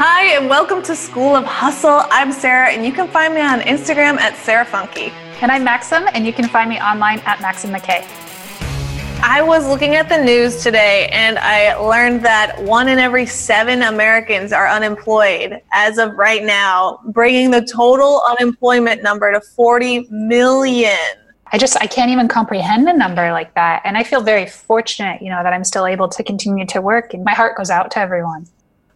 Hi, 0.00 0.36
and 0.36 0.48
welcome 0.48 0.80
to 0.84 0.94
School 0.94 1.34
of 1.34 1.44
Hustle. 1.44 2.04
I'm 2.12 2.30
Sarah, 2.30 2.68
and 2.68 2.86
you 2.86 2.92
can 2.92 3.08
find 3.08 3.34
me 3.34 3.40
on 3.40 3.62
Instagram 3.62 4.16
at 4.20 4.36
Sarah 4.36 4.64
Funky. 4.64 5.10
And 5.42 5.50
I'm 5.50 5.64
Maxim, 5.64 6.04
and 6.14 6.24
you 6.24 6.32
can 6.32 6.46
find 6.48 6.70
me 6.70 6.78
online 6.78 7.18
at 7.26 7.40
Maxim 7.40 7.72
McKay. 7.72 8.06
I 9.24 9.42
was 9.42 9.66
looking 9.66 9.96
at 9.96 10.08
the 10.08 10.16
news 10.16 10.62
today 10.62 11.08
and 11.08 11.36
I 11.40 11.74
learned 11.74 12.24
that 12.24 12.62
one 12.62 12.86
in 12.86 13.00
every 13.00 13.26
seven 13.26 13.82
Americans 13.82 14.52
are 14.52 14.68
unemployed 14.68 15.60
as 15.72 15.98
of 15.98 16.14
right 16.14 16.44
now, 16.44 17.00
bringing 17.06 17.50
the 17.50 17.62
total 17.62 18.22
unemployment 18.28 19.02
number 19.02 19.32
to 19.32 19.40
40 19.40 20.06
million. 20.12 20.96
I 21.50 21.58
just 21.58 21.76
I 21.82 21.88
can't 21.88 22.12
even 22.12 22.28
comprehend 22.28 22.88
a 22.88 22.96
number 22.96 23.32
like 23.32 23.52
that 23.54 23.82
and 23.84 23.96
I 23.96 24.04
feel 24.04 24.20
very 24.20 24.46
fortunate, 24.46 25.20
you 25.20 25.30
know, 25.30 25.42
that 25.42 25.52
I'm 25.52 25.64
still 25.64 25.86
able 25.86 26.08
to 26.08 26.22
continue 26.22 26.66
to 26.66 26.80
work 26.80 27.14
and 27.14 27.24
my 27.24 27.34
heart 27.34 27.56
goes 27.56 27.68
out 27.70 27.90
to 27.92 27.98
everyone. 27.98 28.46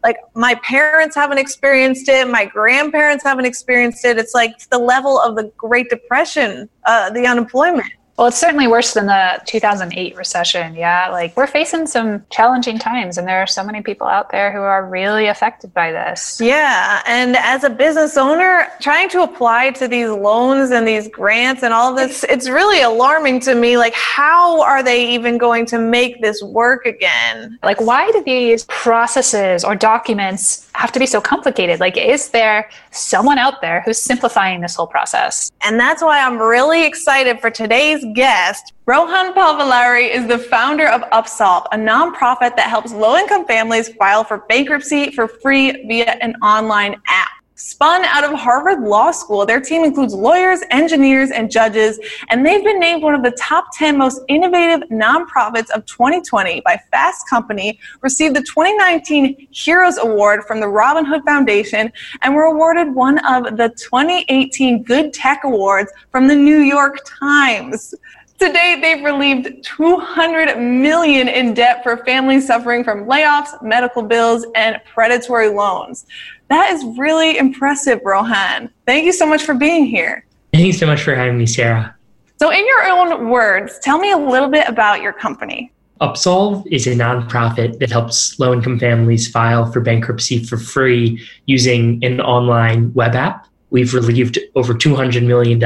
Like 0.02 0.18
my 0.34 0.54
parents 0.56 1.14
haven't 1.14 1.38
experienced 1.38 2.08
it, 2.08 2.28
my 2.28 2.44
grandparents 2.44 3.22
haven't 3.22 3.44
experienced 3.44 4.04
it. 4.04 4.18
It's 4.18 4.34
like 4.34 4.68
the 4.68 4.78
level 4.78 5.20
of 5.20 5.36
the 5.36 5.52
Great 5.56 5.88
Depression, 5.90 6.68
uh, 6.86 7.10
the 7.10 7.26
unemployment. 7.26 7.92
Well, 8.22 8.28
it's 8.28 8.38
certainly 8.38 8.68
worse 8.68 8.94
than 8.94 9.06
the 9.06 9.42
2008 9.46 10.14
recession. 10.14 10.76
Yeah. 10.76 11.08
Like 11.10 11.36
we're 11.36 11.48
facing 11.48 11.88
some 11.88 12.24
challenging 12.30 12.78
times, 12.78 13.18
and 13.18 13.26
there 13.26 13.40
are 13.40 13.48
so 13.48 13.64
many 13.64 13.82
people 13.82 14.06
out 14.06 14.30
there 14.30 14.52
who 14.52 14.60
are 14.60 14.88
really 14.88 15.26
affected 15.26 15.74
by 15.74 15.90
this. 15.90 16.40
Yeah. 16.40 17.02
And 17.04 17.36
as 17.36 17.64
a 17.64 17.70
business 17.70 18.16
owner, 18.16 18.68
trying 18.80 19.08
to 19.08 19.24
apply 19.24 19.70
to 19.72 19.88
these 19.88 20.08
loans 20.08 20.70
and 20.70 20.86
these 20.86 21.08
grants 21.08 21.64
and 21.64 21.74
all 21.74 21.96
this, 21.96 22.22
it's 22.28 22.48
really 22.48 22.82
alarming 22.82 23.40
to 23.40 23.56
me. 23.56 23.76
Like, 23.76 23.94
how 23.94 24.62
are 24.62 24.84
they 24.84 25.12
even 25.14 25.36
going 25.36 25.66
to 25.66 25.80
make 25.80 26.22
this 26.22 26.40
work 26.44 26.86
again? 26.86 27.58
Like, 27.64 27.80
why 27.80 28.08
do 28.12 28.22
these 28.22 28.66
processes 28.66 29.64
or 29.64 29.74
documents 29.74 30.70
have 30.74 30.92
to 30.92 31.00
be 31.00 31.06
so 31.06 31.20
complicated? 31.20 31.80
Like, 31.80 31.96
is 31.96 32.28
there 32.28 32.70
someone 32.92 33.38
out 33.38 33.60
there 33.62 33.80
who's 33.80 33.98
simplifying 33.98 34.60
this 34.60 34.76
whole 34.76 34.86
process? 34.86 35.50
And 35.64 35.80
that's 35.80 36.02
why 36.02 36.24
I'm 36.24 36.38
really 36.38 36.86
excited 36.86 37.40
for 37.40 37.50
today's 37.50 38.04
guest. 38.14 38.72
Rohan 38.86 39.32
Pavuluri 39.34 40.08
is 40.08 40.26
the 40.26 40.38
founder 40.38 40.86
of 40.88 41.02
Upsolve, 41.10 41.66
a 41.72 41.76
nonprofit 41.76 42.56
that 42.56 42.68
helps 42.68 42.92
low 42.92 43.16
income 43.16 43.46
families 43.46 43.88
file 43.94 44.24
for 44.24 44.38
bankruptcy 44.48 45.10
for 45.10 45.26
free 45.26 45.84
via 45.86 46.16
an 46.20 46.34
online 46.42 47.00
app. 47.06 47.31
Spun 47.62 48.04
out 48.06 48.24
of 48.24 48.32
Harvard 48.32 48.80
Law 48.82 49.12
School, 49.12 49.46
their 49.46 49.60
team 49.60 49.84
includes 49.84 50.14
lawyers, 50.14 50.62
engineers, 50.72 51.30
and 51.30 51.48
judges, 51.48 51.96
and 52.28 52.44
they've 52.44 52.64
been 52.64 52.80
named 52.80 53.04
one 53.04 53.14
of 53.14 53.22
the 53.22 53.30
top 53.38 53.66
10 53.74 53.96
most 53.96 54.20
innovative 54.26 54.88
nonprofits 54.88 55.70
of 55.70 55.86
2020 55.86 56.60
by 56.62 56.76
Fast 56.90 57.30
Company, 57.30 57.78
received 58.00 58.34
the 58.34 58.42
2019 58.42 59.46
Heroes 59.52 59.96
Award 59.98 60.42
from 60.42 60.58
the 60.58 60.66
Robin 60.66 61.04
Hood 61.04 61.22
Foundation, 61.24 61.92
and 62.22 62.34
were 62.34 62.46
awarded 62.46 62.92
one 62.96 63.24
of 63.26 63.56
the 63.56 63.68
2018 63.78 64.82
Good 64.82 65.12
Tech 65.12 65.42
Awards 65.44 65.92
from 66.10 66.26
the 66.26 66.34
New 66.34 66.58
York 66.58 66.98
Times. 67.20 67.94
Today, 68.40 68.80
they've 68.82 69.04
relieved 69.04 69.62
200 69.62 70.58
million 70.58 71.28
in 71.28 71.54
debt 71.54 71.84
for 71.84 71.98
families 71.98 72.44
suffering 72.44 72.82
from 72.82 73.04
layoffs, 73.04 73.62
medical 73.62 74.02
bills, 74.02 74.44
and 74.56 74.80
predatory 74.92 75.48
loans. 75.48 76.06
That 76.52 76.70
is 76.70 76.84
really 76.98 77.38
impressive, 77.38 78.00
Rohan. 78.04 78.68
Thank 78.84 79.06
you 79.06 79.12
so 79.14 79.24
much 79.24 79.42
for 79.42 79.54
being 79.54 79.86
here. 79.86 80.26
Thank 80.52 80.66
you 80.66 80.74
so 80.74 80.84
much 80.84 81.02
for 81.02 81.14
having 81.14 81.38
me, 81.38 81.46
Sarah. 81.46 81.96
So, 82.38 82.50
in 82.50 82.66
your 82.66 82.90
own 82.90 83.30
words, 83.30 83.78
tell 83.78 83.98
me 83.98 84.10
a 84.10 84.18
little 84.18 84.50
bit 84.50 84.68
about 84.68 85.00
your 85.00 85.14
company. 85.14 85.72
Upsolve 86.02 86.66
is 86.70 86.86
a 86.86 86.90
nonprofit 86.90 87.78
that 87.78 87.90
helps 87.90 88.38
low 88.38 88.52
income 88.52 88.78
families 88.78 89.30
file 89.30 89.72
for 89.72 89.80
bankruptcy 89.80 90.44
for 90.44 90.58
free 90.58 91.26
using 91.46 92.04
an 92.04 92.20
online 92.20 92.92
web 92.92 93.14
app. 93.14 93.46
We've 93.70 93.94
relieved 93.94 94.38
over 94.54 94.74
$200 94.74 95.24
million 95.24 95.58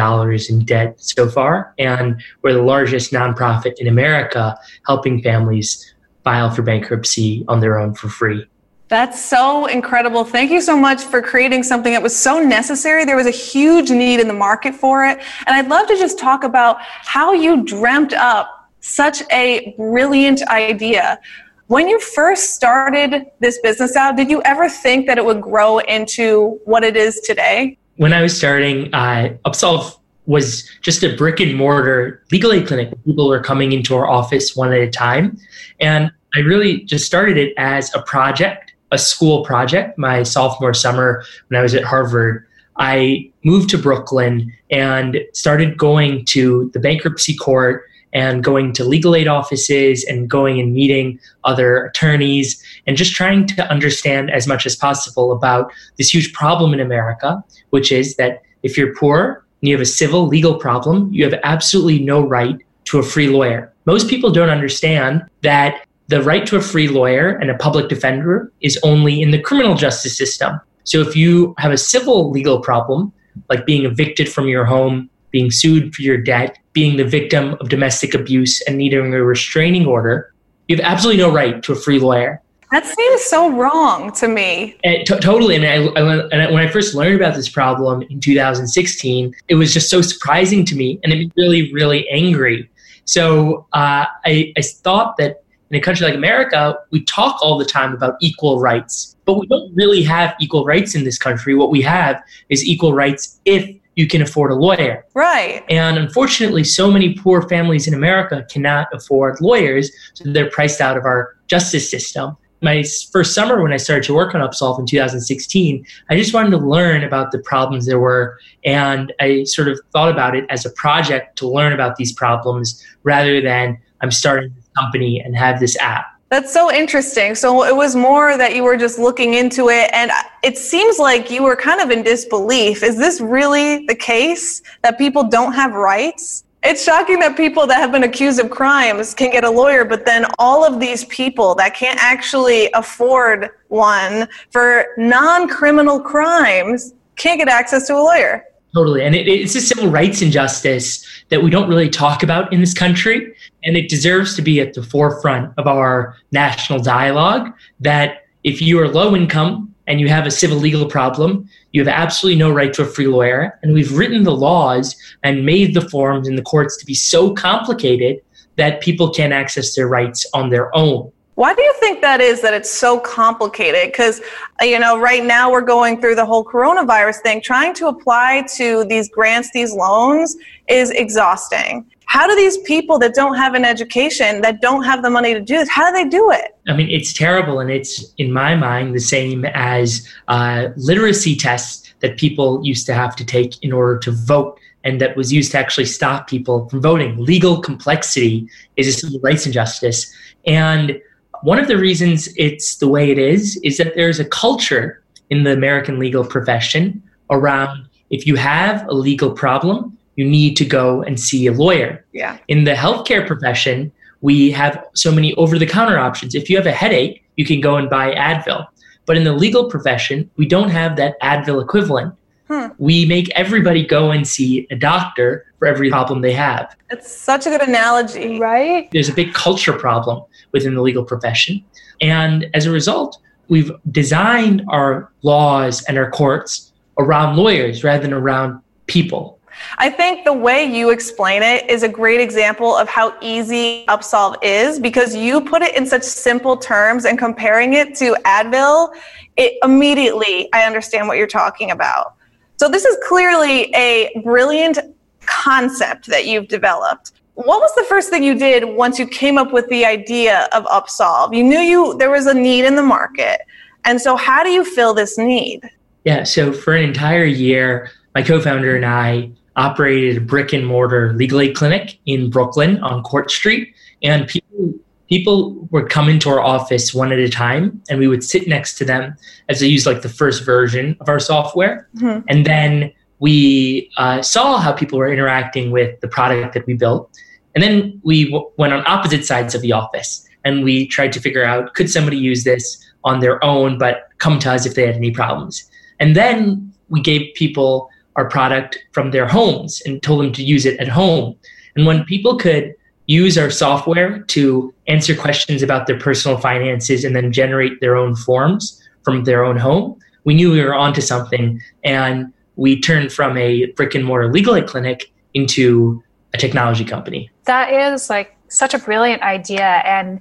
in 0.49 0.65
debt 0.67 1.01
so 1.01 1.29
far, 1.29 1.75
and 1.81 2.23
we're 2.43 2.53
the 2.53 2.63
largest 2.63 3.11
nonprofit 3.11 3.75
in 3.79 3.89
America 3.89 4.57
helping 4.87 5.21
families 5.21 5.95
file 6.23 6.53
for 6.53 6.63
bankruptcy 6.63 7.45
on 7.49 7.59
their 7.59 7.77
own 7.77 7.93
for 7.97 8.09
free. 8.09 8.47
That's 8.89 9.23
so 9.23 9.67
incredible. 9.67 10.25
Thank 10.25 10.53
you 10.53 10.61
so 10.61 10.77
much 10.77 11.03
for 11.03 11.21
creating 11.21 11.65
something 11.65 11.93
that 11.93 12.03
was 12.03 12.17
so 12.17 12.39
necessary. 12.39 13.05
There 13.05 13.17
was 13.17 13.27
a 13.27 13.33
huge 13.33 13.91
need 13.91 14.21
in 14.21 14.29
the 14.29 14.35
market 14.35 14.75
for 14.75 15.05
it. 15.05 15.19
And 15.47 15.57
I'd 15.57 15.69
love 15.69 15.89
to 15.89 15.97
just 15.97 16.19
talk 16.19 16.45
about 16.45 16.77
how 16.81 17.33
you 17.33 17.65
dreamt 17.65 18.13
up 18.13 18.71
such 18.81 19.23
a 19.33 19.75
brilliant 19.77 20.43
idea. 20.49 21.19
When 21.67 21.89
you 21.89 21.99
first 21.99 22.55
started 22.55 23.27
this 23.41 23.59
business 23.59 23.97
out, 23.97 24.17
did 24.17 24.31
you 24.31 24.41
ever 24.45 24.69
think 24.69 25.09
that 25.09 25.19
it 25.19 25.25
would 25.25 25.41
grow 25.41 25.79
into 25.79 26.61
what 26.65 26.85
it 26.85 26.97
is 26.97 27.21
today? 27.23 27.77
When 27.97 28.13
I 28.13 28.23
was 28.23 28.37
starting, 28.37 28.95
uh, 28.95 29.37
Upsolve 29.45 29.99
was 30.27 30.71
just 30.83 31.03
a 31.03 31.17
brick 31.17 31.41
and 31.41 31.57
mortar 31.57 32.23
legal 32.31 32.53
aid 32.53 32.69
clinic. 32.69 32.93
People 33.05 33.27
were 33.27 33.41
coming 33.41 33.73
into 33.73 33.97
our 33.97 34.07
office 34.07 34.55
one 34.55 34.73
at 34.73 34.79
a 34.79 34.91
time. 34.91 35.39
And 35.81 36.13
I 36.37 36.41
really 36.41 36.83
just 36.83 37.07
started 37.07 37.37
it 37.37 37.55
as 37.57 37.93
a 37.95 38.03
project 38.03 38.66
a 38.93 38.99
school 38.99 39.45
project 39.45 39.99
my 39.99 40.23
sophomore 40.23 40.75
summer 40.75 41.25
when 41.49 41.59
I 41.59 41.63
was 41.63 41.75
at 41.75 41.85
Harvard. 41.85 42.47
I 42.79 43.31
moved 43.43 43.71
to 43.71 43.79
Brooklyn 43.79 44.53
and 44.71 45.19
started 45.33 45.79
going 45.79 46.25
to 46.27 46.71
the 46.75 46.81
bankruptcy 46.81 47.35
court 47.35 47.85
and 48.13 48.43
going 48.43 48.73
to 48.73 48.85
legal 48.85 49.15
aid 49.15 49.29
offices 49.29 50.05
and 50.05 50.31
going 50.31 50.61
and 50.61 50.73
meeting 50.73 51.19
other 51.45 51.85
attorneys 51.85 52.63
and 52.87 52.97
just 52.97 53.15
trying 53.15 53.47
to 53.47 53.71
understand 53.71 54.31
as 54.31 54.47
much 54.47 54.65
as 54.67 54.77
possible 54.77 55.33
about 55.33 55.71
this 55.99 56.13
huge 56.13 56.33
problem 56.33 56.73
in 56.73 56.81
America, 56.81 57.43
which 57.71 57.93
is 57.93 58.17
that 58.17 58.43
if 58.63 58.77
you're 58.77 58.95
poor 58.95 59.45
and 59.61 59.69
you 59.69 59.75
have 59.75 59.83
a 59.83 59.87
civil 59.87 60.27
legal 60.27 60.55
problem, 60.55 61.13
you 61.13 61.25
have 61.25 61.39
absolutely 61.45 61.99
no 61.99 62.27
right 62.27 62.57
to 62.85 62.99
a 62.99 63.03
free 63.03 63.29
lawyer. 63.29 63.73
Most 63.85 64.09
people 64.09 64.31
don't 64.31 64.51
understand 64.51 65.23
that 65.43 65.87
the 66.09 66.23
right 66.23 66.47
to 66.47 66.57
a 66.57 66.61
free 66.61 66.89
lawyer 66.89 67.31
and 67.31 67.51
a 67.51 67.57
public 67.57 67.89
defender 67.89 68.53
is 68.61 68.79
only 68.83 69.21
in 69.21 69.31
the 69.31 69.41
criminal 69.41 69.75
justice 69.75 70.17
system. 70.17 70.61
So 70.85 71.01
if 71.01 71.17
you 71.17 71.55
have 71.59 71.73
a 71.73 71.77
civil 71.77 72.31
legal 72.31 72.61
problem, 72.61 73.13
like 73.49 73.67
being 73.67 73.85
evicted 73.85 74.29
from 74.29 74.49
your 74.49 74.65
home, 74.65 75.11
being 75.31 75.51
sued 75.51 75.95
for 75.95 76.03
your 76.03 76.17
debt, 76.17 76.59
being 76.73 76.97
the 76.97 77.05
victim 77.05 77.57
of 77.61 77.69
domestic 77.69 78.15
abuse, 78.15 78.61
and 78.63 78.79
needing 78.79 79.13
a 79.13 79.25
restraining 79.25 79.87
order, 79.87 80.33
you 80.69 80.77
have 80.77 80.85
absolutely 80.85 81.23
no 81.23 81.33
right 81.33 81.63
to 81.63 81.73
a 81.73 81.77
free 81.77 81.99
lawyer. 81.99 82.41
That 82.73 82.85
seems 82.85 83.23
so 83.23 83.51
wrong 83.51 84.13
to 84.13 84.29
me. 84.29 84.77
And 84.83 85.07
t- 85.07 85.19
totally. 85.19 85.55
I 85.55 85.59
mean, 85.59 85.97
I, 85.97 86.01
I, 86.01 86.29
and 86.29 86.55
when 86.55 86.67
I 86.67 86.71
first 86.71 86.95
learned 86.95 87.17
about 87.17 87.35
this 87.35 87.49
problem 87.49 88.03
in 88.03 88.19
2016, 88.19 89.35
it 89.49 89.55
was 89.55 89.73
just 89.73 89.89
so 89.89 90.03
surprising 90.03 90.65
to 90.67 90.77
me, 90.77 90.99
and 91.03 91.13
it 91.13 91.17
made 91.17 91.27
me 91.29 91.33
really, 91.37 91.73
really 91.73 92.09
angry. 92.09 92.69
So 93.05 93.67
uh, 93.73 94.07
I, 94.25 94.53
I 94.57 94.63
thought 94.63 95.17
that 95.19 95.45
in 95.71 95.77
a 95.77 95.81
country 95.81 96.07
like 96.07 96.15
America, 96.15 96.77
we 96.91 97.03
talk 97.05 97.41
all 97.43 97.59
the 97.59 97.65
time 97.65 97.93
about 97.93 98.17
equal 98.21 98.61
rights, 98.61 99.17
but 99.25 99.35
we 99.35 99.47
don't 99.47 99.75
really 99.75 100.03
have 100.03 100.35
equal 100.41 100.65
rights 100.65 100.95
in 100.95 101.05
this 101.05 101.19
country. 101.19 101.55
What 101.55 101.71
we 101.71 101.83
have 101.83 102.23
is 102.49 102.65
equal 102.65 102.93
rights 102.93 103.41
if 103.45 103.69
you 103.97 104.07
can 104.07 104.23
afford 104.23 104.53
a 104.53 104.55
lawyer. 104.55 105.05
Right. 105.15 105.65
And 105.69 105.99
unfortunately, 105.99 106.65
so 106.65 106.91
many 106.91 107.15
poor 107.15 107.43
families 107.49 107.89
in 107.89 107.95
America 107.95 108.47
cannot 108.51 108.89
afford 108.93 109.41
lawyers, 109.41 109.91
so 110.15 110.31
they're 110.31 110.51
priced 110.51 110.81
out 110.81 110.97
of 110.97 111.05
our 111.05 111.37
justice 111.49 111.91
system. 111.91 112.37
My 112.63 112.85
first 113.13 113.35
summer 113.35 113.63
when 113.63 113.73
I 113.73 113.77
started 113.77 114.05
to 114.05 114.15
work 114.15 114.35
on 114.35 114.41
Upsolve 114.41 114.79
in 114.79 114.87
2016, 114.87 115.87
I 116.09 116.17
just 116.17 116.33
wanted 116.33 116.51
to 116.51 116.59
learn 116.59 117.05
about 117.05 117.31
the 117.31 117.39
problems 117.39 117.87
there 117.87 118.01
were. 118.01 118.39
And 118.65 119.13
I 119.21 119.45
sort 119.45 119.69
of 119.69 119.79
thought 119.93 120.11
about 120.11 120.35
it 120.35 120.47
as 120.49 120.65
a 120.65 120.71
project 120.71 121.37
to 121.39 121.49
learn 121.49 121.73
about 121.73 121.97
these 121.97 122.13
problems 122.13 122.83
rather 123.03 123.41
than 123.43 123.79
I'm 124.01 124.11
starting 124.11 124.55
company 124.77 125.21
and 125.21 125.37
have 125.37 125.61
this 125.61 125.79
app. 125.79 126.07
That's 126.29 126.53
so 126.53 126.73
interesting. 126.73 127.37
So 127.37 127.65
it 127.65 127.75
was 127.75 127.95
more 127.95 128.37
that 128.37 128.55
you 128.55 128.65
were 128.65 128.77
just 128.77 128.99
looking 128.99 129.35
into 129.35 129.69
it, 129.69 129.91
and 129.93 130.11
it 130.43 130.59
seems 130.59 130.99
like 130.99 131.31
you 131.31 131.45
were 131.45 131.55
kind 131.55 131.81
of 131.81 131.91
in 131.91 132.03
disbelief. 132.03 132.83
Is 132.83 132.97
this 132.97 133.21
really 133.21 133.87
the 133.87 133.95
case 133.95 134.63
that 134.83 134.99
people 134.99 135.25
don't 135.25 135.53
have 135.53 135.73
rights? 135.73 136.43
It's 136.65 136.83
shocking 136.83 137.21
that 137.21 137.37
people 137.37 137.65
that 137.69 137.77
have 137.77 137.93
been 137.93 138.03
accused 138.03 138.41
of 138.41 138.51
crimes 138.51 139.15
can 139.15 139.31
get 139.31 139.45
a 139.45 139.51
lawyer, 139.51 139.85
but 139.85 140.05
then 140.05 140.27
all 140.41 140.65
of 140.65 140.81
these 140.81 141.05
people 141.05 141.55
that 141.57 141.77
can't 141.77 142.01
actually 142.03 142.73
afford 142.73 143.51
one 143.69 144.27
for 144.51 144.87
non 144.99 145.49
criminal 145.49 146.01
crimes 146.01 146.93
can't 147.15 147.39
get 147.39 147.49
access 147.49 147.87
to 147.87 147.95
a 147.95 148.03
lawyer. 148.03 148.45
Totally. 148.75 149.05
And 149.05 149.15
it, 149.15 149.29
it's 149.29 149.55
a 149.55 149.61
civil 149.61 149.89
rights 149.89 150.23
injustice 150.23 151.07
that 151.31 151.43
we 151.43 151.51
don't 151.51 151.69
really 151.69 151.89
talk 151.89 152.23
about 152.23 152.53
in 152.53 152.61
this 152.61 152.75
country. 152.75 153.33
And 153.67 153.77
it 153.77 153.91
deserves 153.91 154.35
to 154.37 154.43
be 154.43 154.61
at 154.61 154.75
the 154.75 154.83
forefront 154.83 155.53
of 155.59 155.67
our 155.67 156.17
national 156.33 156.81
dialogue 156.81 157.53
that 157.81 158.25
if 158.45 158.63
you 158.63 158.81
are 158.81 158.89
low 158.89 159.15
income 159.15 159.75
and 159.89 160.01
you 160.01 160.09
have 160.09 160.27
a 160.27 160.31
civil 160.31 160.57
legal 160.57 160.87
problem, 160.87 161.49
you 161.73 161.81
have 161.81 161.89
absolutely 161.89 162.39
no 162.39 162.51
right 162.51 162.73
to 162.73 162.83
a 162.83 162.87
free 162.87 163.09
lawyer. 163.09 163.59
And 163.63 163.75
we've 163.75 163.93
written 163.93 164.23
the 164.23 164.35
laws 164.35 164.97
and 165.25 165.45
made 165.45 165.75
the 165.75 165.89
forms 165.89 166.29
in 166.29 166.37
the 166.37 166.43
courts 166.43 166.77
to 166.79 166.87
be 166.87 166.95
so 166.95 167.35
complicated 167.35 168.21
that 168.57 168.81
people 168.81 169.11
can't 169.11 169.33
access 169.33 169.75
their 169.75 169.89
rights 169.89 170.25
on 170.33 170.49
their 170.49 170.75
own. 170.75 171.13
Why 171.37 171.55
do 171.55 171.63
you 171.63 171.75
think 171.81 172.01
that 172.01 172.23
is 172.23 172.41
that 172.41 172.55
it's 172.55 172.71
so 172.71 172.99
complicated? 172.99 173.93
Because, 173.93 174.23
you 174.63 174.79
know, 174.79 174.99
right 174.99 175.23
now 175.23 175.53
we're 175.53 175.61
going 175.61 176.01
through 176.01 176.15
the 176.15 176.25
whole 176.25 176.43
coronavirus 176.43 177.21
thing. 177.21 177.43
Trying 177.43 177.75
to 177.75 177.89
apply 177.89 178.47
to 178.57 178.85
these 178.85 179.11
grants, 179.11 179.51
these 179.53 179.75
loans 179.75 180.35
is 180.67 180.91
exhausting. 180.93 181.85
How 182.07 182.27
do 182.27 182.35
these 182.35 182.57
people 182.59 182.99
that 183.01 183.15
don't 183.15 183.37
have 183.37 183.53
an 183.53 183.67
education, 183.67 184.41
that 184.41 184.63
don't 184.63 184.83
have 184.85 185.03
the 185.03 185.11
money 185.11 185.35
to 185.35 185.41
do 185.41 185.59
this, 185.59 185.69
how 185.69 185.91
do 185.91 185.93
they 185.93 186.09
do 186.09 186.31
it? 186.31 186.57
I 186.69 186.75
mean, 186.75 186.89
it's 186.89 187.13
terrible. 187.13 187.61
And 187.61 187.71
it's, 187.71 188.15
in 188.17 188.33
my 188.33 188.57
mind, 188.57 188.95
the 188.95 189.01
same 189.01 189.45
as 189.45 190.09
uh, 190.29 190.69
literacy 190.77 191.37
tests 191.37 191.93
that 192.01 192.17
people 192.17 192.65
used 192.65 192.87
to 192.87 192.95
have 192.95 193.15
to 193.17 193.27
take 193.27 193.63
in 193.63 193.75
order 193.75 193.99
to 193.99 194.11
vote 194.11 194.59
and 194.85 195.01
that 195.01 195.17
was 195.17 195.33
used 195.33 195.51
to 195.51 195.59
actually 195.59 195.85
stop 195.85 196.29
people 196.29 196.69
from 196.69 196.81
voting. 196.81 197.19
Legal 197.19 197.61
complexity 197.61 198.49
is 198.77 198.87
a 198.87 198.93
civil 198.93 199.19
rights 199.19 199.45
injustice. 199.45 200.15
And 200.47 201.01
one 201.43 201.59
of 201.59 201.69
the 201.69 201.77
reasons 201.77 202.29
it's 202.37 202.77
the 202.77 202.89
way 202.89 203.11
it 203.11 203.19
is 203.19 203.57
is 203.63 203.79
that 203.79 203.95
there's 203.95 204.21
a 204.21 204.25
culture 204.25 205.03
in 205.31 205.45
the 205.45 205.53
American 205.53 205.99
legal 205.99 206.25
profession 206.25 207.03
around 207.31 207.89
if 208.11 208.27
you 208.27 208.37
have 208.37 208.87
a 208.89 208.95
legal 208.95 209.31
problem, 209.31 209.97
you 210.17 210.25
need 210.25 210.57
to 210.57 210.65
go 210.65 211.03
and 211.03 211.19
see 211.19 211.47
a 211.47 211.53
lawyer. 211.53 212.05
Yeah. 212.13 212.39
In 212.49 212.65
the 212.65 212.75
healthcare 212.75 213.27
profession, 213.27 213.93
we 214.21 214.51
have 214.53 214.85
so 214.95 215.13
many 215.13 215.35
over 215.35 215.59
the 215.59 215.67
counter 215.67 215.99
options. 215.99 216.35
If 216.35 216.49
you 216.49 216.57
have 216.57 216.67
a 216.67 216.73
headache, 216.73 217.25
you 217.37 217.45
can 217.45 217.61
go 217.61 217.77
and 217.77 217.91
buy 217.91 218.15
Advil. 218.15 218.67
But 219.05 219.17
in 219.17 219.25
the 219.25 219.33
legal 219.33 219.69
profession, 219.69 220.31
we 220.37 220.47
don't 220.47 220.71
have 220.71 220.97
that 220.97 221.21
Advil 221.21 221.63
equivalent. 221.63 222.15
Hmm. 222.49 222.69
We 222.79 223.07
make 223.07 223.29
everybody 223.31 223.85
go 223.85 224.11
and 224.11 224.27
see 224.27 224.67
a 224.71 224.77
doctor 224.77 225.46
for 225.59 225.67
every 225.67 225.91
problem 225.91 226.21
they 226.21 226.33
have. 226.33 226.77
It's 226.91 227.11
such 227.11 227.47
a 227.47 227.51
good 227.51 227.63
analogy. 227.63 228.39
Right? 228.39 228.91
There's 228.93 229.09
a 229.09 229.15
big 229.15 229.35
culture 229.35 229.73
problem 229.73 230.25
within 230.53 230.75
the 230.75 230.83
legal 230.83 231.05
profession. 231.05 231.65
And 232.01 232.47
as 232.55 232.67
a 232.67 232.71
result, 232.71 233.19
we've 233.49 233.71
designed 233.91 234.65
our 234.69 235.11
laws 235.23 235.83
and 235.85 235.99
our 235.99 236.11
courts 236.11 236.73
around 236.99 237.37
lawyers 237.37 237.85
rather 237.85 238.03
than 238.03 238.13
around 238.13 238.61
people. 238.87 239.39
I 239.79 239.89
think 239.89 240.25
the 240.25 240.33
way 240.33 240.65
you 240.65 240.91
explain 240.91 241.43
it 241.43 241.69
is 241.71 241.83
a 241.83 241.89
great 241.89 242.21
example 242.21 242.77
of 242.77 242.89
how 242.89 243.17
easy 243.23 243.85
Upsolve 243.89 244.37
is 244.43 244.79
because 244.79 245.15
you 245.15 245.41
put 245.41 245.63
it 245.63 245.75
in 245.75 245.87
such 245.87 246.03
simple 246.03 246.59
terms 246.59 247.07
and 247.07 247.19
comparing 247.19 247.73
it 247.73 247.95
to 247.97 248.17
Advil, 248.27 248.95
it 249.37 249.55
immediately 249.63 250.51
I 250.53 250.65
understand 250.65 251.09
what 251.09 251.17
you're 251.17 251.27
talking 251.27 251.71
about. 251.71 252.15
So 252.59 252.69
this 252.69 252.85
is 252.85 252.97
clearly 253.07 253.75
a 253.75 254.11
brilliant 254.25 254.79
concept 255.27 256.07
that 256.07 256.27
you've 256.27 256.49
developed. 256.49 257.13
What 257.35 257.61
was 257.61 257.75
the 257.75 257.85
first 257.85 258.09
thing 258.09 258.23
you 258.23 258.39
did 258.39 258.65
once 258.65 258.99
you 258.99 259.07
came 259.07 259.37
up 259.37 259.53
with 259.53 259.69
the 259.69 259.85
idea 259.85 260.49
of 260.53 260.65
Upsolve? 260.67 261.35
You 261.35 261.45
knew 261.45 261.59
you 261.59 261.97
there 261.99 262.11
was 262.11 262.27
a 262.27 262.35
need 262.35 262.65
in 262.65 262.77
the 262.77 262.83
market. 262.83 263.43
And 263.85 264.01
so 264.01 264.17
how 264.17 264.43
do 264.43 264.51
you 264.51 264.65
fill 264.65 264.95
this 264.95 265.19
need? 265.19 265.61
Yeah, 266.05 266.25
so 266.25 266.53
for 266.53 266.75
an 266.75 266.85
entire 266.85 267.25
year, 267.25 267.91
my 268.15 268.23
co-founder 268.23 268.75
and 268.75 268.87
I 268.87 269.31
operated 269.57 270.17
a 270.19 270.21
brick 270.21 270.53
and 270.53 270.67
mortar 270.67 271.13
legal 271.15 271.41
aid 271.41 271.55
clinic 271.57 271.99
in 272.07 272.31
Brooklyn 272.31 272.79
on 272.83 273.03
Court 273.03 273.31
Street 273.31 273.75
and 274.03 274.27
people 274.29 274.75
people 275.09 275.55
would 275.71 275.89
come 275.89 276.09
into 276.09 276.29
our 276.29 276.41
office 276.41 276.93
one 276.93 277.13
at 277.13 277.19
a 277.19 277.29
time 277.29 277.81
and 277.89 277.99
we 277.99 278.09
would 278.09 278.25
sit 278.25 278.49
next 278.49 278.77
to 278.77 278.85
them 278.85 279.17
as 279.49 279.61
they 279.61 279.67
used 279.67 279.87
like 279.87 280.03
the 280.03 280.09
first 280.09 280.45
version 280.45 280.97
of 281.01 281.09
our 281.09 281.21
software 281.21 281.89
mm-hmm. 281.97 282.25
and 282.29 282.45
then 282.45 282.93
we 283.19 283.91
uh, 283.97 284.23
saw 284.23 284.59
how 284.59 284.73
people 284.73 284.99
were 284.99 285.13
interacting 285.13 285.71
with 285.71 285.99
the 286.01 286.09
product 286.09 286.55
that 286.55 286.67
we 286.67 286.75
built. 286.75 287.11
And 287.55 287.63
then 287.63 288.01
we 288.05 288.31
w- 288.31 288.51
went 288.59 288.73
on 288.73 288.87
opposite 288.87 289.25
sides 289.25 289.55
of 289.55 289.63
the 289.63 289.73
office 289.73 290.27
and 290.45 290.63
we 290.63 290.87
tried 290.87 291.13
to 291.15 291.21
figure 291.21 291.45
out 291.45 291.75
could 291.75 291.91
somebody 291.91 292.19
use 292.19 292.45
this 292.45 292.85
on 293.05 293.21
their 293.21 293.43
own 293.43 293.79
but 293.79 294.09
come 294.19 294.39
to 294.41 294.53
us 294.53 294.67
if 294.67 294.75
they 294.75 294.87
had 294.87 294.97
any 294.97 295.11
problems? 295.11 295.69
And 295.99 296.15
then 296.15 296.73
we 296.89 297.01
gave 297.01 297.35
people 297.35 297.89
our 298.17 298.29
product 298.29 298.79
from 298.93 299.11
their 299.11 299.27
homes 299.27 299.83
and 299.87 300.03
told 300.03 300.25
them 300.25 300.33
to 300.33 300.43
use 300.43 300.67
it 300.67 300.79
at 300.79 300.89
home. 300.89 301.37
And 301.75 301.87
when 301.87 302.05
people 302.05 302.37
could 302.37 302.75
use 303.07 303.39
our 303.39 303.51
software 303.51 304.21
to 304.21 304.75
answer 304.89 305.15
questions 305.15 305.63
about 305.63 305.87
their 305.87 305.99
personal 305.99 306.39
finances 306.39 307.05
and 307.05 307.15
then 307.15 307.33
generate 307.33 307.81
their 307.81 307.97
own 307.97 308.17
forms 308.17 308.83
from 309.05 309.25
their 309.25 309.45
own 309.45 309.57
home, 309.57 309.99
we 310.25 310.35
knew 310.35 310.51
we 310.51 310.63
were 310.63 310.75
onto 310.75 311.01
something. 311.01 311.61
And 311.85 312.33
we 312.57 312.81
turned 312.81 313.13
from 313.13 313.37
a 313.37 313.67
brick 313.73 313.95
and 313.95 314.05
mortar 314.05 314.33
legal 314.33 314.55
aid 314.57 314.67
clinic 314.67 315.13
into 315.35 316.03
a 316.35 316.39
technology 316.39 316.85
company. 316.85 317.31
That 317.45 317.73
is 317.73 318.11
like 318.11 318.37
such 318.49 318.75
a 318.75 318.79
brilliant 318.79 319.23
idea. 319.23 319.83
And 319.85 320.21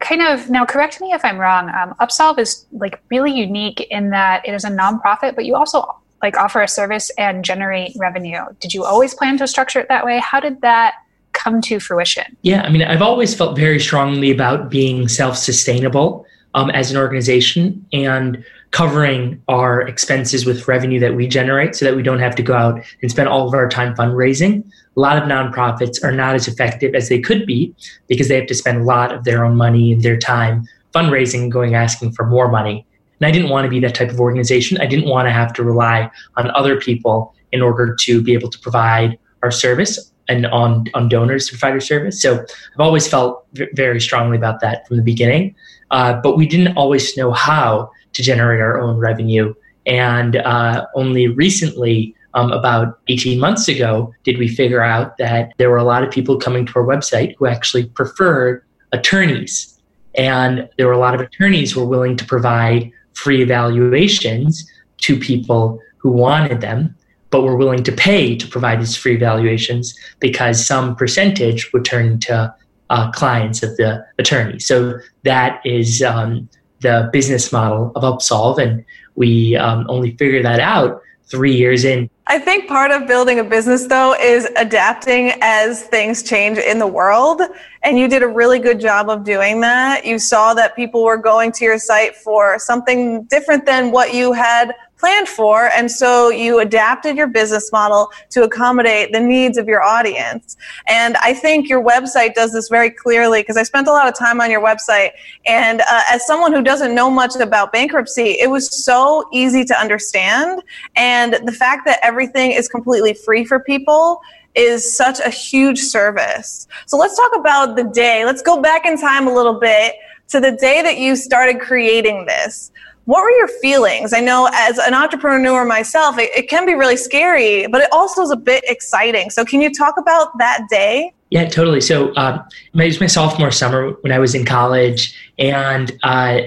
kind 0.00 0.22
of 0.22 0.50
now 0.50 0.62
correct 0.62 1.00
me 1.00 1.12
if 1.12 1.24
i'm 1.24 1.38
wrong 1.38 1.70
um, 1.70 1.94
upsolve 2.00 2.38
is 2.38 2.66
like 2.72 3.02
really 3.10 3.32
unique 3.32 3.80
in 3.90 4.10
that 4.10 4.46
it 4.46 4.52
is 4.52 4.62
a 4.62 4.68
nonprofit 4.68 5.34
but 5.34 5.46
you 5.46 5.56
also 5.56 5.82
like 6.22 6.36
offer 6.36 6.60
a 6.60 6.68
service 6.68 7.10
and 7.16 7.42
generate 7.42 7.92
revenue 7.96 8.40
did 8.60 8.74
you 8.74 8.84
always 8.84 9.14
plan 9.14 9.38
to 9.38 9.48
structure 9.48 9.80
it 9.80 9.88
that 9.88 10.04
way 10.04 10.18
how 10.18 10.38
did 10.38 10.60
that 10.60 10.96
come 11.36 11.60
to 11.60 11.78
fruition? 11.78 12.36
Yeah, 12.42 12.62
I 12.62 12.70
mean, 12.70 12.82
I've 12.82 13.02
always 13.02 13.34
felt 13.34 13.56
very 13.56 13.78
strongly 13.78 14.30
about 14.30 14.70
being 14.70 15.06
self 15.06 15.36
sustainable 15.36 16.26
um, 16.54 16.70
as 16.70 16.90
an 16.90 16.96
organization 16.96 17.86
and 17.92 18.44
covering 18.76 19.42
our 19.48 19.80
expenses 19.80 20.44
with 20.44 20.68
revenue 20.68 21.00
that 21.00 21.14
we 21.14 21.26
generate 21.26 21.74
so 21.74 21.82
that 21.82 21.96
we 21.96 22.02
don't 22.02 22.18
have 22.18 22.34
to 22.34 22.42
go 22.42 22.52
out 22.52 22.78
and 23.00 23.10
spend 23.10 23.26
all 23.26 23.48
of 23.48 23.54
our 23.54 23.70
time 23.70 23.94
fundraising. 23.94 24.62
A 24.98 25.00
lot 25.00 25.16
of 25.16 25.22
nonprofits 25.22 26.04
are 26.04 26.12
not 26.12 26.34
as 26.34 26.46
effective 26.46 26.94
as 26.94 27.08
they 27.08 27.18
could 27.18 27.46
be 27.46 27.74
because 28.06 28.28
they 28.28 28.36
have 28.36 28.48
to 28.48 28.54
spend 28.54 28.82
a 28.82 28.84
lot 28.84 29.14
of 29.14 29.24
their 29.24 29.46
own 29.46 29.56
money 29.56 29.92
and 29.92 30.02
their 30.02 30.18
time 30.18 30.68
fundraising, 30.94 31.48
going 31.48 31.74
asking 31.74 32.12
for 32.12 32.26
more 32.26 32.48
money. 32.48 32.84
And 33.18 33.26
I 33.26 33.30
didn't 33.30 33.48
want 33.48 33.64
to 33.64 33.70
be 33.70 33.80
that 33.80 33.94
type 33.94 34.10
of 34.10 34.20
organization. 34.20 34.76
I 34.76 34.84
didn't 34.84 35.08
want 35.08 35.26
to 35.26 35.32
have 35.32 35.54
to 35.54 35.64
rely 35.64 36.10
on 36.36 36.50
other 36.50 36.78
people 36.78 37.34
in 37.52 37.62
order 37.62 37.96
to 38.00 38.22
be 38.22 38.34
able 38.34 38.50
to 38.50 38.58
provide 38.58 39.18
our 39.42 39.50
service 39.50 40.12
and 40.28 40.44
on 40.48 40.84
on 40.92 41.08
donors 41.08 41.46
to 41.46 41.52
provide 41.52 41.72
our 41.72 41.80
service. 41.80 42.20
So 42.20 42.40
I've 42.40 42.80
always 42.80 43.08
felt 43.08 43.46
v- 43.54 43.68
very 43.72 44.02
strongly 44.02 44.36
about 44.36 44.60
that 44.60 44.86
from 44.86 44.98
the 44.98 45.02
beginning. 45.02 45.54
Uh, 45.90 46.20
but 46.20 46.36
we 46.36 46.46
didn't 46.46 46.76
always 46.76 47.16
know 47.16 47.30
how 47.30 47.90
to 48.16 48.22
generate 48.22 48.60
our 48.60 48.80
own 48.80 48.98
revenue, 48.98 49.54
and 49.86 50.36
uh, 50.36 50.86
only 50.94 51.28
recently. 51.28 52.14
Um, 52.34 52.52
about 52.52 52.98
18 53.08 53.40
months 53.40 53.66
ago, 53.66 54.12
did 54.24 54.36
we 54.36 54.46
figure 54.46 54.82
out 54.82 55.16
that 55.16 55.54
there 55.56 55.70
were 55.70 55.78
a 55.78 55.84
lot 55.84 56.04
of 56.04 56.10
people 56.10 56.36
coming 56.36 56.66
to 56.66 56.72
our 56.76 56.84
website 56.84 57.34
who 57.38 57.46
actually 57.46 57.86
preferred 57.86 58.62
attorneys. 58.92 59.78
And 60.16 60.68
there 60.76 60.86
were 60.86 60.92
a 60.92 60.98
lot 60.98 61.14
of 61.14 61.20
attorneys 61.20 61.72
who 61.72 61.80
were 61.80 61.86
willing 61.86 62.16
to 62.16 62.24
provide 62.24 62.90
free 63.14 63.42
evaluations 63.42 64.70
to 64.98 65.18
people 65.18 65.80
who 65.98 66.10
wanted 66.10 66.60
them 66.60 66.94
but 67.30 67.42
were 67.42 67.56
willing 67.56 67.82
to 67.82 67.92
pay 67.92 68.36
to 68.36 68.46
provide 68.46 68.80
these 68.80 68.96
free 68.96 69.14
evaluations 69.14 69.98
because 70.20 70.64
some 70.64 70.94
percentage 70.94 71.72
would 71.72 71.84
turn 71.84 72.20
to 72.20 72.54
uh, 72.88 73.10
clients 73.10 73.62
of 73.64 73.76
the 73.76 74.06
attorney. 74.18 74.60
So 74.60 74.98
that 75.24 75.60
is 75.64 76.02
um, 76.02 76.48
the 76.80 77.08
business 77.12 77.52
model 77.52 77.92
of 77.94 78.04
Upsolve, 78.04 78.58
and 78.58 78.84
we 79.14 79.56
um, 79.56 79.86
only 79.88 80.16
figured 80.16 80.44
that 80.44 80.60
out 80.60 81.02
three 81.26 81.54
years 81.54 81.84
in. 81.84 82.08
I 82.28 82.38
think 82.38 82.68
part 82.68 82.90
of 82.90 83.06
building 83.06 83.38
a 83.38 83.44
business, 83.44 83.86
though, 83.86 84.14
is 84.14 84.48
adapting 84.56 85.32
as 85.40 85.84
things 85.84 86.22
change 86.22 86.58
in 86.58 86.78
the 86.78 86.86
world. 86.86 87.40
And 87.82 87.98
you 87.98 88.08
did 88.08 88.22
a 88.22 88.28
really 88.28 88.58
good 88.58 88.80
job 88.80 89.08
of 89.08 89.22
doing 89.22 89.60
that. 89.60 90.04
You 90.04 90.18
saw 90.18 90.54
that 90.54 90.74
people 90.74 91.04
were 91.04 91.16
going 91.16 91.52
to 91.52 91.64
your 91.64 91.78
site 91.78 92.16
for 92.16 92.58
something 92.58 93.24
different 93.24 93.64
than 93.64 93.92
what 93.92 94.12
you 94.12 94.32
had 94.32 94.74
planned 94.98 95.28
for. 95.28 95.68
And 95.76 95.90
so 95.90 96.30
you 96.30 96.60
adapted 96.60 97.16
your 97.16 97.26
business 97.26 97.70
model 97.72 98.10
to 98.30 98.44
accommodate 98.44 99.12
the 99.12 99.20
needs 99.20 99.58
of 99.58 99.68
your 99.68 99.82
audience. 99.82 100.56
And 100.88 101.16
I 101.18 101.34
think 101.34 101.68
your 101.68 101.82
website 101.82 102.34
does 102.34 102.52
this 102.52 102.68
very 102.68 102.90
clearly 102.90 103.42
because 103.42 103.56
I 103.56 103.62
spent 103.62 103.88
a 103.88 103.92
lot 103.92 104.08
of 104.08 104.18
time 104.18 104.40
on 104.40 104.50
your 104.50 104.62
website. 104.62 105.10
And 105.46 105.82
uh, 105.82 106.02
as 106.10 106.26
someone 106.26 106.52
who 106.52 106.62
doesn't 106.62 106.94
know 106.94 107.10
much 107.10 107.36
about 107.36 107.72
bankruptcy, 107.72 108.36
it 108.40 108.50
was 108.50 108.84
so 108.84 109.28
easy 109.32 109.64
to 109.64 109.78
understand. 109.78 110.62
And 110.96 111.34
the 111.44 111.52
fact 111.52 111.84
that 111.86 112.00
everything 112.02 112.52
is 112.52 112.68
completely 112.68 113.14
free 113.14 113.44
for 113.44 113.60
people 113.60 114.20
is 114.54 114.96
such 114.96 115.20
a 115.20 115.28
huge 115.28 115.78
service. 115.78 116.66
So 116.86 116.96
let's 116.96 117.16
talk 117.16 117.32
about 117.36 117.76
the 117.76 117.84
day. 117.84 118.24
Let's 118.24 118.42
go 118.42 118.62
back 118.62 118.86
in 118.86 118.98
time 118.98 119.28
a 119.28 119.34
little 119.34 119.60
bit 119.60 119.94
to 120.28 120.40
the 120.40 120.52
day 120.52 120.82
that 120.82 120.98
you 120.98 121.14
started 121.14 121.60
creating 121.60 122.26
this. 122.26 122.72
What 123.06 123.22
were 123.22 123.30
your 123.30 123.48
feelings? 123.48 124.12
I 124.12 124.20
know 124.20 124.50
as 124.52 124.78
an 124.78 124.92
entrepreneur 124.92 125.64
myself, 125.64 126.18
it, 126.18 126.28
it 126.36 126.48
can 126.48 126.66
be 126.66 126.74
really 126.74 126.96
scary, 126.96 127.68
but 127.68 127.80
it 127.80 127.88
also 127.92 128.20
is 128.22 128.32
a 128.32 128.36
bit 128.36 128.64
exciting. 128.66 129.30
So, 129.30 129.44
can 129.44 129.60
you 129.60 129.72
talk 129.72 129.94
about 129.96 130.36
that 130.38 130.62
day? 130.68 131.12
Yeah, 131.30 131.48
totally. 131.48 131.80
So, 131.80 132.12
uh, 132.14 132.44
it 132.74 132.84
was 132.84 133.00
my 133.00 133.06
sophomore 133.06 133.52
summer 133.52 133.92
when 134.00 134.10
I 134.10 134.18
was 134.18 134.34
in 134.34 134.44
college, 134.44 135.16
and 135.38 135.96
uh, 136.02 136.40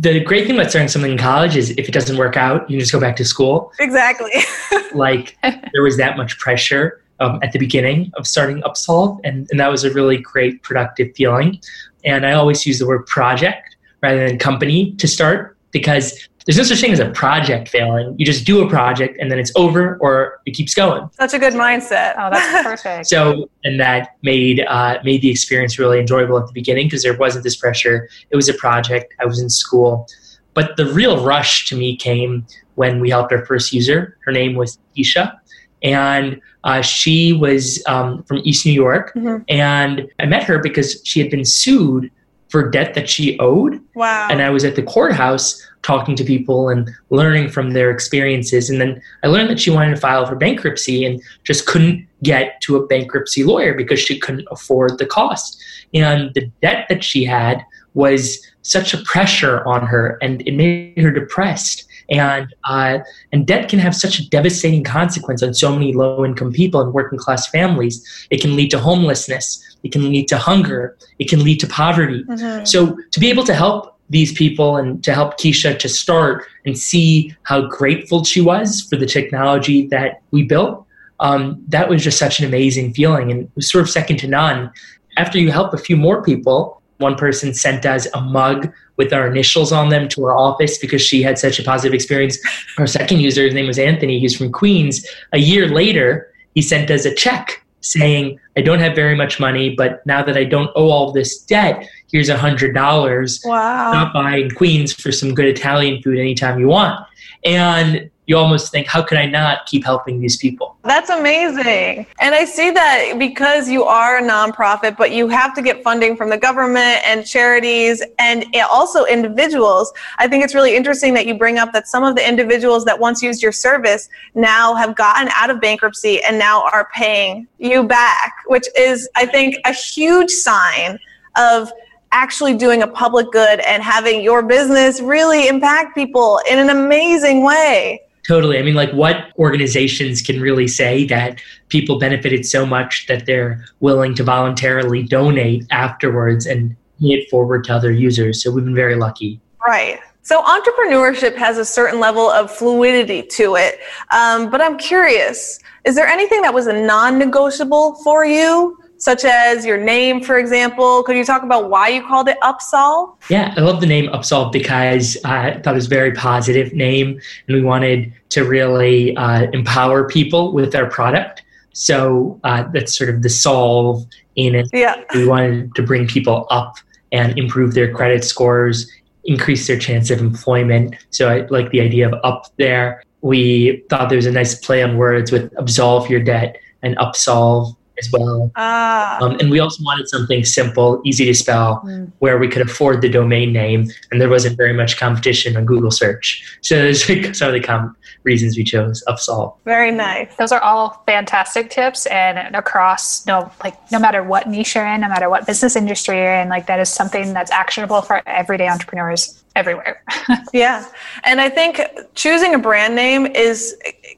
the 0.00 0.18
great 0.20 0.48
thing 0.48 0.56
about 0.56 0.70
starting 0.70 0.88
something 0.88 1.12
in 1.12 1.18
college 1.18 1.56
is 1.56 1.70
if 1.70 1.88
it 1.88 1.92
doesn't 1.92 2.16
work 2.16 2.36
out, 2.36 2.68
you 2.68 2.76
can 2.76 2.80
just 2.80 2.92
go 2.92 2.98
back 2.98 3.14
to 3.16 3.24
school. 3.24 3.72
Exactly. 3.78 4.32
like 4.94 5.36
there 5.72 5.82
was 5.82 5.96
that 5.98 6.16
much 6.16 6.36
pressure 6.40 7.00
um, 7.20 7.38
at 7.44 7.52
the 7.52 7.60
beginning 7.60 8.10
of 8.16 8.26
starting 8.26 8.60
Upsolve, 8.62 9.20
and, 9.22 9.46
and 9.52 9.60
that 9.60 9.70
was 9.70 9.84
a 9.84 9.92
really 9.92 10.18
great, 10.18 10.64
productive 10.64 11.14
feeling. 11.14 11.60
And 12.04 12.26
I 12.26 12.32
always 12.32 12.66
use 12.66 12.80
the 12.80 12.86
word 12.86 13.06
project 13.06 13.76
rather 14.02 14.26
than 14.26 14.38
company 14.38 14.92
to 14.94 15.06
start 15.06 15.55
because 15.78 16.28
there's 16.46 16.56
no 16.56 16.62
such 16.62 16.80
thing 16.80 16.92
as 16.92 17.00
a 17.00 17.10
project 17.10 17.68
failing. 17.68 18.14
You 18.18 18.24
just 18.24 18.46
do 18.46 18.64
a 18.64 18.70
project 18.70 19.18
and 19.20 19.30
then 19.30 19.38
it's 19.38 19.52
over 19.56 19.98
or 20.00 20.40
it 20.46 20.52
keeps 20.52 20.74
going. 20.74 21.10
Such 21.12 21.34
a 21.34 21.38
good 21.38 21.54
mindset. 21.54 22.14
Oh, 22.16 22.30
that's 22.30 22.62
perfect. 22.82 23.08
so, 23.08 23.50
and 23.64 23.80
that 23.80 24.16
made 24.22 24.60
uh, 24.60 24.98
made 25.04 25.22
the 25.22 25.30
experience 25.30 25.78
really 25.78 25.98
enjoyable 25.98 26.38
at 26.38 26.46
the 26.46 26.52
beginning 26.52 26.86
because 26.86 27.02
there 27.02 27.16
wasn't 27.16 27.42
this 27.42 27.56
pressure. 27.56 28.08
It 28.30 28.36
was 28.36 28.48
a 28.48 28.54
project. 28.54 29.12
I 29.20 29.26
was 29.26 29.40
in 29.40 29.50
school, 29.50 30.06
but 30.54 30.76
the 30.76 30.86
real 30.86 31.24
rush 31.24 31.66
to 31.66 31.76
me 31.76 31.96
came 31.96 32.46
when 32.76 33.00
we 33.00 33.10
helped 33.10 33.32
our 33.32 33.44
first 33.44 33.72
user. 33.72 34.16
Her 34.24 34.30
name 34.30 34.54
was 34.54 34.78
Keisha, 34.96 35.36
and 35.82 36.40
uh, 36.62 36.80
she 36.80 37.32
was 37.32 37.82
um, 37.88 38.22
from 38.22 38.38
East 38.44 38.64
New 38.64 38.72
York. 38.72 39.12
Mm-hmm. 39.14 39.42
And 39.48 40.08
I 40.20 40.26
met 40.26 40.44
her 40.44 40.60
because 40.60 41.00
she 41.04 41.18
had 41.20 41.30
been 41.30 41.44
sued 41.44 42.10
for 42.56 42.70
debt 42.70 42.94
that 42.94 43.06
she 43.06 43.38
owed. 43.38 43.78
Wow. 43.94 44.28
And 44.30 44.40
I 44.40 44.48
was 44.48 44.64
at 44.64 44.76
the 44.76 44.82
courthouse 44.82 45.62
talking 45.82 46.16
to 46.16 46.24
people 46.24 46.70
and 46.70 46.90
learning 47.10 47.50
from 47.50 47.72
their 47.72 47.90
experiences. 47.90 48.70
And 48.70 48.80
then 48.80 49.02
I 49.22 49.26
learned 49.26 49.50
that 49.50 49.60
she 49.60 49.70
wanted 49.70 49.94
to 49.94 50.00
file 50.00 50.24
for 50.24 50.36
bankruptcy 50.36 51.04
and 51.04 51.22
just 51.44 51.66
couldn't 51.66 52.08
get 52.22 52.58
to 52.62 52.76
a 52.76 52.86
bankruptcy 52.86 53.44
lawyer 53.44 53.74
because 53.74 54.00
she 54.00 54.18
couldn't 54.18 54.48
afford 54.50 54.96
the 54.96 55.04
cost. 55.04 55.62
And 55.92 56.32
the 56.32 56.50
debt 56.62 56.86
that 56.88 57.04
she 57.04 57.24
had 57.24 57.62
was 57.92 58.40
such 58.62 58.94
a 58.94 59.02
pressure 59.02 59.62
on 59.66 59.86
her 59.86 60.16
and 60.22 60.40
it 60.48 60.54
made 60.54 60.96
her 60.96 61.10
depressed. 61.10 61.85
And 62.08 62.54
uh, 62.64 62.98
and 63.32 63.46
debt 63.46 63.68
can 63.68 63.78
have 63.78 63.94
such 63.94 64.20
a 64.20 64.28
devastating 64.28 64.84
consequence 64.84 65.42
on 65.42 65.54
so 65.54 65.72
many 65.72 65.92
low 65.92 66.24
income 66.24 66.52
people 66.52 66.80
and 66.80 66.92
working 66.92 67.18
class 67.18 67.48
families. 67.48 68.26
It 68.30 68.40
can 68.40 68.54
lead 68.54 68.70
to 68.70 68.78
homelessness. 68.78 69.76
It 69.82 69.92
can 69.92 70.08
lead 70.08 70.28
to 70.28 70.38
hunger. 70.38 70.96
It 71.18 71.28
can 71.28 71.42
lead 71.42 71.60
to 71.60 71.66
poverty. 71.66 72.22
Mm-hmm. 72.24 72.64
So 72.64 72.96
to 73.10 73.20
be 73.20 73.28
able 73.28 73.44
to 73.44 73.54
help 73.54 73.96
these 74.10 74.32
people 74.32 74.76
and 74.76 75.02
to 75.04 75.12
help 75.12 75.38
Keisha 75.38 75.78
to 75.78 75.88
start 75.88 76.44
and 76.64 76.78
see 76.78 77.34
how 77.42 77.62
grateful 77.62 78.24
she 78.24 78.40
was 78.40 78.82
for 78.82 78.96
the 78.96 79.06
technology 79.06 79.86
that 79.88 80.22
we 80.30 80.44
built. 80.44 80.84
Um, 81.18 81.64
that 81.68 81.88
was 81.88 82.04
just 82.04 82.18
such 82.18 82.40
an 82.40 82.46
amazing 82.46 82.92
feeling 82.92 83.30
and 83.30 83.42
it 83.42 83.50
was 83.54 83.70
sort 83.70 83.82
of 83.82 83.90
second 83.90 84.18
to 84.18 84.28
none. 84.28 84.70
After 85.16 85.38
you 85.38 85.50
help 85.50 85.72
a 85.72 85.78
few 85.78 85.96
more 85.96 86.22
people, 86.22 86.82
one 86.98 87.16
person 87.16 87.54
sent 87.54 87.86
us 87.86 88.06
a 88.14 88.20
mug 88.20 88.72
with 88.96 89.12
our 89.12 89.26
initials 89.26 89.72
on 89.72 89.88
them 89.88 90.08
to 90.08 90.24
our 90.24 90.36
office 90.36 90.78
because 90.78 91.02
she 91.02 91.22
had 91.22 91.38
such 91.38 91.58
a 91.58 91.62
positive 91.62 91.94
experience. 91.94 92.38
Our 92.78 92.86
second 92.86 93.20
user, 93.20 93.44
his 93.44 93.54
name 93.54 93.66
was 93.66 93.78
Anthony, 93.78 94.18
he's 94.18 94.36
from 94.36 94.50
Queens. 94.50 95.06
A 95.32 95.38
year 95.38 95.68
later, 95.68 96.32
he 96.54 96.62
sent 96.62 96.90
us 96.90 97.04
a 97.04 97.14
check 97.14 97.62
saying, 97.80 98.38
I 98.56 98.62
don't 98.62 98.80
have 98.80 98.94
very 98.94 99.14
much 99.14 99.38
money, 99.38 99.74
but 99.74 100.04
now 100.06 100.22
that 100.22 100.36
I 100.36 100.44
don't 100.44 100.70
owe 100.74 100.90
all 100.90 101.12
this 101.12 101.38
debt, 101.38 101.86
here's 102.10 102.28
a 102.28 102.36
hundred 102.36 102.74
dollars. 102.74 103.40
Wow. 103.44 103.92
Stop 103.92 104.12
by 104.12 104.36
in 104.38 104.50
Queens 104.50 104.92
for 104.92 105.12
some 105.12 105.34
good 105.34 105.46
Italian 105.46 106.02
food 106.02 106.18
anytime 106.18 106.58
you 106.58 106.68
want. 106.68 107.06
And 107.44 108.10
you 108.26 108.36
almost 108.36 108.72
think, 108.72 108.88
how 108.88 109.02
could 109.02 109.18
I 109.18 109.26
not 109.26 109.66
keep 109.66 109.84
helping 109.84 110.20
these 110.20 110.36
people? 110.36 110.76
That's 110.82 111.10
amazing. 111.10 112.06
And 112.20 112.34
I 112.34 112.44
see 112.44 112.70
that 112.72 113.14
because 113.18 113.68
you 113.68 113.84
are 113.84 114.18
a 114.18 114.22
nonprofit, 114.22 114.96
but 114.96 115.12
you 115.12 115.28
have 115.28 115.54
to 115.54 115.62
get 115.62 115.82
funding 115.84 116.16
from 116.16 116.30
the 116.30 116.36
government 116.36 117.06
and 117.06 117.24
charities 117.24 118.02
and 118.18 118.44
also 118.70 119.04
individuals. 119.04 119.92
I 120.18 120.26
think 120.26 120.42
it's 120.42 120.54
really 120.54 120.74
interesting 120.74 121.14
that 121.14 121.26
you 121.26 121.38
bring 121.38 121.58
up 121.58 121.72
that 121.72 121.86
some 121.86 122.02
of 122.02 122.16
the 122.16 122.28
individuals 122.28 122.84
that 122.86 122.98
once 122.98 123.22
used 123.22 123.42
your 123.42 123.52
service 123.52 124.08
now 124.34 124.74
have 124.74 124.96
gotten 124.96 125.28
out 125.34 125.50
of 125.50 125.60
bankruptcy 125.60 126.22
and 126.24 126.36
now 126.36 126.64
are 126.72 126.88
paying 126.92 127.46
you 127.58 127.84
back, 127.84 128.42
which 128.46 128.66
is, 128.76 129.08
I 129.14 129.26
think, 129.26 129.56
a 129.64 129.72
huge 129.72 130.30
sign 130.30 130.98
of 131.36 131.72
actually 132.12 132.56
doing 132.56 132.82
a 132.82 132.86
public 132.86 133.30
good 133.30 133.60
and 133.60 133.82
having 133.82 134.22
your 134.22 134.42
business 134.42 135.00
really 135.00 135.48
impact 135.48 135.94
people 135.94 136.40
in 136.50 136.58
an 136.58 136.70
amazing 136.70 137.44
way. 137.44 138.00
Totally. 138.26 138.58
I 138.58 138.62
mean, 138.62 138.74
like, 138.74 138.90
what 138.92 139.32
organizations 139.38 140.20
can 140.20 140.40
really 140.40 140.66
say 140.66 141.04
that 141.06 141.40
people 141.68 141.98
benefited 141.98 142.44
so 142.44 142.66
much 142.66 143.06
that 143.06 143.24
they're 143.24 143.64
willing 143.80 144.14
to 144.16 144.24
voluntarily 144.24 145.04
donate 145.04 145.64
afterwards 145.70 146.44
and 146.44 146.74
it 147.00 147.30
forward 147.30 147.64
to 147.64 147.74
other 147.74 147.92
users? 147.92 148.42
So 148.42 148.50
we've 148.50 148.64
been 148.64 148.74
very 148.74 148.96
lucky. 148.96 149.40
Right. 149.64 150.00
So 150.22 150.42
entrepreneurship 150.42 151.36
has 151.36 151.56
a 151.56 151.64
certain 151.64 152.00
level 152.00 152.28
of 152.28 152.50
fluidity 152.50 153.22
to 153.22 153.54
it. 153.54 153.78
Um, 154.10 154.50
but 154.50 154.60
I'm 154.60 154.76
curious, 154.76 155.60
is 155.84 155.94
there 155.94 156.08
anything 156.08 156.42
that 156.42 156.52
was 156.52 156.66
a 156.66 156.72
non 156.72 157.16
negotiable 157.18 157.94
for 158.02 158.24
you? 158.24 158.76
Such 158.98 159.24
as 159.24 159.64
your 159.64 159.78
name, 159.78 160.22
for 160.22 160.38
example. 160.38 161.02
Could 161.02 161.16
you 161.16 161.24
talk 161.24 161.42
about 161.42 161.70
why 161.70 161.88
you 161.88 162.06
called 162.06 162.28
it 162.28 162.38
Upsolve? 162.42 163.16
Yeah, 163.28 163.54
I 163.56 163.60
love 163.60 163.80
the 163.80 163.86
name 163.86 164.08
Upsolve 164.10 164.52
because 164.52 165.16
I 165.24 165.60
thought 165.60 165.74
it 165.74 165.76
was 165.76 165.86
a 165.86 165.90
very 165.90 166.12
positive 166.12 166.72
name, 166.72 167.20
and 167.46 167.56
we 167.56 167.62
wanted 167.62 168.12
to 168.30 168.44
really 168.44 169.16
uh, 169.16 169.50
empower 169.52 170.08
people 170.08 170.52
with 170.52 170.74
our 170.74 170.88
product. 170.88 171.42
So 171.72 172.40
uh, 172.44 172.64
that's 172.72 172.96
sort 172.96 173.10
of 173.10 173.22
the 173.22 173.28
solve 173.28 174.06
in 174.36 174.54
it. 174.54 174.68
Yeah. 174.72 175.02
We 175.14 175.26
wanted 175.26 175.74
to 175.74 175.82
bring 175.82 176.06
people 176.06 176.46
up 176.50 176.76
and 177.12 177.38
improve 177.38 177.74
their 177.74 177.92
credit 177.92 178.24
scores, 178.24 178.90
increase 179.24 179.66
their 179.66 179.78
chance 179.78 180.10
of 180.10 180.20
employment. 180.20 180.96
So 181.10 181.28
I 181.28 181.46
like 181.46 181.70
the 181.70 181.80
idea 181.80 182.08
of 182.08 182.14
up 182.24 182.46
there. 182.56 183.02
We 183.20 183.84
thought 183.90 184.08
there 184.08 184.16
was 184.16 184.26
a 184.26 184.32
nice 184.32 184.54
play 184.54 184.82
on 184.82 184.96
words 184.96 185.30
with 185.30 185.52
absolve 185.56 186.08
your 186.08 186.20
debt 186.20 186.56
and 186.82 186.96
upsolve 186.98 187.74
as 187.98 188.10
well. 188.12 188.50
Ah. 188.56 189.18
Um, 189.22 189.36
and 189.40 189.50
we 189.50 189.58
also 189.58 189.82
wanted 189.82 190.08
something 190.08 190.44
simple, 190.44 191.00
easy 191.04 191.24
to 191.26 191.34
spell, 191.34 191.82
mm. 191.84 192.10
where 192.18 192.38
we 192.38 192.48
could 192.48 192.62
afford 192.62 193.02
the 193.02 193.08
domain 193.08 193.52
name, 193.52 193.90
and 194.10 194.20
there 194.20 194.28
wasn't 194.28 194.56
very 194.56 194.72
much 194.72 194.96
competition 194.96 195.56
on 195.56 195.64
Google 195.64 195.90
search. 195.90 196.58
So 196.60 196.76
those 196.76 197.08
are 197.10 197.34
some 197.34 197.48
of 197.48 197.54
the 197.54 197.60
com- 197.60 197.96
reasons 198.22 198.56
we 198.56 198.64
chose 198.64 199.02
Upsolve. 199.08 199.54
Very 199.64 199.90
nice. 199.90 200.34
Those 200.36 200.52
are 200.52 200.60
all 200.60 201.02
fantastic 201.06 201.70
tips, 201.70 202.06
and 202.06 202.54
across 202.54 203.26
no 203.26 203.50
like 203.62 203.76
no 203.90 203.98
matter 203.98 204.22
what 204.22 204.48
niche 204.48 204.74
you're 204.74 204.86
in, 204.86 205.00
no 205.00 205.08
matter 205.08 205.30
what 205.30 205.46
business 205.46 205.76
industry 205.76 206.18
you're 206.18 206.34
in, 206.34 206.48
like 206.48 206.66
that 206.66 206.80
is 206.80 206.88
something 206.88 207.32
that's 207.32 207.50
actionable 207.50 208.02
for 208.02 208.22
everyday 208.26 208.68
entrepreneurs 208.68 209.42
everywhere. 209.56 210.02
yeah. 210.52 210.86
And 211.24 211.40
I 211.40 211.48
think 211.48 211.80
choosing 212.14 212.54
a 212.54 212.58
brand 212.58 212.94
name 212.94 213.26
is 213.26 213.76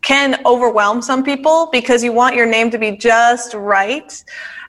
can 0.09 0.41
overwhelm 0.47 1.03
some 1.03 1.23
people 1.23 1.69
because 1.71 2.03
you 2.03 2.15
want 2.15 2.35
your 2.35 2.47
name 2.47 2.71
to 2.71 2.79
be 2.79 2.97
just 2.97 3.53
right. 3.53 4.25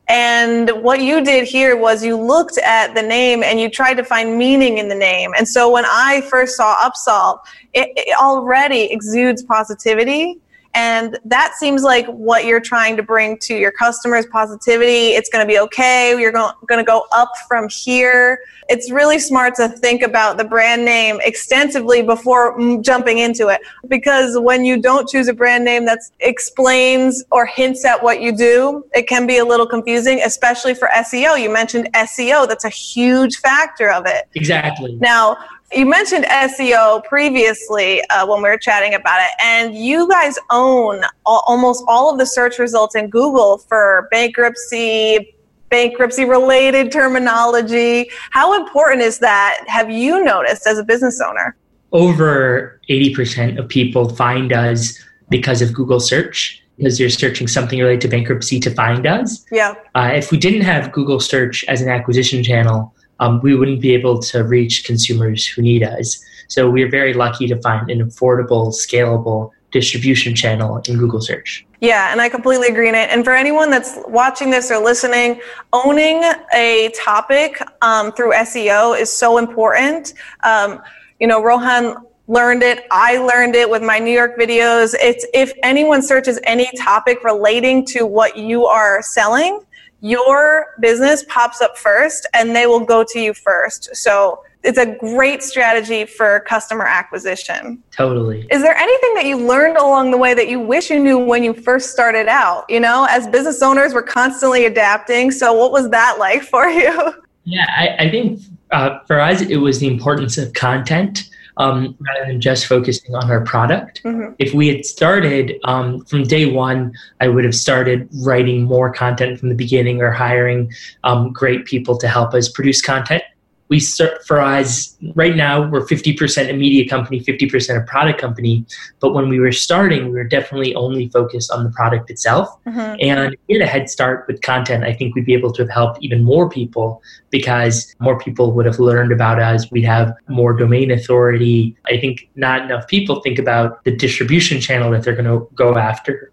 And 0.09 0.69
what 0.83 1.01
you 1.01 1.23
did 1.23 1.47
here 1.47 1.77
was 1.77 2.03
you 2.03 2.17
looked 2.17 2.57
at 2.57 2.93
the 2.93 3.01
name 3.01 3.41
and 3.41 3.57
you 3.57 3.69
tried 3.69 3.93
to 3.93 4.03
find 4.03 4.37
meaning 4.37 4.79
in 4.79 4.89
the 4.89 4.95
name. 4.95 5.31
And 5.37 5.47
so 5.47 5.71
when 5.71 5.85
I 5.85 6.27
first 6.29 6.57
saw 6.57 6.75
Upsolve, 6.83 7.39
it, 7.73 7.87
it 7.95 8.19
already 8.19 8.91
exudes 8.91 9.41
positivity 9.41 10.41
and 10.79 11.19
that 11.25 11.55
seems 11.55 11.83
like 11.83 12.07
what 12.07 12.45
you're 12.45 12.61
trying 12.61 12.95
to 12.95 13.03
bring 13.03 13.37
to 13.39 13.53
your 13.53 13.71
customers 13.71 14.25
positivity. 14.27 15.09
It's 15.09 15.29
going 15.29 15.45
to 15.45 15.51
be 15.53 15.59
okay. 15.59 16.17
You're 16.17 16.31
going 16.31 16.55
to 16.69 16.83
go 16.83 17.05
up 17.11 17.31
from 17.49 17.67
here. 17.67 18.39
It's 18.69 18.89
really 18.89 19.19
smart 19.19 19.55
to 19.55 19.67
think 19.67 20.03
about 20.03 20.37
the 20.37 20.45
brand 20.45 20.85
name 20.85 21.19
extensively 21.21 22.01
before 22.01 22.57
jumping 22.81 23.17
into 23.17 23.49
it. 23.49 23.59
Because 23.89 24.39
when 24.39 24.63
you 24.63 24.81
don't 24.81 25.09
choose 25.09 25.27
a 25.27 25.33
brand 25.33 25.65
name 25.65 25.85
that 25.85 25.99
explains 26.21 27.25
or 27.29 27.45
hints 27.45 27.83
at 27.83 28.01
what 28.01 28.21
you 28.21 28.31
do, 28.31 28.85
it 28.93 29.07
can 29.07 29.27
be 29.27 29.39
a 29.39 29.45
little 29.45 29.67
confusing, 29.67 30.21
especially 30.23 30.73
for 30.73 30.87
SEO. 30.95 31.41
You 31.41 31.51
mentioned 31.51 31.89
SEO, 31.93 32.47
that's 32.47 32.63
a 32.63 32.69
huge 32.69 33.37
factor 33.37 33.89
of 33.91 34.05
it. 34.05 34.29
Exactly. 34.33 34.95
Now, 34.95 35.37
you 35.73 35.85
mentioned 35.85 36.25
SEO 36.25 37.03
previously 37.05 38.01
uh, 38.09 38.25
when 38.25 38.41
we 38.41 38.49
were 38.49 38.57
chatting 38.57 38.95
about 38.95 39.21
it, 39.21 39.31
and 39.41 39.75
you 39.75 40.09
guys 40.09 40.37
own 40.49 41.03
all, 41.25 41.43
almost 41.47 41.83
all 41.87 42.11
of 42.11 42.17
the 42.17 42.25
search 42.25 42.57
results 42.57 42.95
in 42.95 43.09
Google 43.09 43.59
for 43.59 44.07
bankruptcy, 44.09 45.35
bankruptcy 45.69 46.25
related 46.25 46.91
terminology. 46.91 48.09
How 48.31 48.59
important 48.59 49.01
is 49.01 49.19
that? 49.19 49.63
Have 49.67 49.91
you 49.91 50.23
noticed 50.23 50.65
as 50.65 50.79
a 50.79 50.83
business 50.83 51.21
owner? 51.21 51.55
Over 51.91 52.79
80% 52.89 53.59
of 53.59 53.67
people 53.69 54.09
find 54.09 54.51
us 54.51 54.97
because 55.29 55.61
of 55.61 55.73
Google 55.73 55.99
search 55.99 56.63
because 56.77 56.99
you're 56.99 57.09
searching 57.09 57.45
something 57.45 57.77
related 57.77 58.01
to 58.01 58.07
bankruptcy 58.07 58.57
to 58.57 58.71
find 58.71 59.05
us. 59.05 59.45
Yeah. 59.51 59.75
Uh, 59.95 60.11
if 60.13 60.31
we 60.31 60.37
didn't 60.37 60.61
have 60.61 60.93
Google 60.93 61.19
search 61.19 61.65
as 61.65 61.81
an 61.81 61.89
acquisition 61.89 62.41
channel, 62.41 62.95
um, 63.19 63.39
we 63.41 63.55
wouldn't 63.55 63.81
be 63.81 63.93
able 63.93 64.19
to 64.19 64.43
reach 64.43 64.85
consumers 64.85 65.45
who 65.45 65.61
need 65.61 65.83
us. 65.83 66.23
So 66.47 66.69
we're 66.69 66.89
very 66.89 67.13
lucky 67.13 67.47
to 67.47 67.61
find 67.61 67.89
an 67.89 67.99
affordable, 67.99 68.73
scalable 68.73 69.51
distribution 69.71 70.33
channel 70.35 70.81
in 70.87 70.97
Google 70.97 71.21
search. 71.21 71.65
Yeah, 71.81 72.11
and 72.11 72.19
I 72.19 72.27
completely 72.27 72.67
agree. 72.67 72.89
And 72.89 73.23
for 73.23 73.33
anyone 73.33 73.69
that's 73.69 73.99
watching 74.07 74.49
this 74.49 74.71
or 74.71 74.79
listening, 74.79 75.41
owning 75.71 76.23
a 76.53 76.91
topic 76.95 77.61
um, 77.81 78.11
through 78.13 78.33
SEO 78.33 78.99
is 78.99 79.15
so 79.15 79.37
important. 79.37 80.13
Um, 80.43 80.81
you 81.19 81.27
know, 81.27 81.43
Rohan 81.43 81.97
learned 82.27 82.63
it. 82.63 82.85
I 82.91 83.17
learned 83.17 83.55
it 83.55 83.69
with 83.69 83.81
my 83.81 83.97
New 83.97 84.11
York 84.11 84.37
videos. 84.37 84.95
It's 84.99 85.25
if 85.33 85.53
anyone 85.63 86.01
searches 86.01 86.39
any 86.43 86.69
topic 86.77 87.23
relating 87.23 87.85
to 87.87 88.05
what 88.05 88.37
you 88.37 88.65
are 88.65 89.01
selling, 89.01 89.61
your 90.01 90.75
business 90.79 91.23
pops 91.27 91.61
up 91.61 91.77
first 91.77 92.27
and 92.33 92.55
they 92.55 92.65
will 92.65 92.79
go 92.79 93.03
to 93.07 93.19
you 93.19 93.33
first. 93.33 93.95
So 93.95 94.43
it's 94.63 94.77
a 94.77 94.85
great 94.85 95.41
strategy 95.41 96.05
for 96.05 96.41
customer 96.41 96.85
acquisition. 96.85 97.81
Totally. 97.91 98.45
Is 98.51 98.61
there 98.61 98.75
anything 98.75 99.13
that 99.15 99.25
you 99.25 99.37
learned 99.37 99.77
along 99.77 100.11
the 100.11 100.17
way 100.17 100.33
that 100.33 100.49
you 100.49 100.59
wish 100.59 100.89
you 100.89 100.99
knew 100.99 101.17
when 101.17 101.43
you 101.43 101.53
first 101.53 101.91
started 101.91 102.27
out? 102.27 102.65
You 102.69 102.81
know, 102.81 103.07
as 103.09 103.27
business 103.27 103.61
owners, 103.61 103.93
we're 103.93 104.03
constantly 104.03 104.65
adapting. 104.65 105.31
So, 105.31 105.53
what 105.53 105.71
was 105.71 105.89
that 105.91 106.17
like 106.19 106.43
for 106.43 106.67
you? 106.67 107.13
Yeah, 107.45 107.65
I, 107.69 108.05
I 108.05 108.11
think 108.11 108.41
uh, 108.71 108.99
for 109.07 109.19
us, 109.19 109.41
it 109.41 109.57
was 109.57 109.79
the 109.79 109.87
importance 109.87 110.37
of 110.37 110.53
content 110.53 111.29
um, 111.59 111.95
rather 111.99 112.25
than 112.25 112.41
just 112.41 112.65
focusing 112.65 113.13
on 113.13 113.29
our 113.29 113.41
product. 113.41 114.01
Mm-hmm. 114.03 114.33
If 114.39 114.53
we 114.53 114.67
had 114.69 114.85
started 114.85 115.59
um, 115.65 116.03
from 116.05 116.23
day 116.23 116.45
one, 116.51 116.93
I 117.21 117.27
would 117.27 117.43
have 117.43 117.55
started 117.55 118.09
writing 118.23 118.63
more 118.63 118.91
content 118.91 119.39
from 119.39 119.49
the 119.49 119.55
beginning 119.55 120.01
or 120.01 120.11
hiring 120.11 120.71
um, 121.03 121.31
great 121.31 121.65
people 121.65 121.97
to 121.97 122.07
help 122.07 122.33
us 122.33 122.49
produce 122.49 122.81
content 122.81 123.23
we 123.69 123.79
start 123.79 124.25
for 124.25 124.41
us 124.41 124.97
right 125.15 125.35
now 125.35 125.67
we're 125.69 125.85
50% 125.85 126.49
a 126.49 126.53
media 126.53 126.87
company 126.87 127.19
50% 127.21 127.81
a 127.81 127.85
product 127.85 128.19
company. 128.19 128.65
But 128.99 129.13
when 129.13 129.29
we 129.29 129.39
were 129.39 129.51
starting 129.51 130.05
we 130.05 130.11
were 130.11 130.23
definitely 130.23 130.75
only 130.75 131.09
focused 131.09 131.51
on 131.51 131.63
the 131.63 131.69
product 131.69 132.09
itself. 132.09 132.49
Mm-hmm. 132.65 132.95
and 132.99 133.37
we 133.47 133.55
had 133.55 133.61
a 133.61 133.67
head 133.67 133.89
start 133.89 134.25
with 134.27 134.41
content. 134.41 134.83
I 134.83 134.93
think 134.93 135.15
we'd 135.15 135.25
be 135.25 135.33
able 135.33 135.53
to 135.53 135.61
have 135.63 135.71
helped 135.71 136.03
even 136.03 136.23
more 136.23 136.49
people 136.49 137.01
because 137.29 137.95
more 137.99 138.19
people 138.19 138.51
would 138.53 138.65
have 138.65 138.79
learned 138.79 139.11
about 139.11 139.39
us. 139.39 139.69
We'd 139.71 139.85
have 139.85 140.13
more 140.27 140.53
domain 140.53 140.91
authority. 140.91 141.75
I 141.85 141.99
think 141.99 142.29
not 142.35 142.63
enough 142.63 142.87
people 142.87 143.21
think 143.21 143.39
about 143.39 143.83
the 143.83 143.95
distribution 143.95 144.59
channel 144.59 144.91
that 144.91 145.03
they're 145.03 145.15
going 145.15 145.25
to 145.25 145.47
go 145.55 145.77
after 145.77 146.28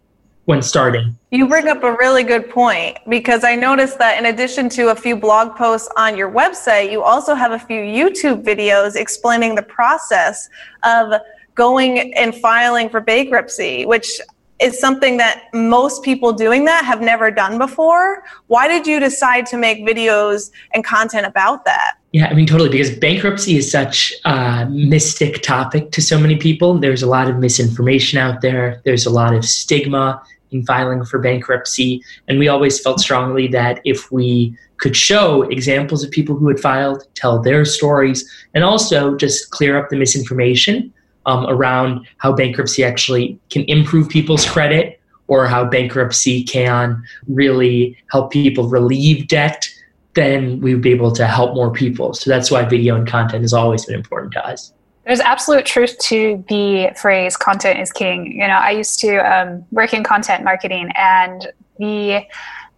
when 0.47 0.63
starting. 0.63 1.17
You 1.31 1.47
bring 1.47 1.69
up 1.69 1.83
a 1.83 1.93
really 1.93 2.23
good 2.23 2.49
point 2.49 2.99
because 3.09 3.45
I 3.45 3.57
noticed 3.57 3.99
that 3.99 4.19
in 4.19 4.27
addition 4.27 4.69
to 4.71 4.91
a 4.91 4.95
few 4.95 5.17
blog 5.17 5.57
posts 5.57 5.89
on 5.97 6.17
your 6.17 6.31
website, 6.31 6.91
you 6.91 7.03
also 7.03 7.35
have 7.35 7.53
a 7.53 7.59
few 7.59 7.81
YouTube 7.81 8.43
videos 8.43 8.97
explaining 8.97 9.57
the 9.57 9.63
process 9.63 10.49
of 10.85 11.21
going 11.57 12.15
and 12.15 12.35
filing 12.35 12.89
for 12.89 13.01
bankruptcy, 13.01 13.87
which 13.87 14.21
is 14.61 14.79
something 14.79 15.17
that 15.19 15.45
most 15.53 16.03
people 16.03 16.33
doing 16.33 16.65
that 16.65 16.85
have 16.85 17.01
never 17.01 17.31
done 17.31 17.59
before. 17.59 18.23
Why 18.47 18.69
did 18.69 18.87
you 18.87 19.01
decide 19.01 19.47
to 19.47 19.57
make 19.57 19.81
videos 19.81 20.51
and 20.75 20.83
content 20.85 21.27
about 21.27 21.65
that? 21.65 21.97
Yeah, 22.13 22.29
I 22.29 22.35
mean, 22.35 22.47
totally, 22.47 22.71
because 22.71 22.97
bankruptcy 22.97 23.59
is 23.59 23.71
such 23.71 24.15
a 24.25 24.67
mystic 24.71 25.43
topic 25.43 25.91
to 25.91 26.01
so 26.01 26.19
many 26.19 26.37
people. 26.37 26.79
There's 26.79 27.03
a 27.03 27.07
lot 27.07 27.29
of 27.29 27.37
misinformation 27.37 28.19
out 28.19 28.41
there, 28.41 28.81
there's 28.85 29.05
a 29.05 29.11
lot 29.11 29.35
of 29.35 29.45
stigma 29.45 30.23
in 30.51 30.65
filing 30.65 31.05
for 31.05 31.19
bankruptcy. 31.19 32.03
And 32.29 32.39
we 32.39 32.49
always 32.49 32.81
felt 32.81 33.01
strongly 33.01 33.49
that 33.49 33.81
if 33.85 34.11
we 34.13 34.57
could 34.79 34.97
show 34.97 35.43
examples 35.43 36.05
of 36.05 36.11
people 36.11 36.37
who 36.37 36.49
had 36.49 36.61
filed, 36.61 37.05
tell 37.15 37.41
their 37.41 37.65
stories, 37.65 38.29
and 38.55 38.63
also 38.65 39.17
just 39.17 39.51
clear 39.51 39.79
up 39.79 39.89
the 39.89 39.97
misinformation 39.97 40.93
um, 41.25 41.47
around 41.47 42.07
how 42.19 42.33
bankruptcy 42.33 42.85
actually 42.85 43.39
can 43.51 43.65
improve 43.65 44.09
people's 44.09 44.49
credit 44.49 45.01
or 45.29 45.47
how 45.47 45.65
bankruptcy 45.65 46.45
can 46.45 47.03
really 47.29 47.97
help 48.11 48.31
people 48.31 48.69
relieve 48.69 49.27
debt, 49.29 49.69
then 50.15 50.61
we 50.61 50.73
would 50.73 50.83
be 50.83 50.93
able 50.93 51.13
to 51.13 51.27
help 51.27 51.55
more 51.55 51.73
people. 51.73 52.15
So 52.15 52.31
that's 52.31 52.51
why 52.51 52.65
video 52.65 52.95
and 52.95 53.07
content 53.07 53.43
has 53.43 53.53
always 53.53 53.85
been 53.85 53.97
important 53.97 54.33
to 54.35 54.47
us. 54.47 54.73
There's 55.07 55.21
absolute 55.21 55.65
truth 55.65 55.97
to 55.99 56.45
the 56.49 56.91
phrase 56.97 57.37
content 57.37 57.79
is 57.79 57.93
king. 57.93 58.33
You 58.33 58.49
know, 58.49 58.55
I 58.55 58.73
used 58.73 58.99
to 59.01 59.19
um, 59.19 59.65
work 59.71 59.95
in 59.95 60.03
content 60.03 60.43
marketing 60.43 60.91
and 60.97 61.47
the 61.79 62.27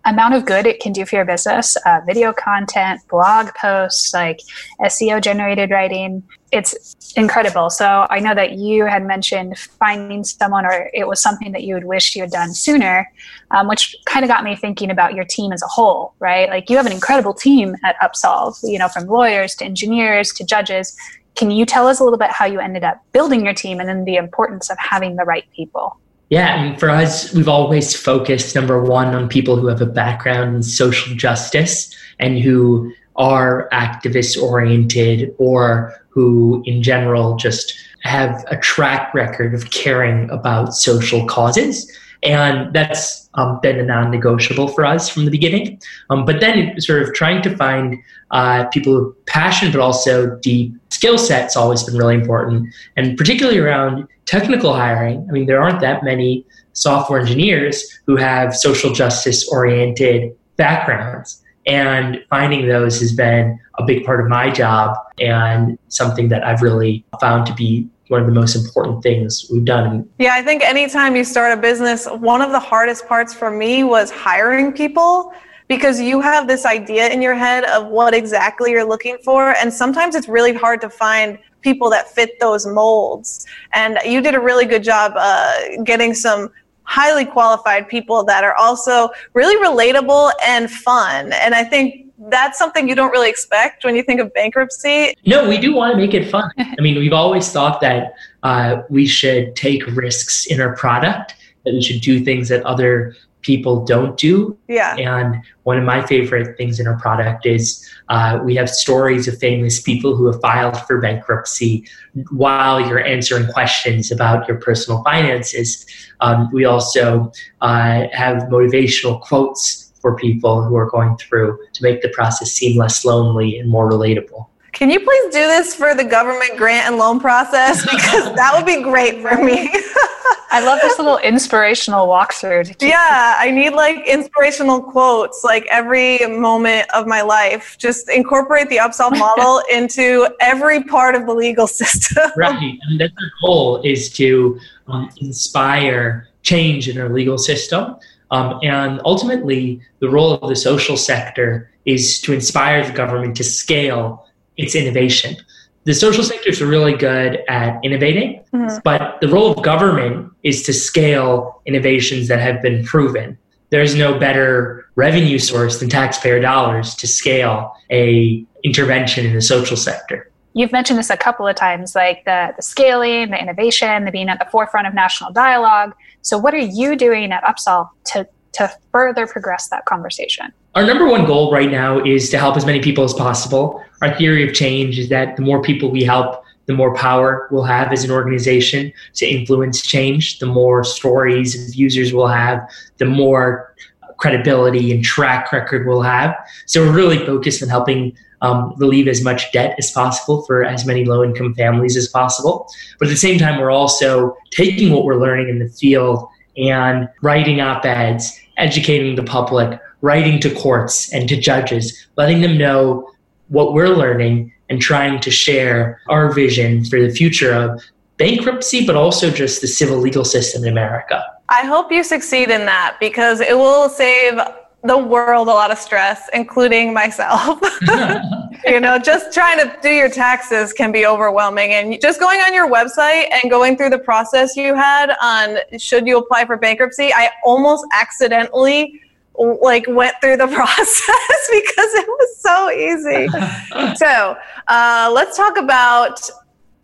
amount 0.04 0.35
of 0.35 0.44
good 0.44 0.66
it 0.66 0.80
can 0.80 0.92
do 0.92 1.04
for 1.04 1.16
your 1.16 1.25
business 1.25 1.76
uh, 1.85 2.00
video 2.06 2.32
content 2.32 3.00
blog 3.11 3.49
posts 3.54 4.14
like 4.14 4.40
seo 4.85 5.20
generated 5.20 5.70
writing 5.70 6.23
it's 6.50 6.94
incredible. 7.14 7.68
So 7.68 8.07
i 8.09 8.20
know 8.20 8.35
that 8.35 8.52
you 8.52 8.87
had 8.87 9.05
mentioned 9.05 9.59
finding 9.59 10.24
someone 10.24 10.64
or 10.64 10.90
it 10.94 11.07
was 11.07 11.20
something 11.20 11.52
that 11.52 11.64
you 11.64 11.74
would 11.74 11.85
wish 11.85 12.16
you 12.16 12.22
had 12.22 12.31
done 12.31 12.55
sooner 12.55 13.11
um, 13.50 13.68
which 13.68 13.96
kind 14.07 14.24
of 14.24 14.31
got 14.31 14.44
me 14.44 14.57
thinking 14.57 14.90
about 14.90 15.14
your 15.14 15.24
team 15.24 15.52
as 15.52 15.62
a 15.62 15.66
whole 15.66 16.14
right? 16.20 16.48
Like 16.48 16.70
you 16.70 16.76
have 16.76 16.87
an 16.87 16.92
incredible 16.92 17.35
team 17.35 17.76
at 17.85 17.96
upsolve 18.00 18.57
you 18.62 18.79
know 18.79 18.88
from 18.88 19.07
lawyers 19.07 19.55
to 19.57 19.64
engineers 19.64 20.33
to 20.35 20.44
judges 20.44 20.96
can 21.38 21.53
you 21.53 21.64
tell 21.64 21.87
us 21.87 22.01
a 22.01 22.05
little 22.05 22.18
bit 22.18 22.31
how 22.31 22.44
you 22.44 22.59
ended 22.59 22.83
up 22.83 23.01
building 23.12 23.44
your 23.44 23.55
team 23.55 23.79
and 23.79 23.88
then 23.88 24.05
the 24.05 24.16
importance 24.16 24.70
of 24.70 24.79
having 24.79 25.14
the 25.14 25.22
right 25.24 25.44
people? 25.55 25.96
Yeah, 26.31 26.62
mean, 26.62 26.77
for 26.77 26.90
us, 26.90 27.33
we've 27.33 27.48
always 27.48 27.94
focused 27.94 28.55
number 28.55 28.83
one 28.83 29.14
on 29.14 29.29
people 29.29 29.57
who 29.57 29.68
have 29.68 29.81
a 29.81 29.87
background 29.87 30.57
in 30.57 30.62
social 30.64 31.14
justice 31.14 31.96
and 32.18 32.40
who 32.40 32.92
are 33.16 33.68
activist 33.72 34.40
oriented 34.42 35.35
or 35.38 35.94
who, 36.09 36.62
in 36.66 36.83
general, 36.83 37.37
just 37.37 37.72
have 38.03 38.44
a 38.51 38.57
track 38.57 39.14
record 39.14 39.55
of 39.55 39.70
caring 39.70 40.29
about 40.31 40.74
social 40.74 41.24
causes. 41.27 41.90
And 42.24 42.74
that's 42.74 43.31
um, 43.35 43.61
been 43.62 43.79
a 43.79 43.85
non 43.85 44.11
negotiable 44.11 44.68
for 44.68 44.85
us 44.85 45.09
from 45.09 45.24
the 45.24 45.31
beginning. 45.31 45.81
Um, 46.11 46.24
but 46.24 46.40
then, 46.40 46.81
sort 46.81 47.03
of 47.03 47.14
trying 47.14 47.42
to 47.42 47.57
find 47.57 47.96
uh, 48.33 48.64
people 48.66 49.05
with 49.07 49.27
passion, 49.27 49.70
but 49.70 49.81
also 49.81 50.37
deep 50.40 50.74
skill 50.98 51.16
set's 51.16 51.56
always 51.56 51.84
been 51.84 51.96
really 51.96 52.16
important. 52.16 52.74
And 52.96 53.16
particularly 53.16 53.61
around 53.61 54.08
technical 54.26 54.74
hiring, 54.74 55.24
I 55.28 55.32
mean, 55.32 55.46
there 55.46 55.62
aren't 55.62 55.80
that 55.80 56.02
many 56.02 56.44
software 56.72 57.20
engineers 57.20 58.00
who 58.06 58.16
have 58.16 58.56
social 58.56 58.92
justice 58.92 59.48
oriented 59.48 60.37
backgrounds. 60.56 61.40
And 61.66 62.24
finding 62.30 62.66
those 62.66 62.98
has 62.98 63.12
been 63.12 63.61
a 63.78 63.84
big 63.84 64.04
part 64.04 64.20
of 64.20 64.26
my 64.26 64.50
job 64.50 64.96
and 65.20 65.78
something 65.87 66.30
that 66.30 66.42
I've 66.44 66.62
really 66.62 67.04
found 67.20 67.46
to 67.46 67.54
be 67.54 67.87
one 68.08 68.20
of 68.20 68.26
the 68.26 68.32
most 68.32 68.56
important 68.56 69.04
things 69.04 69.46
we've 69.52 69.64
done. 69.64 70.08
Yeah, 70.18 70.34
I 70.34 70.42
think 70.42 70.64
anytime 70.64 71.14
you 71.14 71.22
start 71.22 71.56
a 71.56 71.61
business, 71.61 72.06
one 72.06 72.42
of 72.42 72.50
the 72.50 72.58
hardest 72.58 73.06
parts 73.06 73.32
for 73.32 73.52
me 73.52 73.84
was 73.84 74.11
hiring 74.11 74.72
people 74.72 75.32
because 75.68 76.00
you 76.00 76.20
have 76.20 76.48
this 76.48 76.64
idea 76.64 77.09
in 77.09 77.22
your 77.22 77.35
head 77.35 77.64
of 77.64 77.87
what 77.88 78.14
exactly 78.14 78.70
you're 78.70 78.88
looking 78.88 79.18
for. 79.22 79.54
And 79.57 79.72
sometimes 79.72 80.14
it's 80.14 80.28
really 80.28 80.54
hard 80.54 80.81
to 80.81 80.90
find 80.90 81.38
people 81.61 81.90
that 81.90 82.09
fit 82.09 82.40
those 82.40 82.66
molds. 82.66 83.46
And 83.74 83.98
you 84.04 84.20
did 84.20 84.35
a 84.35 84.40
really 84.40 84.64
good 84.64 84.83
job 84.83 85.12
uh, 85.16 85.83
getting 85.85 86.14
some 86.14 86.50
highly 86.85 87.26
qualified 87.26 87.87
people 87.87 88.24
that 88.24 88.44
are 88.44 88.57
also 88.57 89.11
really 89.35 89.57
relatable 89.62 90.33
and 90.46 90.70
fun. 90.70 91.33
And 91.35 91.54
I 91.54 91.62
think 91.62 92.07
that's 92.31 92.59
something 92.59 92.88
you 92.88 92.94
don't 92.94 93.11
really 93.11 93.28
expect 93.28 93.85
when 93.85 93.94
you 93.94 94.02
think 94.02 94.20
of 94.20 94.33
bankruptcy. 94.33 95.14
No, 95.26 95.46
we 95.48 95.59
do 95.59 95.74
want 95.74 95.92
to 95.92 95.98
make 95.98 96.14
it 96.14 96.31
fun. 96.31 96.50
I 96.59 96.81
mean, 96.81 96.98
we've 96.98 97.12
always 97.12 97.52
thought 97.52 97.81
that 97.83 98.14
uh, 98.42 98.83
we 98.88 99.07
should 99.07 99.54
take 99.54 99.87
risks 99.88 100.46
in 100.46 100.61
our 100.61 100.74
product, 100.76 101.37
that 101.64 101.74
we 101.74 101.83
should 101.83 102.00
do 102.00 102.24
things 102.24 102.48
that 102.48 102.64
other 102.64 103.14
people 103.42 103.85
don't 103.85 104.16
do. 104.18 104.57
Yeah. 104.68 104.96
And 104.96 105.37
one 105.62 105.79
of 105.79 105.85
my 105.85 106.05
favorite 106.05 106.57
things 106.57 106.81
in 106.81 106.87
our 106.87 106.98
product 106.98 107.46
is 107.46 107.88
uh, 108.09 108.40
we 108.44 108.55
have 108.57 108.68
stories 108.68 109.29
of 109.29 109.38
famous 109.38 109.81
people 109.81 110.16
who 110.16 110.27
have 110.27 110.40
filed 110.40 110.77
for 110.87 111.01
bankruptcy 111.01 111.87
while 112.31 112.81
you're 112.81 113.05
answering 113.05 113.46
questions 113.53 114.11
about 114.11 114.48
your 114.48 114.59
personal 114.59 115.03
finances. 115.05 115.87
Um, 116.20 116.48
we 116.53 116.64
also 116.64 117.33
uh, 117.61 118.07
have 118.12 118.44
motivational 118.44 119.20
quotes 119.20 119.92
for 120.01 120.16
people 120.16 120.62
who 120.62 120.77
are 120.77 120.88
going 120.88 121.16
through 121.16 121.59
to 121.72 121.83
make 121.83 122.03
the 122.03 122.09
process 122.11 122.53
seem 122.53 122.79
less 122.79 123.05
lonely 123.05 123.59
and 123.59 123.68
more 123.68 123.90
relatable. 123.90 124.46
Can 124.78 124.90
you 124.90 125.00
please 125.00 125.24
do 125.34 125.40
this 125.40 125.74
for 125.74 125.92
the 125.92 126.04
government 126.04 126.56
grant 126.56 126.86
and 126.86 126.98
loan 126.98 127.18
process? 127.18 127.82
Because 127.82 128.32
that 128.36 128.52
would 128.54 128.64
be 128.64 128.80
great 128.80 129.20
for 129.20 129.36
me. 129.42 129.68
I 130.52 130.60
love 130.64 130.78
this 130.80 130.96
little 130.98 131.18
inspirational 131.18 132.06
walkthrough. 132.06 132.80
Yeah, 132.80 133.34
I 133.38 133.50
need 133.50 133.70
like 133.70 134.06
inspirational 134.06 134.80
quotes 134.80 135.42
like 135.42 135.66
every 135.68 136.18
moment 136.28 136.88
of 136.94 137.08
my 137.08 137.22
life. 137.22 137.76
Just 137.76 138.08
incorporate 138.08 138.68
the 138.68 138.76
Upsolve 138.76 139.18
model 139.18 139.60
into 139.68 140.28
every 140.40 140.84
part 140.84 141.16
of 141.16 141.26
the 141.26 141.34
legal 141.34 141.66
system. 141.66 142.30
Right. 142.36 142.78
And 142.88 143.00
that's 143.00 143.12
our 143.20 143.30
goal 143.42 143.82
is 143.82 144.12
to 144.12 144.60
um, 144.86 145.10
inspire 145.16 146.28
change 146.42 146.88
in 146.88 146.98
our 146.98 147.08
legal 147.08 147.36
system 147.36 147.96
um, 148.30 148.58
and 148.62 149.00
ultimately, 149.04 149.80
the 150.00 150.08
role 150.08 150.34
of 150.34 150.48
the 150.48 150.56
social 150.56 150.96
sector 150.96 151.70
is 151.84 152.20
to 152.22 152.32
inspire 152.32 152.86
the 152.86 152.92
government 152.92 153.36
to 153.36 153.44
scale 153.44 154.26
its 154.59 154.75
innovation. 154.75 155.37
The 155.85 155.94
social 155.94 156.23
sectors 156.23 156.61
are 156.61 156.66
really 156.66 156.92
good 156.92 157.42
at 157.49 157.79
innovating, 157.83 158.44
mm-hmm. 158.53 158.77
but 158.85 159.18
the 159.23 159.29
role 159.29 159.53
of 159.53 159.64
government 159.64 160.31
is 160.42 160.62
to 160.64 160.75
scale 160.75 161.62
innovations 161.64 162.29
that 162.29 162.40
have 162.40 162.61
been 162.61 162.85
proven. 162.85 163.38
There's 163.71 163.94
no 163.94 164.18
better 164.18 164.87
revenue 164.97 165.38
source 165.38 165.81
than 165.81 165.88
taxpayer 165.88 166.40
dollars 166.40 166.94
to 166.97 167.07
scale 167.07 167.75
a 167.90 168.44
intervention 168.64 169.25
in 169.25 169.35
the 169.35 169.40
social 169.40 169.77
sector. 169.77 170.31
you've 170.53 170.73
mentioned 170.73 170.99
this 170.99 171.11
a 171.11 171.16
couple 171.16 171.47
of 171.47 171.55
times, 171.55 171.94
like 171.94 172.25
the, 172.25 172.53
the 172.57 172.62
scaling, 172.62 173.31
the 173.31 173.40
innovation, 173.40 174.05
the 174.05 174.11
being 174.11 174.29
at 174.29 174.38
the 174.38 174.47
forefront 174.51 174.87
of 174.87 174.94
national 174.94 175.33
dialogue. 175.33 175.94
So, 176.23 176.37
what 176.37 176.53
are 176.53 176.59
you 176.59 176.97
doing 176.97 177.33
at 177.33 177.42
Upsolve 177.44 177.88
to 178.07 178.29
to 178.55 178.71
further 178.92 179.27
progress 179.27 179.68
that 179.68 179.85
conversation? 179.85 180.53
Our 180.78 180.86
number 180.86 181.08
one 181.08 181.26
goal 181.26 181.50
right 181.50 181.72
now 181.72 181.98
is 182.04 182.30
to 182.30 182.38
help 182.38 182.56
as 182.56 182.64
many 182.64 182.78
people 182.78 183.02
as 183.02 183.12
possible. 183.12 183.84
Our 184.00 184.16
theory 184.16 184.48
of 184.48 184.54
change 184.54 184.96
is 184.96 185.08
that 185.08 185.34
the 185.34 185.42
more 185.42 185.60
people 185.60 185.90
we 185.90 186.04
help, 186.04 186.44
the 186.66 186.72
more 186.72 186.94
power 186.94 187.48
we'll 187.50 187.64
have 187.64 187.92
as 187.92 188.04
an 188.04 188.12
organization 188.12 188.92
to 189.14 189.26
influence 189.26 189.82
change, 189.82 190.38
the 190.38 190.46
more 190.46 190.84
stories 190.84 191.60
of 191.60 191.74
users 191.74 192.12
we'll 192.12 192.28
have, 192.28 192.60
the 192.98 193.06
more 193.06 193.74
credibility 194.18 194.92
and 194.92 195.02
track 195.02 195.50
record 195.50 195.84
we'll 195.84 196.02
have. 196.02 196.32
So 196.66 196.86
we're 196.86 196.94
really 196.94 197.26
focused 197.26 197.60
on 197.60 197.68
helping 197.68 198.16
um, 198.40 198.72
relieve 198.76 199.08
as 199.08 199.20
much 199.20 199.50
debt 199.50 199.74
as 199.80 199.90
possible 199.90 200.42
for 200.42 200.62
as 200.62 200.86
many 200.86 201.04
low 201.04 201.24
income 201.24 201.56
families 201.56 201.96
as 201.96 202.06
possible. 202.06 202.68
But 203.00 203.08
at 203.08 203.10
the 203.10 203.16
same 203.16 203.40
time, 203.40 203.60
we're 203.60 203.72
also 203.72 204.36
taking 204.52 204.92
what 204.92 205.04
we're 205.04 205.20
learning 205.20 205.48
in 205.48 205.58
the 205.58 205.70
field 205.70 206.28
and 206.56 207.08
writing 207.20 207.60
op 207.60 207.84
eds, 207.84 208.38
educating 208.58 209.16
the 209.16 209.24
public, 209.24 209.80
writing 210.00 210.40
to 210.40 210.54
courts 210.54 211.12
and 211.12 211.28
to 211.28 211.37
judges, 211.37 212.08
letting 212.16 212.40
them 212.40 212.56
know 212.56 213.11
what 213.48 213.72
we're 213.72 213.88
learning 213.88 214.52
and 214.68 214.80
trying 214.80 215.20
to 215.20 215.30
share 215.30 216.00
our 216.08 216.32
vision 216.32 216.84
for 216.84 217.00
the 217.00 217.11
future 217.11 217.52
of 217.52 217.82
bankruptcy, 218.18 218.87
but 218.87 218.96
also 218.96 219.30
just 219.30 219.61
the 219.61 219.66
civil 219.66 219.96
legal 219.96 220.24
system 220.24 220.64
in 220.64 220.70
America. 220.70 221.24
I 221.48 221.64
hope 221.64 221.90
you 221.90 222.04
succeed 222.04 222.50
in 222.50 222.66
that 222.66 222.98
because 223.00 223.40
it 223.40 223.56
will 223.56 223.88
save 223.88 224.38
the 224.84 224.98
world 224.98 225.48
a 225.48 225.50
lot 225.50 225.70
of 225.70 225.78
stress, 225.78 226.28
including 226.32 226.92
myself. 226.92 227.58
you 228.64 228.80
know, 228.80 228.98
just 228.98 229.32
trying 229.32 229.58
to 229.58 229.76
do 229.82 229.88
your 229.88 230.11
taxes 230.11 230.72
can 230.72 230.92
be 230.92 231.06
overwhelming. 231.06 231.72
And 231.72 232.00
just 232.00 232.20
going 232.20 232.40
on 232.40 232.54
your 232.54 232.70
website 232.70 233.28
and 233.32 233.50
going 233.50 233.76
through 233.76 233.90
the 233.90 233.98
process 233.98 234.56
you 234.56 234.74
had 234.74 235.14
on 235.22 235.58
should 235.78 236.06
you 236.06 236.18
apply 236.18 236.44
for 236.44 236.56
bankruptcy, 236.56 237.12
I 237.12 237.30
almost 237.44 237.87
accidentally 237.92 239.00
like 239.38 239.85
went 239.88 240.14
through 240.20 240.37
the 240.37 240.46
process 240.55 241.07
because 241.51 241.94
it 241.94 242.07
was 242.07 242.40
so 242.40 242.70
easy. 242.70 243.29
so 243.96 244.37
uh, 244.68 245.11
let's 245.14 245.37
talk 245.37 245.57
about 245.57 246.20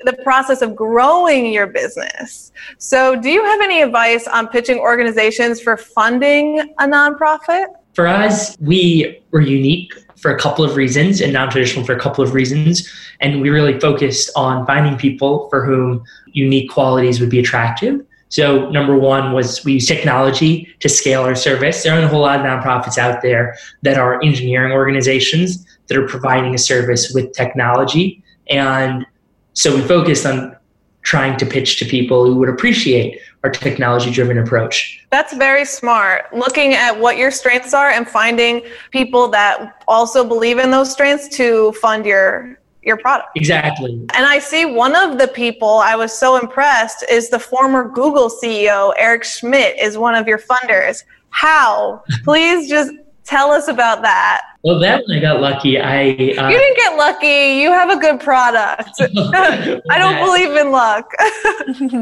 the 0.04 0.12
process 0.22 0.62
of 0.62 0.76
growing 0.76 1.52
your 1.52 1.66
business. 1.66 2.52
So, 2.78 3.16
do 3.16 3.30
you 3.30 3.42
have 3.42 3.60
any 3.60 3.80
advice 3.80 4.26
on 4.26 4.48
pitching 4.48 4.78
organizations 4.78 5.60
for 5.60 5.76
funding 5.76 6.60
a 6.78 6.84
nonprofit? 6.84 7.66
For 7.94 8.06
us, 8.06 8.56
we 8.60 9.22
were 9.30 9.40
unique 9.40 9.92
for 10.16 10.34
a 10.34 10.38
couple 10.38 10.64
of 10.64 10.76
reasons 10.76 11.20
and 11.20 11.32
non 11.32 11.50
traditional 11.50 11.84
for 11.84 11.94
a 11.94 12.00
couple 12.00 12.24
of 12.24 12.34
reasons. 12.34 12.88
And 13.20 13.40
we 13.40 13.50
really 13.50 13.78
focused 13.78 14.30
on 14.36 14.66
finding 14.66 14.96
people 14.96 15.48
for 15.48 15.64
whom 15.64 16.04
unique 16.32 16.70
qualities 16.70 17.20
would 17.20 17.30
be 17.30 17.38
attractive. 17.38 18.04
So, 18.34 18.68
number 18.70 18.98
one 18.98 19.32
was 19.32 19.64
we 19.64 19.74
use 19.74 19.86
technology 19.86 20.68
to 20.80 20.88
scale 20.88 21.22
our 21.22 21.36
service. 21.36 21.84
There 21.84 21.92
aren't 21.92 22.04
a 22.04 22.08
whole 22.08 22.22
lot 22.22 22.40
of 22.40 22.44
nonprofits 22.44 22.98
out 22.98 23.22
there 23.22 23.56
that 23.82 23.96
are 23.96 24.20
engineering 24.24 24.72
organizations 24.72 25.64
that 25.86 25.96
are 25.96 26.08
providing 26.08 26.52
a 26.52 26.58
service 26.58 27.12
with 27.14 27.30
technology. 27.30 28.24
And 28.50 29.06
so, 29.52 29.72
we 29.72 29.82
focused 29.82 30.26
on 30.26 30.56
trying 31.02 31.36
to 31.36 31.46
pitch 31.46 31.78
to 31.78 31.84
people 31.84 32.26
who 32.26 32.34
would 32.38 32.48
appreciate 32.48 33.20
our 33.44 33.50
technology 33.50 34.10
driven 34.10 34.36
approach. 34.38 35.06
That's 35.12 35.32
very 35.36 35.64
smart. 35.64 36.34
Looking 36.34 36.74
at 36.74 36.98
what 36.98 37.16
your 37.16 37.30
strengths 37.30 37.72
are 37.72 37.90
and 37.90 38.08
finding 38.08 38.62
people 38.90 39.28
that 39.28 39.84
also 39.86 40.26
believe 40.26 40.58
in 40.58 40.72
those 40.72 40.90
strengths 40.90 41.28
to 41.36 41.70
fund 41.74 42.04
your 42.04 42.58
your 42.84 42.96
product. 42.96 43.28
Exactly. 43.34 43.92
And 44.14 44.26
I 44.26 44.38
see 44.38 44.64
one 44.64 44.94
of 44.94 45.18
the 45.18 45.28
people 45.28 45.78
I 45.78 45.96
was 45.96 46.16
so 46.16 46.36
impressed 46.36 47.04
is 47.10 47.30
the 47.30 47.38
former 47.38 47.88
Google 47.88 48.28
CEO 48.28 48.92
Eric 48.98 49.24
Schmidt 49.24 49.78
is 49.78 49.96
one 49.98 50.14
of 50.14 50.26
your 50.26 50.38
funders. 50.38 51.04
How? 51.30 52.02
Please 52.24 52.68
just 52.68 52.92
Tell 53.24 53.52
us 53.52 53.68
about 53.68 54.02
that. 54.02 54.42
Well, 54.62 54.78
that 54.80 55.02
one 55.06 55.16
I 55.16 55.20
got 55.20 55.40
lucky. 55.40 55.80
I 55.80 56.10
uh, 56.10 56.48
you 56.48 56.58
didn't 56.58 56.76
get 56.76 56.96
lucky. 56.98 57.60
You 57.60 57.70
have 57.70 57.88
a 57.88 57.96
good 57.96 58.20
product. 58.20 58.90
I 59.00 59.98
don't 59.98 60.24
believe 60.24 60.54
in 60.56 60.70
luck. 60.70 61.10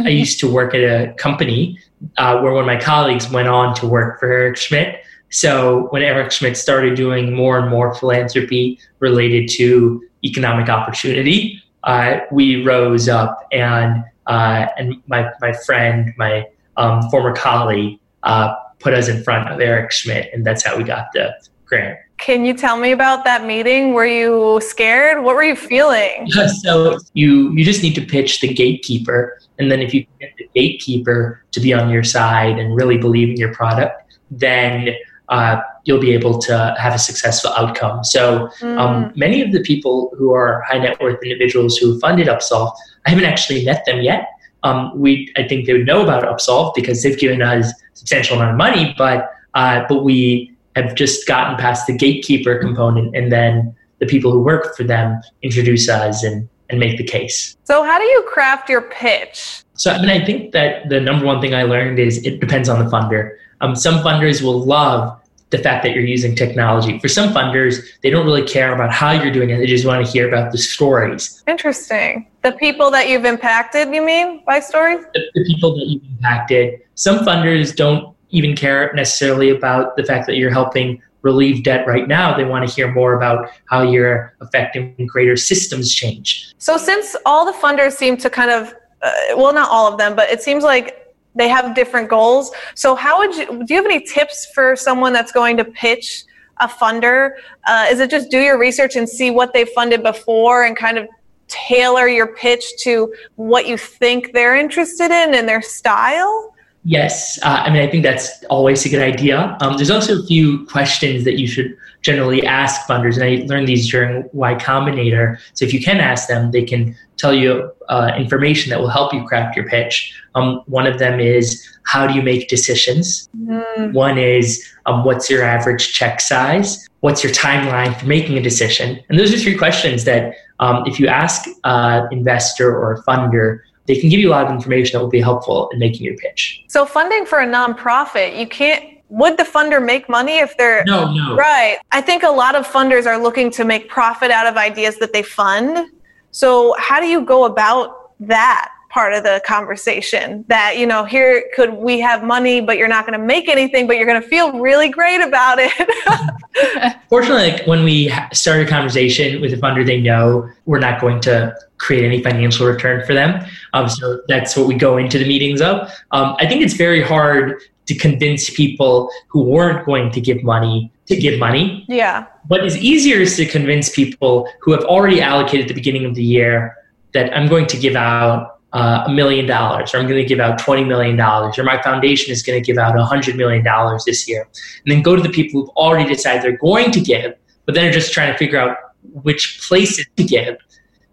I 0.04 0.08
used 0.08 0.40
to 0.40 0.52
work 0.52 0.74
at 0.74 0.80
a 0.80 1.12
company 1.14 1.78
uh, 2.18 2.40
where 2.40 2.52
one 2.52 2.62
of 2.62 2.66
my 2.66 2.80
colleagues 2.80 3.30
went 3.30 3.46
on 3.46 3.74
to 3.76 3.86
work 3.86 4.18
for 4.18 4.32
Eric 4.32 4.56
Schmidt. 4.56 5.04
So 5.30 5.86
when 5.90 6.02
Eric 6.02 6.32
Schmidt 6.32 6.56
started 6.56 6.96
doing 6.96 7.32
more 7.32 7.58
and 7.58 7.70
more 7.70 7.94
philanthropy 7.94 8.80
related 8.98 9.48
to 9.50 10.04
economic 10.24 10.68
opportunity, 10.68 11.62
uh, 11.84 12.20
we 12.30 12.64
rose 12.64 13.08
up 13.08 13.46
and 13.52 14.04
uh, 14.26 14.66
and 14.78 15.02
my 15.06 15.30
my 15.40 15.52
friend, 15.52 16.12
my 16.16 16.46
um, 16.76 17.02
former 17.10 17.34
colleague, 17.34 17.98
uh, 18.22 18.54
put 18.78 18.94
us 18.94 19.08
in 19.08 19.22
front 19.22 19.48
of 19.48 19.60
Eric 19.60 19.90
Schmidt, 19.90 20.30
and 20.32 20.46
that's 20.46 20.64
how 20.64 20.76
we 20.76 20.84
got 20.84 21.06
the 21.12 21.34
grant. 21.64 21.98
Can 22.18 22.44
you 22.44 22.54
tell 22.54 22.76
me 22.76 22.92
about 22.92 23.24
that 23.24 23.44
meeting? 23.44 23.94
Were 23.94 24.06
you 24.06 24.60
scared? 24.62 25.24
What 25.24 25.34
were 25.34 25.42
you 25.42 25.56
feeling? 25.56 26.30
so 26.62 26.98
you 27.14 27.52
you 27.52 27.64
just 27.64 27.82
need 27.82 27.94
to 27.96 28.02
pitch 28.02 28.40
the 28.40 28.52
gatekeeper, 28.52 29.40
and 29.58 29.70
then 29.70 29.80
if 29.80 29.92
you 29.92 30.06
get 30.20 30.30
the 30.38 30.48
gatekeeper 30.54 31.44
to 31.50 31.60
be 31.60 31.72
on 31.72 31.90
your 31.90 32.04
side 32.04 32.58
and 32.58 32.76
really 32.76 32.96
believe 32.96 33.30
in 33.30 33.36
your 33.36 33.52
product, 33.52 34.18
then 34.30 34.90
uh, 35.30 35.60
you'll 35.84 36.00
be 36.00 36.12
able 36.12 36.38
to 36.38 36.74
have 36.78 36.94
a 36.94 36.98
successful 36.98 37.50
outcome. 37.56 38.04
So 38.04 38.48
mm. 38.60 38.78
um, 38.78 39.12
many 39.16 39.42
of 39.42 39.52
the 39.52 39.60
people 39.60 40.12
who 40.16 40.32
are 40.32 40.62
high 40.68 40.78
net 40.78 41.00
worth 41.00 41.22
individuals 41.22 41.76
who 41.76 41.98
funded 41.98 42.28
Upsolve, 42.28 42.72
I 43.06 43.10
haven't 43.10 43.24
actually 43.24 43.64
met 43.64 43.84
them 43.84 44.00
yet 44.00 44.28
um, 44.62 44.92
we 44.98 45.32
I 45.36 45.46
think 45.46 45.66
they 45.66 45.72
would 45.72 45.86
know 45.86 46.02
about 46.02 46.24
Upsolve 46.24 46.74
because 46.74 47.02
they've 47.02 47.18
given 47.18 47.42
us 47.42 47.70
a 47.70 47.74
substantial 47.94 48.36
amount 48.36 48.52
of 48.52 48.56
money, 48.56 48.94
but 48.96 49.32
uh, 49.54 49.84
but 49.88 50.04
we 50.04 50.54
have 50.76 50.94
just 50.94 51.26
gotten 51.26 51.56
past 51.56 51.86
the 51.86 51.96
gatekeeper 51.96 52.58
component, 52.58 53.14
and 53.14 53.30
then 53.30 53.74
the 53.98 54.06
people 54.06 54.32
who 54.32 54.40
work 54.40 54.76
for 54.76 54.84
them 54.84 55.20
introduce 55.42 55.88
us 55.88 56.22
and 56.22 56.48
and 56.70 56.78
make 56.78 56.96
the 56.96 57.04
case. 57.04 57.56
So 57.64 57.82
how 57.82 57.98
do 57.98 58.04
you 58.04 58.22
craft 58.28 58.68
your 58.68 58.82
pitch? 58.82 59.64
So 59.74 59.90
I 59.90 60.00
mean, 60.00 60.10
I 60.10 60.24
think 60.24 60.52
that 60.52 60.88
the 60.88 61.00
number 61.00 61.26
one 61.26 61.40
thing 61.40 61.54
I 61.54 61.64
learned 61.64 61.98
is 61.98 62.24
it 62.24 62.40
depends 62.40 62.68
on 62.68 62.82
the 62.82 62.90
funder. 62.90 63.36
Um, 63.60 63.76
some 63.76 64.02
funders 64.02 64.42
will 64.42 64.64
love 64.64 65.18
the 65.52 65.58
fact 65.58 65.84
that 65.84 65.94
you're 65.94 66.04
using 66.04 66.34
technology. 66.34 66.98
For 66.98 67.08
some 67.08 67.32
funders, 67.32 67.86
they 68.02 68.10
don't 68.10 68.26
really 68.26 68.42
care 68.42 68.74
about 68.74 68.92
how 68.92 69.12
you're 69.12 69.30
doing 69.30 69.50
it. 69.50 69.58
They 69.58 69.66
just 69.66 69.86
want 69.86 70.04
to 70.04 70.10
hear 70.10 70.26
about 70.26 70.50
the 70.50 70.58
stories. 70.58 71.44
Interesting. 71.46 72.26
The 72.42 72.52
people 72.52 72.90
that 72.90 73.08
you've 73.08 73.26
impacted, 73.26 73.94
you 73.94 74.04
mean, 74.04 74.42
by 74.44 74.58
stories? 74.58 75.04
The, 75.14 75.20
the 75.34 75.44
people 75.44 75.76
that 75.76 75.86
you've 75.86 76.02
impacted. 76.04 76.80
Some 76.94 77.18
funders 77.20 77.76
don't 77.76 78.16
even 78.30 78.56
care 78.56 78.90
necessarily 78.94 79.50
about 79.50 79.96
the 79.96 80.04
fact 80.04 80.26
that 80.26 80.36
you're 80.36 80.50
helping 80.50 81.00
relieve 81.20 81.62
debt 81.62 81.86
right 81.86 82.08
now. 82.08 82.36
They 82.36 82.44
want 82.44 82.66
to 82.66 82.74
hear 82.74 82.90
more 82.90 83.14
about 83.14 83.50
how 83.66 83.82
you're 83.82 84.34
affecting 84.40 84.96
greater 85.06 85.36
systems 85.36 85.94
change. 85.94 86.52
So, 86.58 86.76
since 86.76 87.14
all 87.26 87.44
the 87.44 87.52
funders 87.52 87.92
seem 87.92 88.16
to 88.16 88.30
kind 88.30 88.50
of, 88.50 88.74
uh, 89.02 89.12
well, 89.36 89.52
not 89.52 89.70
all 89.70 89.92
of 89.92 89.98
them, 89.98 90.16
but 90.16 90.30
it 90.30 90.42
seems 90.42 90.64
like 90.64 91.01
they 91.34 91.48
have 91.48 91.74
different 91.74 92.08
goals. 92.08 92.52
So, 92.74 92.94
how 92.94 93.18
would 93.18 93.34
you 93.34 93.64
do? 93.64 93.74
You 93.74 93.76
have 93.76 93.86
any 93.86 94.00
tips 94.00 94.46
for 94.54 94.76
someone 94.76 95.12
that's 95.12 95.32
going 95.32 95.56
to 95.56 95.64
pitch 95.64 96.24
a 96.60 96.68
funder? 96.68 97.32
Uh, 97.66 97.86
is 97.90 98.00
it 98.00 98.10
just 98.10 98.30
do 98.30 98.38
your 98.40 98.58
research 98.58 98.96
and 98.96 99.08
see 99.08 99.30
what 99.30 99.52
they 99.52 99.64
funded 99.64 100.02
before 100.02 100.64
and 100.64 100.76
kind 100.76 100.98
of 100.98 101.08
tailor 101.48 102.08
your 102.08 102.28
pitch 102.28 102.64
to 102.78 103.12
what 103.36 103.66
you 103.66 103.76
think 103.76 104.32
they're 104.32 104.56
interested 104.56 105.10
in 105.10 105.34
and 105.34 105.48
their 105.48 105.62
style? 105.62 106.51
Yes, 106.84 107.38
uh, 107.42 107.62
I 107.64 107.70
mean 107.70 107.82
I 107.82 107.88
think 107.88 108.02
that's 108.02 108.42
always 108.50 108.84
a 108.84 108.88
good 108.88 109.02
idea. 109.02 109.56
Um, 109.60 109.76
there's 109.76 109.90
also 109.90 110.20
a 110.20 110.26
few 110.26 110.66
questions 110.66 111.24
that 111.24 111.38
you 111.38 111.46
should 111.46 111.76
generally 112.02 112.44
ask 112.44 112.88
funders, 112.88 113.14
and 113.14 113.24
I 113.24 113.46
learned 113.46 113.68
these 113.68 113.88
during 113.88 114.28
Y 114.32 114.54
Combinator. 114.56 115.38
So 115.54 115.64
if 115.64 115.72
you 115.72 115.80
can 115.80 116.00
ask 116.00 116.26
them, 116.26 116.50
they 116.50 116.64
can 116.64 116.96
tell 117.16 117.32
you 117.32 117.70
uh, 117.88 118.10
information 118.16 118.70
that 118.70 118.80
will 118.80 118.88
help 118.88 119.14
you 119.14 119.24
craft 119.24 119.56
your 119.56 119.68
pitch. 119.68 120.12
Um, 120.34 120.62
one 120.66 120.88
of 120.88 120.98
them 120.98 121.20
is 121.20 121.64
how 121.84 122.06
do 122.06 122.14
you 122.14 122.22
make 122.22 122.48
decisions? 122.48 123.28
Mm. 123.38 123.92
One 123.92 124.18
is 124.18 124.66
um, 124.86 125.04
what's 125.04 125.30
your 125.30 125.44
average 125.44 125.92
check 125.92 126.20
size? 126.20 126.88
What's 127.00 127.22
your 127.22 127.32
timeline 127.32 127.98
for 127.98 128.06
making 128.06 128.38
a 128.38 128.42
decision? 128.42 128.98
And 129.08 129.18
those 129.18 129.32
are 129.32 129.38
three 129.38 129.56
questions 129.56 130.04
that 130.04 130.34
um, 130.58 130.82
if 130.86 130.98
you 130.98 131.06
ask 131.06 131.48
an 131.64 132.08
investor 132.10 132.74
or 132.76 132.94
a 132.94 133.02
funder, 133.04 133.60
they 133.86 133.96
can 133.98 134.08
give 134.08 134.20
you 134.20 134.28
a 134.28 134.32
lot 134.32 134.46
of 134.46 134.52
information 134.52 134.96
that 134.98 135.02
will 135.02 135.10
be 135.10 135.20
helpful 135.20 135.68
in 135.70 135.78
making 135.78 136.04
your 136.04 136.16
pitch. 136.16 136.64
So 136.68 136.86
funding 136.86 137.26
for 137.26 137.40
a 137.40 137.46
nonprofit, 137.46 138.38
you 138.38 138.46
can't 138.46 138.92
would 139.12 139.36
the 139.36 139.42
funder 139.42 139.84
make 139.84 140.08
money 140.08 140.38
if 140.38 140.56
they're 140.56 140.84
no 140.84 141.12
no. 141.12 141.36
Right. 141.36 141.78
I 141.92 142.00
think 142.00 142.22
a 142.22 142.30
lot 142.30 142.54
of 142.54 142.66
funders 142.66 143.06
are 143.06 143.18
looking 143.18 143.50
to 143.52 143.64
make 143.64 143.90
profit 143.90 144.30
out 144.30 144.46
of 144.46 144.56
ideas 144.56 144.96
that 144.98 145.12
they 145.12 145.22
fund. 145.22 145.90
So 146.30 146.74
how 146.78 146.98
do 146.98 147.06
you 147.06 147.22
go 147.22 147.44
about 147.44 148.12
that 148.20 148.70
part 148.88 149.12
of 149.12 149.22
the 149.22 149.42
conversation? 149.44 150.46
That 150.48 150.78
you 150.78 150.86
know 150.86 151.04
here 151.04 151.44
could 151.54 151.74
we 151.74 152.00
have 152.00 152.24
money 152.24 152.62
but 152.62 152.78
you're 152.78 152.88
not 152.88 153.06
going 153.06 153.18
to 153.18 153.24
make 153.24 153.50
anything 153.50 153.86
but 153.86 153.96
you're 153.96 154.06
going 154.06 154.22
to 154.22 154.26
feel 154.26 154.58
really 154.58 154.88
great 154.88 155.20
about 155.20 155.58
it. 155.60 156.96
Fortunately 157.10 157.50
like 157.50 157.66
when 157.66 157.84
we 157.84 158.10
start 158.32 158.60
a 158.60 158.66
conversation 158.66 159.42
with 159.42 159.52
a 159.52 159.58
funder 159.58 159.84
they 159.84 160.00
know 160.00 160.48
we're 160.64 160.78
not 160.78 161.02
going 161.02 161.20
to 161.22 161.54
create 161.82 162.04
any 162.04 162.22
financial 162.22 162.66
return 162.66 163.04
for 163.06 163.14
them 163.14 163.44
um, 163.74 163.88
so 163.88 164.20
that's 164.28 164.56
what 164.56 164.66
we 164.66 164.74
go 164.74 164.96
into 164.96 165.18
the 165.18 165.26
meetings 165.26 165.60
of 165.60 165.76
um, 166.12 166.36
i 166.38 166.46
think 166.46 166.62
it's 166.62 166.74
very 166.74 167.02
hard 167.02 167.60
to 167.86 167.94
convince 167.94 168.48
people 168.50 169.10
who 169.28 169.42
weren't 169.42 169.84
going 169.84 170.10
to 170.10 170.20
give 170.20 170.42
money 170.42 170.90
to 171.06 171.16
give 171.16 171.38
money 171.38 171.84
yeah 171.88 172.26
what 172.48 172.64
is 172.64 172.76
easier 172.78 173.18
is 173.18 173.36
to 173.36 173.44
convince 173.44 173.90
people 173.90 174.48
who 174.60 174.72
have 174.72 174.84
already 174.84 175.20
allocated 175.20 175.62
at 175.66 175.68
the 175.68 175.74
beginning 175.74 176.04
of 176.04 176.14
the 176.14 176.24
year 176.24 176.76
that 177.12 177.36
i'm 177.36 177.48
going 177.48 177.66
to 177.66 177.76
give 177.76 177.96
out 177.96 178.60
uh, 178.72 179.04
a 179.06 179.12
million 179.12 179.46
dollars, 179.46 179.92
or 179.92 179.98
I'm 179.98 180.06
going 180.06 180.22
to 180.22 180.26
give 180.26 180.40
out 180.40 180.58
$20 180.58 180.86
million, 180.86 181.20
or 181.20 181.62
my 181.62 181.80
foundation 181.82 182.32
is 182.32 182.42
going 182.42 182.62
to 182.62 182.66
give 182.66 182.78
out 182.78 182.94
$100 182.94 183.36
million 183.36 183.64
this 184.06 184.26
year. 184.26 184.48
And 184.84 184.92
then 184.92 185.02
go 185.02 185.14
to 185.14 185.22
the 185.22 185.28
people 185.28 185.60
who've 185.60 185.70
already 185.70 186.08
decided 186.08 186.42
they're 186.42 186.56
going 186.56 186.90
to 186.92 187.00
give, 187.00 187.34
but 187.66 187.74
then 187.74 187.86
are 187.88 187.92
just 187.92 188.12
trying 188.12 188.32
to 188.32 188.38
figure 188.38 188.58
out 188.58 188.76
which 189.22 189.60
places 189.66 190.06
to 190.16 190.24
give. 190.24 190.56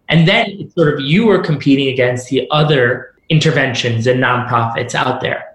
And 0.10 0.28
then 0.28 0.46
it's 0.60 0.76
sort 0.76 0.94
of 0.94 1.00
you 1.00 1.30
are 1.30 1.40
competing 1.40 1.88
against 1.88 2.30
the 2.30 2.48
other 2.52 3.16
interventions 3.30 4.08
and 4.08 4.22
nonprofits 4.22 4.96
out 4.96 5.22
there. 5.22 5.46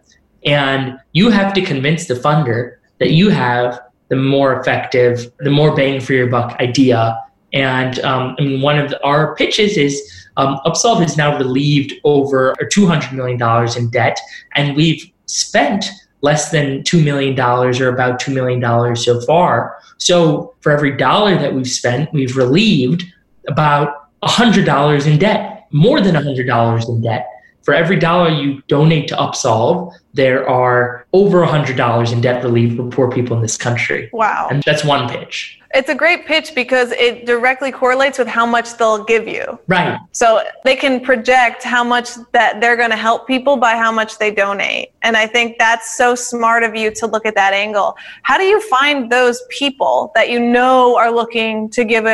And 0.45 0.99
you 1.13 1.31
have 1.31 1.53
to 1.55 1.63
convince 1.63 2.07
the 2.07 2.15
funder 2.15 2.77
that 3.01 3.11
you 3.11 3.31
have 3.31 3.81
the 4.09 4.17
more 4.17 4.59
effective, 4.61 5.33
the 5.41 5.51
more 5.51 5.75
bang 5.75 6.01
for 6.01 6.13
your 6.13 6.29
buck 6.29 6.59
idea. 6.61 7.19
And 7.53 7.99
um, 8.01 8.37
I 8.39 8.43
mean, 8.43 8.61
one 8.61 8.79
of 8.79 8.91
the, 8.91 9.03
our 9.05 9.35
pitches 9.35 9.77
is 9.77 10.27
um, 10.37 10.61
Upsolve 10.65 11.01
has 11.01 11.17
now 11.17 11.37
relieved 11.39 11.95
over 12.05 12.55
$200 12.61 13.13
million 13.13 13.41
in 13.77 13.91
debt, 13.91 14.19
and 14.55 14.77
we've 14.77 15.05
spent 15.27 15.87
less 16.21 16.51
than 16.51 16.83
$2 16.83 17.05
million 17.05 17.39
or 17.39 17.89
about 17.89 18.21
$2 18.21 18.33
million 18.33 18.97
so 18.97 19.21
far. 19.23 19.77
So 19.99 20.55
for 20.61 20.73
every 20.73 20.97
dollar 20.97 21.37
that 21.37 21.55
we've 21.55 21.69
spent, 21.69 22.13
we've 22.13 22.37
relieved 22.37 23.05
about 23.47 24.04
$100 24.27 25.07
in 25.07 25.19
debt, 25.19 25.67
more 25.71 26.01
than 26.01 26.15
$100 26.15 26.89
in 26.89 27.03
debt. 27.03 27.29
For 27.65 27.73
every 27.73 27.99
dollar 27.99 28.29
you 28.29 28.61
donate 28.69 29.09
to 29.09 29.17
Upsolve, 29.17 29.95
there 30.13 30.47
are 30.47 31.07
over 31.15 31.47
$100 31.47 32.13
in 32.13 32.21
debt 32.21 32.45
relief 32.45 32.77
for 32.77 32.87
poor 32.91 33.11
people 33.11 33.37
in 33.37 33.43
this 33.43 33.57
country. 33.57 34.11
Wow. 34.13 34.49
And 34.51 34.63
that's 34.65 34.85
one 34.85 35.09
pitch. 35.09 35.59
It's 35.73 35.89
a 35.89 35.95
great 35.95 36.27
pitch 36.27 36.55
because 36.55 36.93
it 36.93 37.25
directly 37.25 37.73
correlates 37.73 38.19
with 38.19 38.29
how 38.29 38.45
much 38.45 38.77
they'll 38.77 39.03
give 39.03 39.27
you. 39.27 39.59
Right. 39.67 39.99
So 40.13 40.45
they 40.65 40.77
can 40.77 41.01
project 41.01 41.65
how 41.65 41.83
much 41.83 42.11
that 42.33 42.61
they're 42.61 42.77
going 42.77 42.91
to 42.91 42.97
help 42.97 43.27
people 43.27 43.57
by 43.57 43.77
how 43.77 43.91
much 43.91 44.19
they 44.19 44.31
donate. 44.31 44.93
And 45.03 45.17
I 45.17 45.27
think 45.27 45.57
that's 45.59 45.97
so 45.97 46.15
smart 46.15 46.65
of 46.65 46.77
you 46.77 46.93
to 46.97 47.07
look 47.07 47.25
at 47.25 47.35
that 47.35 47.55
angle. 47.55 47.97
How 48.23 48.37
do 48.37 48.45
you 48.45 48.61
find 48.61 49.11
those 49.11 49.43
people 49.49 50.13
that 50.15 50.29
you 50.29 50.39
know 50.39 50.97
are 50.97 51.11
looking 51.11 51.71
to 51.71 51.83
give 51.83 52.07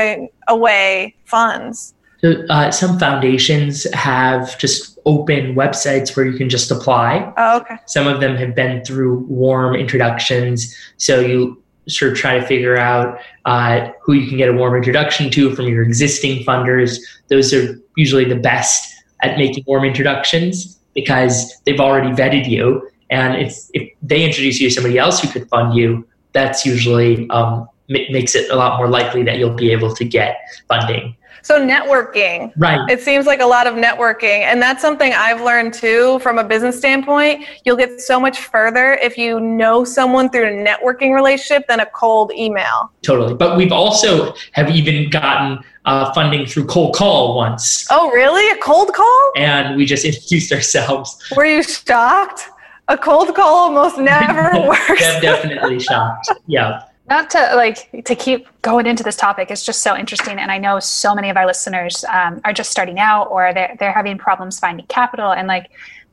away 0.46 1.16
funds? 1.24 1.92
So, 2.20 2.44
uh, 2.50 2.70
some 2.70 2.98
foundations 2.98 3.90
have 3.94 4.58
just 4.58 4.98
open 5.06 5.54
websites 5.54 6.16
where 6.16 6.26
you 6.26 6.36
can 6.36 6.48
just 6.48 6.70
apply. 6.70 7.32
Oh, 7.36 7.60
okay. 7.60 7.76
Some 7.86 8.06
of 8.06 8.20
them 8.20 8.36
have 8.36 8.54
been 8.54 8.84
through 8.84 9.20
warm 9.20 9.74
introductions. 9.74 10.74
So 10.98 11.20
you 11.20 11.62
sort 11.88 12.12
of 12.12 12.18
try 12.18 12.38
to 12.38 12.46
figure 12.46 12.76
out 12.76 13.18
uh, 13.44 13.90
who 14.02 14.12
you 14.12 14.28
can 14.28 14.38
get 14.38 14.48
a 14.48 14.52
warm 14.52 14.76
introduction 14.76 15.30
to 15.30 15.54
from 15.54 15.66
your 15.66 15.82
existing 15.82 16.44
funders. 16.44 16.98
Those 17.28 17.52
are 17.52 17.80
usually 17.96 18.24
the 18.24 18.36
best 18.36 18.94
at 19.22 19.36
making 19.38 19.64
warm 19.66 19.84
introductions 19.84 20.78
because 20.94 21.60
they've 21.64 21.80
already 21.80 22.10
vetted 22.10 22.48
you. 22.48 22.88
And 23.10 23.42
if, 23.42 23.56
if 23.74 23.90
they 24.02 24.24
introduce 24.24 24.60
you 24.60 24.68
to 24.68 24.74
somebody 24.74 24.98
else 24.98 25.20
who 25.20 25.28
could 25.28 25.48
fund 25.48 25.74
you, 25.74 26.06
that's 26.32 26.64
usually 26.64 27.28
um, 27.30 27.68
makes 27.88 28.36
it 28.36 28.48
a 28.50 28.56
lot 28.56 28.78
more 28.78 28.88
likely 28.88 29.24
that 29.24 29.38
you'll 29.38 29.54
be 29.54 29.72
able 29.72 29.94
to 29.96 30.04
get 30.04 30.36
funding. 30.68 31.16
So 31.42 31.60
networking. 31.60 32.52
Right. 32.56 32.88
It 32.90 33.00
seems 33.00 33.26
like 33.26 33.40
a 33.40 33.46
lot 33.46 33.66
of 33.66 33.74
networking. 33.74 34.40
And 34.40 34.60
that's 34.60 34.82
something 34.82 35.12
I've 35.12 35.40
learned 35.40 35.74
too 35.74 36.18
from 36.20 36.38
a 36.38 36.44
business 36.44 36.78
standpoint. 36.78 37.44
You'll 37.64 37.76
get 37.76 38.00
so 38.00 38.20
much 38.20 38.38
further 38.38 38.94
if 38.94 39.16
you 39.16 39.40
know 39.40 39.84
someone 39.84 40.30
through 40.30 40.46
a 40.46 40.64
networking 40.64 41.14
relationship 41.14 41.66
than 41.68 41.80
a 41.80 41.86
cold 41.86 42.32
email. 42.32 42.92
Totally. 43.02 43.34
But 43.34 43.56
we've 43.56 43.72
also 43.72 44.34
have 44.52 44.70
even 44.70 45.10
gotten 45.10 45.58
uh, 45.84 46.12
funding 46.12 46.46
through 46.46 46.66
cold 46.66 46.94
call 46.94 47.36
once. 47.36 47.86
Oh, 47.90 48.10
really? 48.10 48.48
A 48.50 48.62
cold 48.62 48.92
call? 48.92 49.32
And 49.36 49.76
we 49.76 49.86
just 49.86 50.04
introduced 50.04 50.52
ourselves. 50.52 51.22
Were 51.36 51.46
you 51.46 51.62
shocked? 51.62 52.48
A 52.88 52.98
cold 52.98 53.34
call 53.34 53.54
almost 53.54 53.98
never 53.98 54.50
works. 54.66 55.00
Definitely 55.20 55.78
shocked. 55.78 56.28
Yeah 56.46 56.82
not 57.10 57.28
to 57.30 57.52
like 57.54 57.90
to 58.04 58.14
keep 58.14 58.46
going 58.62 58.86
into 58.86 59.02
this 59.02 59.16
topic 59.16 59.50
it's 59.50 59.64
just 59.64 59.82
so 59.82 59.96
interesting 59.96 60.38
and 60.38 60.50
i 60.50 60.56
know 60.56 60.78
so 60.78 61.14
many 61.14 61.28
of 61.28 61.36
our 61.36 61.46
listeners 61.46 62.04
um, 62.04 62.40
are 62.44 62.52
just 62.52 62.70
starting 62.70 62.98
out 62.98 63.24
or 63.30 63.52
they're, 63.52 63.76
they're 63.78 63.92
having 63.92 64.16
problems 64.16 64.58
finding 64.58 64.86
capital 64.86 65.32
and 65.32 65.48
like 65.48 65.70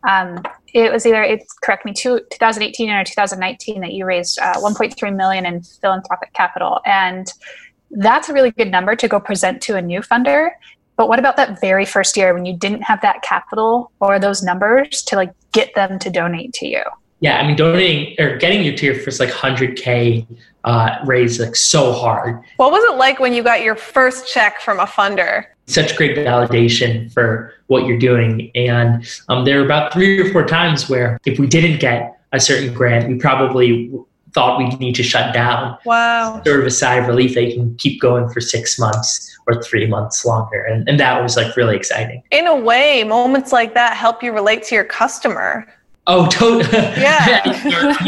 um, 0.07 0.43
it 0.73 0.91
was 0.91 1.05
either 1.05 1.23
it's 1.23 1.51
correct 1.53 1.83
me 1.83 1.91
two, 1.91 2.19
2018 2.31 2.89
or 2.89 3.03
2019 3.03 3.81
that 3.81 3.93
you 3.93 4.05
raised 4.05 4.39
uh, 4.39 4.53
1.3 4.55 5.15
million 5.15 5.45
in 5.45 5.61
philanthropic 5.61 6.33
capital 6.33 6.81
and 6.85 7.31
that's 7.91 8.27
a 8.27 8.33
really 8.33 8.51
good 8.51 8.69
number 8.69 8.95
to 8.95 9.07
go 9.07 9.19
present 9.19 9.61
to 9.61 9.75
a 9.75 9.81
new 9.81 10.01
funder 10.01 10.51
but 10.97 11.07
what 11.07 11.19
about 11.19 11.37
that 11.37 11.61
very 11.61 11.85
first 11.85 12.17
year 12.17 12.33
when 12.33 12.45
you 12.45 12.57
didn't 12.57 12.81
have 12.81 13.01
that 13.01 13.21
capital 13.21 13.91
or 14.01 14.19
those 14.19 14.43
numbers 14.43 15.03
to 15.03 15.15
like 15.15 15.31
get 15.51 15.73
them 15.75 15.99
to 15.99 16.09
donate 16.09 16.53
to 16.53 16.67
you? 16.67 16.81
Yeah, 17.19 17.39
I 17.39 17.47
mean, 17.47 17.55
donating 17.55 18.15
or 18.19 18.37
getting 18.37 18.63
you 18.63 18.75
to 18.75 18.85
your 18.85 18.95
first 18.95 19.19
like 19.19 19.29
100K 19.29 20.25
uh, 20.67 20.99
raise 21.05 21.39
like 21.39 21.55
so 21.55 21.93
hard. 21.93 22.43
What 22.57 22.71
was 22.71 22.83
it 22.83 22.97
like 22.97 23.19
when 23.19 23.33
you 23.33 23.41
got 23.41 23.63
your 23.63 23.75
first 23.75 24.31
check 24.31 24.59
from 24.59 24.79
a 24.79 24.85
funder? 24.85 25.45
Such 25.65 25.95
great 25.95 26.17
validation 26.17 27.11
for 27.11 27.53
what 27.67 27.85
you're 27.85 27.97
doing. 27.97 28.51
And 28.53 29.07
um, 29.29 29.45
there 29.45 29.59
were 29.59 29.65
about 29.65 29.93
three 29.93 30.19
or 30.19 30.31
four 30.31 30.45
times 30.45 30.89
where 30.89 31.19
if 31.25 31.39
we 31.39 31.47
didn't 31.47 31.79
get 31.79 32.19
a 32.33 32.39
certain 32.39 32.73
grant, 32.73 33.07
we 33.07 33.15
probably 33.15 33.91
thought 34.33 34.59
we'd 34.59 34.77
need 34.79 34.93
to 34.95 35.03
shut 35.03 35.33
down. 35.33 35.77
Wow. 35.85 36.41
Sort 36.45 36.59
of 36.59 36.65
a 36.65 36.71
sigh 36.71 36.95
of 36.95 37.07
relief 37.07 37.33
that 37.35 37.45
you 37.45 37.53
can 37.53 37.75
keep 37.77 38.01
going 38.01 38.29
for 38.29 38.41
six 38.41 38.77
months 38.77 39.37
or 39.47 39.63
three 39.63 39.87
months 39.87 40.25
longer. 40.25 40.63
And, 40.63 40.87
and 40.89 40.99
that 40.99 41.23
was 41.23 41.37
like 41.37 41.55
really 41.55 41.77
exciting. 41.77 42.23
In 42.31 42.45
a 42.45 42.55
way, 42.55 43.05
moments 43.05 43.53
like 43.53 43.73
that 43.73 43.95
help 43.95 44.21
you 44.21 44.33
relate 44.33 44.63
to 44.63 44.75
your 44.75 44.83
customer 44.83 45.65
Oh, 46.07 46.27
totally. 46.27 46.63
Yeah. 46.97 47.41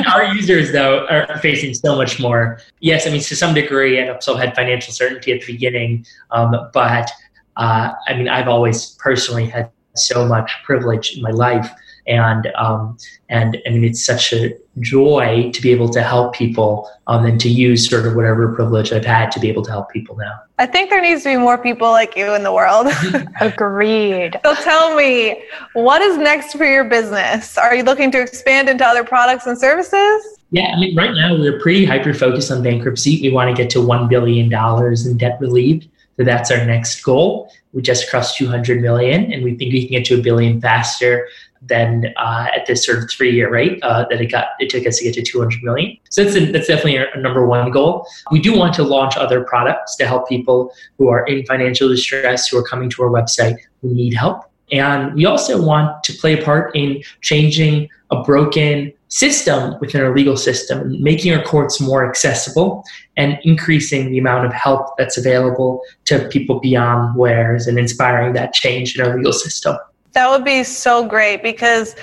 our, 0.08 0.24
our, 0.24 0.34
users, 0.34 0.72
though, 0.72 1.06
are 1.08 1.38
facing 1.40 1.74
so 1.74 1.98
much 1.98 2.20
more. 2.20 2.60
Yes, 2.80 3.06
I 3.06 3.12
mean, 3.12 3.22
to 3.22 3.36
some 3.36 3.54
degree, 3.54 4.00
and 4.00 4.10
Upsolve 4.10 4.40
had 4.40 4.56
financial 4.56 4.94
certainty 4.94 5.34
at 5.34 5.42
the 5.42 5.52
beginning, 5.52 6.06
um, 6.32 6.56
but 6.74 7.12
uh, 7.58 7.92
I 8.08 8.14
mean, 8.16 8.30
I've 8.30 8.48
always 8.48 8.92
personally 9.00 9.48
had 9.48 9.70
so 9.96 10.26
much 10.26 10.52
privilege 10.64 11.18
in 11.18 11.22
my 11.22 11.32
life 11.32 11.70
and 12.10 12.48
um, 12.56 12.98
and 13.30 13.62
I 13.66 13.70
mean 13.70 13.86
it's 13.86 14.04
such 14.04 14.34
a 14.34 14.58
joy 14.80 15.52
to 15.54 15.62
be 15.62 15.72
able 15.72 15.90
to 15.90 16.02
help 16.02 16.34
people 16.34 16.90
um, 17.08 17.26
and 17.26 17.40
to 17.42 17.50
use 17.50 17.88
sort 17.88 18.06
of 18.06 18.16
whatever 18.16 18.54
privilege 18.54 18.92
I've 18.92 19.06
had 19.06 19.32
to 19.32 19.40
be 19.40 19.48
able 19.50 19.64
to 19.64 19.72
help 19.72 19.90
people 19.92 20.18
now. 20.18 20.40
I 20.58 20.66
think 20.66 20.90
there 20.90 21.02
needs 21.02 21.24
to 21.24 21.30
be 21.30 21.38
more 21.38 21.58
people 21.58 21.90
like 21.92 22.16
you 22.18 22.34
in 22.34 22.44
the 22.44 22.52
world. 22.52 22.88
Agreed. 23.42 24.40
So 24.44 24.56
tell 24.56 24.96
me, 24.96 25.44
what 25.74 26.02
is 26.02 26.18
next 26.18 26.54
for 26.54 26.66
your 26.66 26.84
business? 26.84 27.58
Are 27.58 27.76
you 27.76 27.84
looking 27.84 28.12
to 28.12 28.22
expand 28.22 28.68
into 28.70 28.86
other 28.86 29.04
products 29.04 29.46
and 29.46 29.58
services? 29.58 30.38
Yeah, 30.52 30.74
I 30.76 30.80
mean, 30.80 30.96
right 30.96 31.14
now 31.14 31.38
we're 31.38 31.60
pretty 31.60 31.86
hyper 31.86 32.14
focused 32.14 32.52
on 32.52 32.64
bankruptcy. 32.64 33.22
We 33.22 33.32
want 33.32 33.56
to 33.56 33.62
get 33.62 33.70
to 33.72 33.80
$1 33.80 34.10
billion 34.10 34.52
in 34.52 35.18
debt 35.18 35.38
relief. 35.40 35.84
So 36.18 36.26
that's 36.26 36.52
our 36.52 36.66
next 36.66 37.02
goal. 37.02 37.50
We 37.72 37.82
just 37.82 38.10
crossed 38.10 38.36
200 38.38 38.82
million 38.82 39.32
and 39.32 39.42
we 39.42 39.56
think 39.56 39.72
we 39.72 39.88
can 39.88 39.92
get 39.92 40.06
to 40.08 40.20
a 40.20 40.22
billion 40.22 40.60
faster 40.60 41.30
than 41.62 42.14
uh, 42.18 42.48
at 42.56 42.66
this 42.66 42.86
sort 42.86 43.00
of 43.00 43.10
three 43.10 43.32
year 43.32 43.52
rate 43.52 43.80
uh, 43.84 44.06
that 44.10 44.22
it 44.22 44.28
got 44.28 44.50
it 44.60 44.70
took 44.70 44.86
us 44.86 44.98
to 45.00 45.04
get 45.06 45.14
to 45.16 45.22
200 45.22 45.64
million. 45.64 45.98
So 46.10 46.24
that's, 46.24 46.36
a, 46.36 46.52
that's 46.52 46.68
definitely 46.68 46.98
a 46.98 47.18
number 47.18 47.46
one 47.46 47.72
goal. 47.72 48.08
We 48.32 48.40
do 48.40 48.58
want 48.58 48.74
to 48.76 48.84
launch 48.84 49.18
other 49.18 49.44
products 49.44 49.96
to 49.98 50.08
help 50.08 50.30
people 50.30 50.72
who 50.98 51.10
are 51.10 51.26
in 51.26 51.46
financial 51.46 51.90
distress 51.90 52.48
who 52.48 52.58
are 52.58 52.64
coming 52.64 52.90
to 52.92 53.04
our 53.04 53.10
website 53.10 53.58
who 53.82 53.94
need 53.94 54.14
help. 54.14 54.44
And 54.72 55.16
we 55.16 55.26
also 55.26 55.62
want 55.62 56.04
to 56.04 56.14
play 56.14 56.40
a 56.40 56.44
part 56.44 56.76
in 56.76 57.02
changing 57.22 57.90
a 58.12 58.22
broken 58.24 58.94
system 59.08 59.76
within 59.82 60.02
our 60.02 60.16
legal 60.16 60.38
system, 60.38 61.02
making 61.02 61.34
our 61.34 61.44
courts 61.44 61.82
more 61.82 62.08
accessible 62.08 62.84
and 63.18 63.40
increasing 63.44 64.12
the 64.12 64.20
amount 64.20 64.46
of 64.46 64.54
help 64.54 64.96
that's 64.98 65.18
available 65.18 65.82
to 66.06 66.28
people 66.30 66.60
beyond 66.60 67.18
lawyers 67.18 67.66
and 67.66 67.80
inspiring 67.80 68.34
that 68.34 68.54
change 68.54 68.98
in 68.98 69.06
our 69.06 69.18
legal 69.18 69.34
system. 69.34 69.76
That 70.14 70.30
would 70.30 70.44
be 70.44 70.64
so 70.64 71.08
great 71.08 71.44
because 71.44 71.96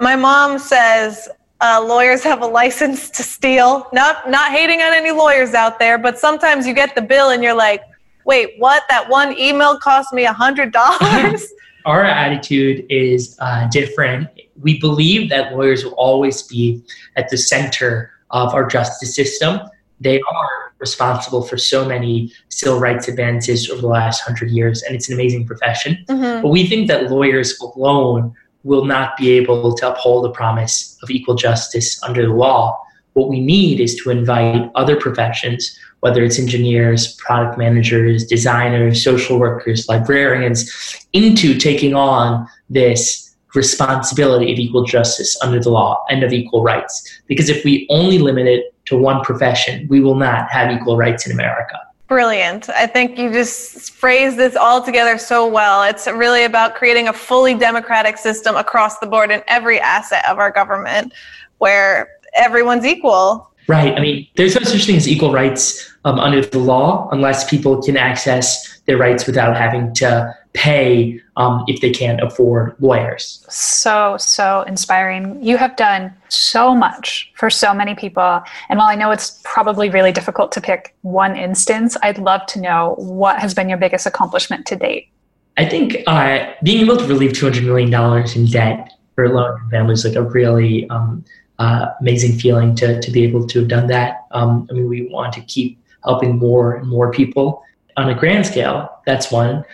my 0.00 0.16
mom 0.16 0.58
says 0.58 1.28
uh, 1.60 1.84
lawyers 1.86 2.22
have 2.22 2.42
a 2.42 2.46
license 2.46 3.10
to 3.10 3.22
steal. 3.22 3.88
Not 3.92 4.28
not 4.28 4.50
hating 4.50 4.80
on 4.80 4.92
any 4.92 5.12
lawyers 5.12 5.54
out 5.54 5.78
there, 5.78 5.98
but 5.98 6.18
sometimes 6.18 6.66
you 6.66 6.74
get 6.74 6.94
the 6.94 7.02
bill 7.02 7.30
and 7.30 7.42
you're 7.42 7.54
like, 7.54 7.82
wait, 8.24 8.54
what? 8.58 8.82
That 8.88 9.08
one 9.08 9.38
email 9.38 9.78
cost 9.78 10.12
me 10.12 10.24
a 10.24 10.32
hundred 10.32 10.72
dollars. 10.72 11.46
Our 11.86 12.02
attitude 12.02 12.86
is 12.88 13.36
uh, 13.40 13.68
different. 13.68 14.28
We 14.60 14.80
believe 14.80 15.28
that 15.30 15.52
lawyers 15.52 15.84
will 15.84 15.92
always 15.92 16.42
be 16.42 16.82
at 17.16 17.28
the 17.28 17.36
center 17.36 18.10
of 18.30 18.54
our 18.54 18.66
justice 18.66 19.14
system. 19.14 19.60
They 20.00 20.20
are 20.20 20.74
responsible 20.78 21.42
for 21.42 21.56
so 21.56 21.84
many 21.84 22.32
civil 22.48 22.78
rights 22.78 23.08
advances 23.08 23.70
over 23.70 23.80
the 23.80 23.88
last 23.88 24.20
hundred 24.20 24.50
years, 24.50 24.82
and 24.82 24.94
it's 24.94 25.08
an 25.08 25.14
amazing 25.14 25.46
profession. 25.46 26.04
Mm-hmm. 26.08 26.42
But 26.42 26.48
we 26.48 26.66
think 26.66 26.88
that 26.88 27.10
lawyers 27.10 27.58
alone 27.60 28.34
will 28.64 28.84
not 28.84 29.16
be 29.16 29.30
able 29.32 29.74
to 29.74 29.90
uphold 29.90 30.24
the 30.24 30.30
promise 30.30 30.98
of 31.02 31.10
equal 31.10 31.34
justice 31.34 32.02
under 32.02 32.26
the 32.26 32.32
law. 32.32 32.80
What 33.12 33.28
we 33.28 33.40
need 33.40 33.80
is 33.80 33.94
to 34.02 34.10
invite 34.10 34.70
other 34.74 34.96
professions, 34.96 35.78
whether 36.00 36.24
it's 36.24 36.38
engineers, 36.38 37.14
product 37.14 37.56
managers, 37.56 38.26
designers, 38.26 39.04
social 39.04 39.38
workers, 39.38 39.88
librarians, 39.88 41.06
into 41.12 41.56
taking 41.56 41.94
on 41.94 42.48
this 42.68 43.36
responsibility 43.54 44.52
of 44.52 44.58
equal 44.58 44.84
justice 44.84 45.40
under 45.42 45.60
the 45.60 45.70
law 45.70 46.04
and 46.10 46.24
of 46.24 46.32
equal 46.32 46.62
rights. 46.62 47.22
Because 47.28 47.48
if 47.48 47.64
we 47.64 47.86
only 47.88 48.18
limit 48.18 48.46
it 48.46 48.73
to 48.86 48.96
one 48.96 49.22
profession, 49.22 49.86
we 49.88 50.00
will 50.00 50.14
not 50.14 50.50
have 50.50 50.70
equal 50.70 50.96
rights 50.96 51.26
in 51.26 51.32
America. 51.32 51.78
Brilliant. 52.06 52.68
I 52.68 52.86
think 52.86 53.18
you 53.18 53.32
just 53.32 53.92
phrased 53.92 54.36
this 54.36 54.56
all 54.56 54.82
together 54.82 55.16
so 55.16 55.46
well. 55.46 55.82
It's 55.82 56.06
really 56.06 56.44
about 56.44 56.74
creating 56.74 57.08
a 57.08 57.12
fully 57.12 57.54
democratic 57.54 58.18
system 58.18 58.56
across 58.56 58.98
the 58.98 59.06
board 59.06 59.30
in 59.30 59.42
every 59.48 59.80
asset 59.80 60.24
of 60.28 60.38
our 60.38 60.50
government 60.50 61.14
where 61.58 62.08
everyone's 62.34 62.84
equal. 62.84 63.50
Right. 63.68 63.96
I 63.96 64.00
mean, 64.00 64.28
there's 64.36 64.54
no 64.54 64.62
such 64.62 64.84
thing 64.84 64.96
as 64.96 65.08
equal 65.08 65.32
rights 65.32 65.90
um, 66.04 66.18
under 66.18 66.44
the 66.44 66.58
law 66.58 67.08
unless 67.10 67.48
people 67.48 67.82
can 67.82 67.96
access 67.96 68.80
their 68.86 68.98
rights 68.98 69.26
without 69.26 69.56
having 69.56 69.94
to 69.94 70.36
pay 70.54 71.20
um, 71.36 71.64
if 71.66 71.80
they 71.80 71.90
can't 71.90 72.22
afford 72.22 72.76
lawyers. 72.78 73.44
So, 73.50 74.16
so 74.18 74.62
inspiring. 74.62 75.42
You 75.42 75.56
have 75.56 75.76
done 75.76 76.14
so 76.28 76.74
much 76.74 77.32
for 77.34 77.50
so 77.50 77.74
many 77.74 77.94
people. 77.94 78.42
And 78.68 78.78
while 78.78 78.88
I 78.88 78.94
know 78.94 79.10
it's 79.10 79.40
probably 79.44 79.90
really 79.90 80.12
difficult 80.12 80.52
to 80.52 80.60
pick 80.60 80.94
one 81.02 81.36
instance, 81.36 81.96
I'd 82.02 82.18
love 82.18 82.46
to 82.46 82.60
know 82.60 82.94
what 82.98 83.40
has 83.40 83.52
been 83.52 83.68
your 83.68 83.78
biggest 83.78 84.06
accomplishment 84.06 84.64
to 84.66 84.76
date. 84.76 85.08
I 85.56 85.68
think 85.68 85.98
uh, 86.06 86.52
being 86.62 86.84
able 86.84 86.96
to 86.96 87.06
relieve 87.06 87.32
$200 87.32 87.64
million 87.64 87.92
in 88.36 88.46
debt 88.46 88.92
for 89.14 89.24
a 89.24 89.28
low 89.28 89.52
income 89.52 89.70
families 89.70 90.04
like 90.04 90.16
a 90.16 90.22
really 90.22 90.88
um, 90.90 91.24
uh, 91.58 91.86
amazing 92.00 92.38
feeling 92.38 92.74
to, 92.76 93.00
to 93.00 93.10
be 93.10 93.24
able 93.24 93.46
to 93.48 93.60
have 93.60 93.68
done 93.68 93.88
that. 93.88 94.26
Um, 94.30 94.66
I 94.70 94.74
mean, 94.74 94.88
we 94.88 95.08
want 95.08 95.32
to 95.34 95.40
keep 95.42 95.80
helping 96.04 96.38
more 96.38 96.76
and 96.76 96.88
more 96.88 97.10
people 97.10 97.62
on 97.96 98.10
a 98.10 98.14
grand 98.14 98.46
scale. 98.46 99.00
That's 99.06 99.30
one. 99.30 99.64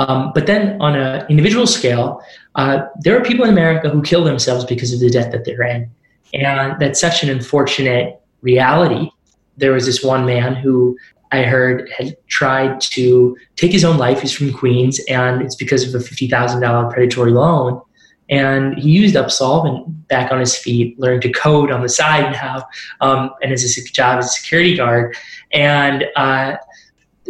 Um, 0.00 0.32
but 0.34 0.46
then 0.46 0.80
on 0.80 0.96
an 0.96 1.26
individual 1.28 1.66
scale, 1.66 2.22
uh, 2.54 2.86
there 3.00 3.16
are 3.18 3.22
people 3.22 3.44
in 3.44 3.50
America 3.50 3.90
who 3.90 4.00
kill 4.00 4.24
themselves 4.24 4.64
because 4.64 4.94
of 4.94 5.00
the 5.00 5.10
debt 5.10 5.30
that 5.32 5.44
they're 5.44 5.62
in. 5.62 5.90
And 6.32 6.80
that's 6.80 6.98
such 6.98 7.22
an 7.22 7.28
unfortunate 7.28 8.18
reality. 8.40 9.10
There 9.58 9.72
was 9.72 9.84
this 9.84 10.02
one 10.02 10.24
man 10.24 10.54
who 10.54 10.96
I 11.32 11.42
heard 11.42 11.90
had 11.96 12.16
tried 12.28 12.80
to 12.80 13.36
take 13.56 13.72
his 13.72 13.84
own 13.84 13.98
life. 13.98 14.22
He's 14.22 14.32
from 14.32 14.52
Queens, 14.54 15.00
and 15.06 15.42
it's 15.42 15.54
because 15.54 15.86
of 15.86 16.00
a 16.00 16.02
$50,000 16.02 16.92
predatory 16.92 17.32
loan. 17.32 17.82
And 18.30 18.78
he 18.78 18.90
used 18.90 19.16
Upsolve 19.16 19.66
and 19.66 20.08
back 20.08 20.32
on 20.32 20.40
his 20.40 20.56
feet, 20.56 20.98
learned 20.98 21.22
to 21.22 21.32
code 21.32 21.70
on 21.70 21.82
the 21.82 21.88
side 21.88 22.32
now, 22.32 22.64
um, 23.00 23.30
and 23.42 23.50
has 23.50 23.64
a 23.64 23.84
job 23.92 24.20
as 24.20 24.26
a 24.26 24.28
security 24.28 24.76
guard. 24.76 25.16
And 25.52 26.06
uh, 26.16 26.56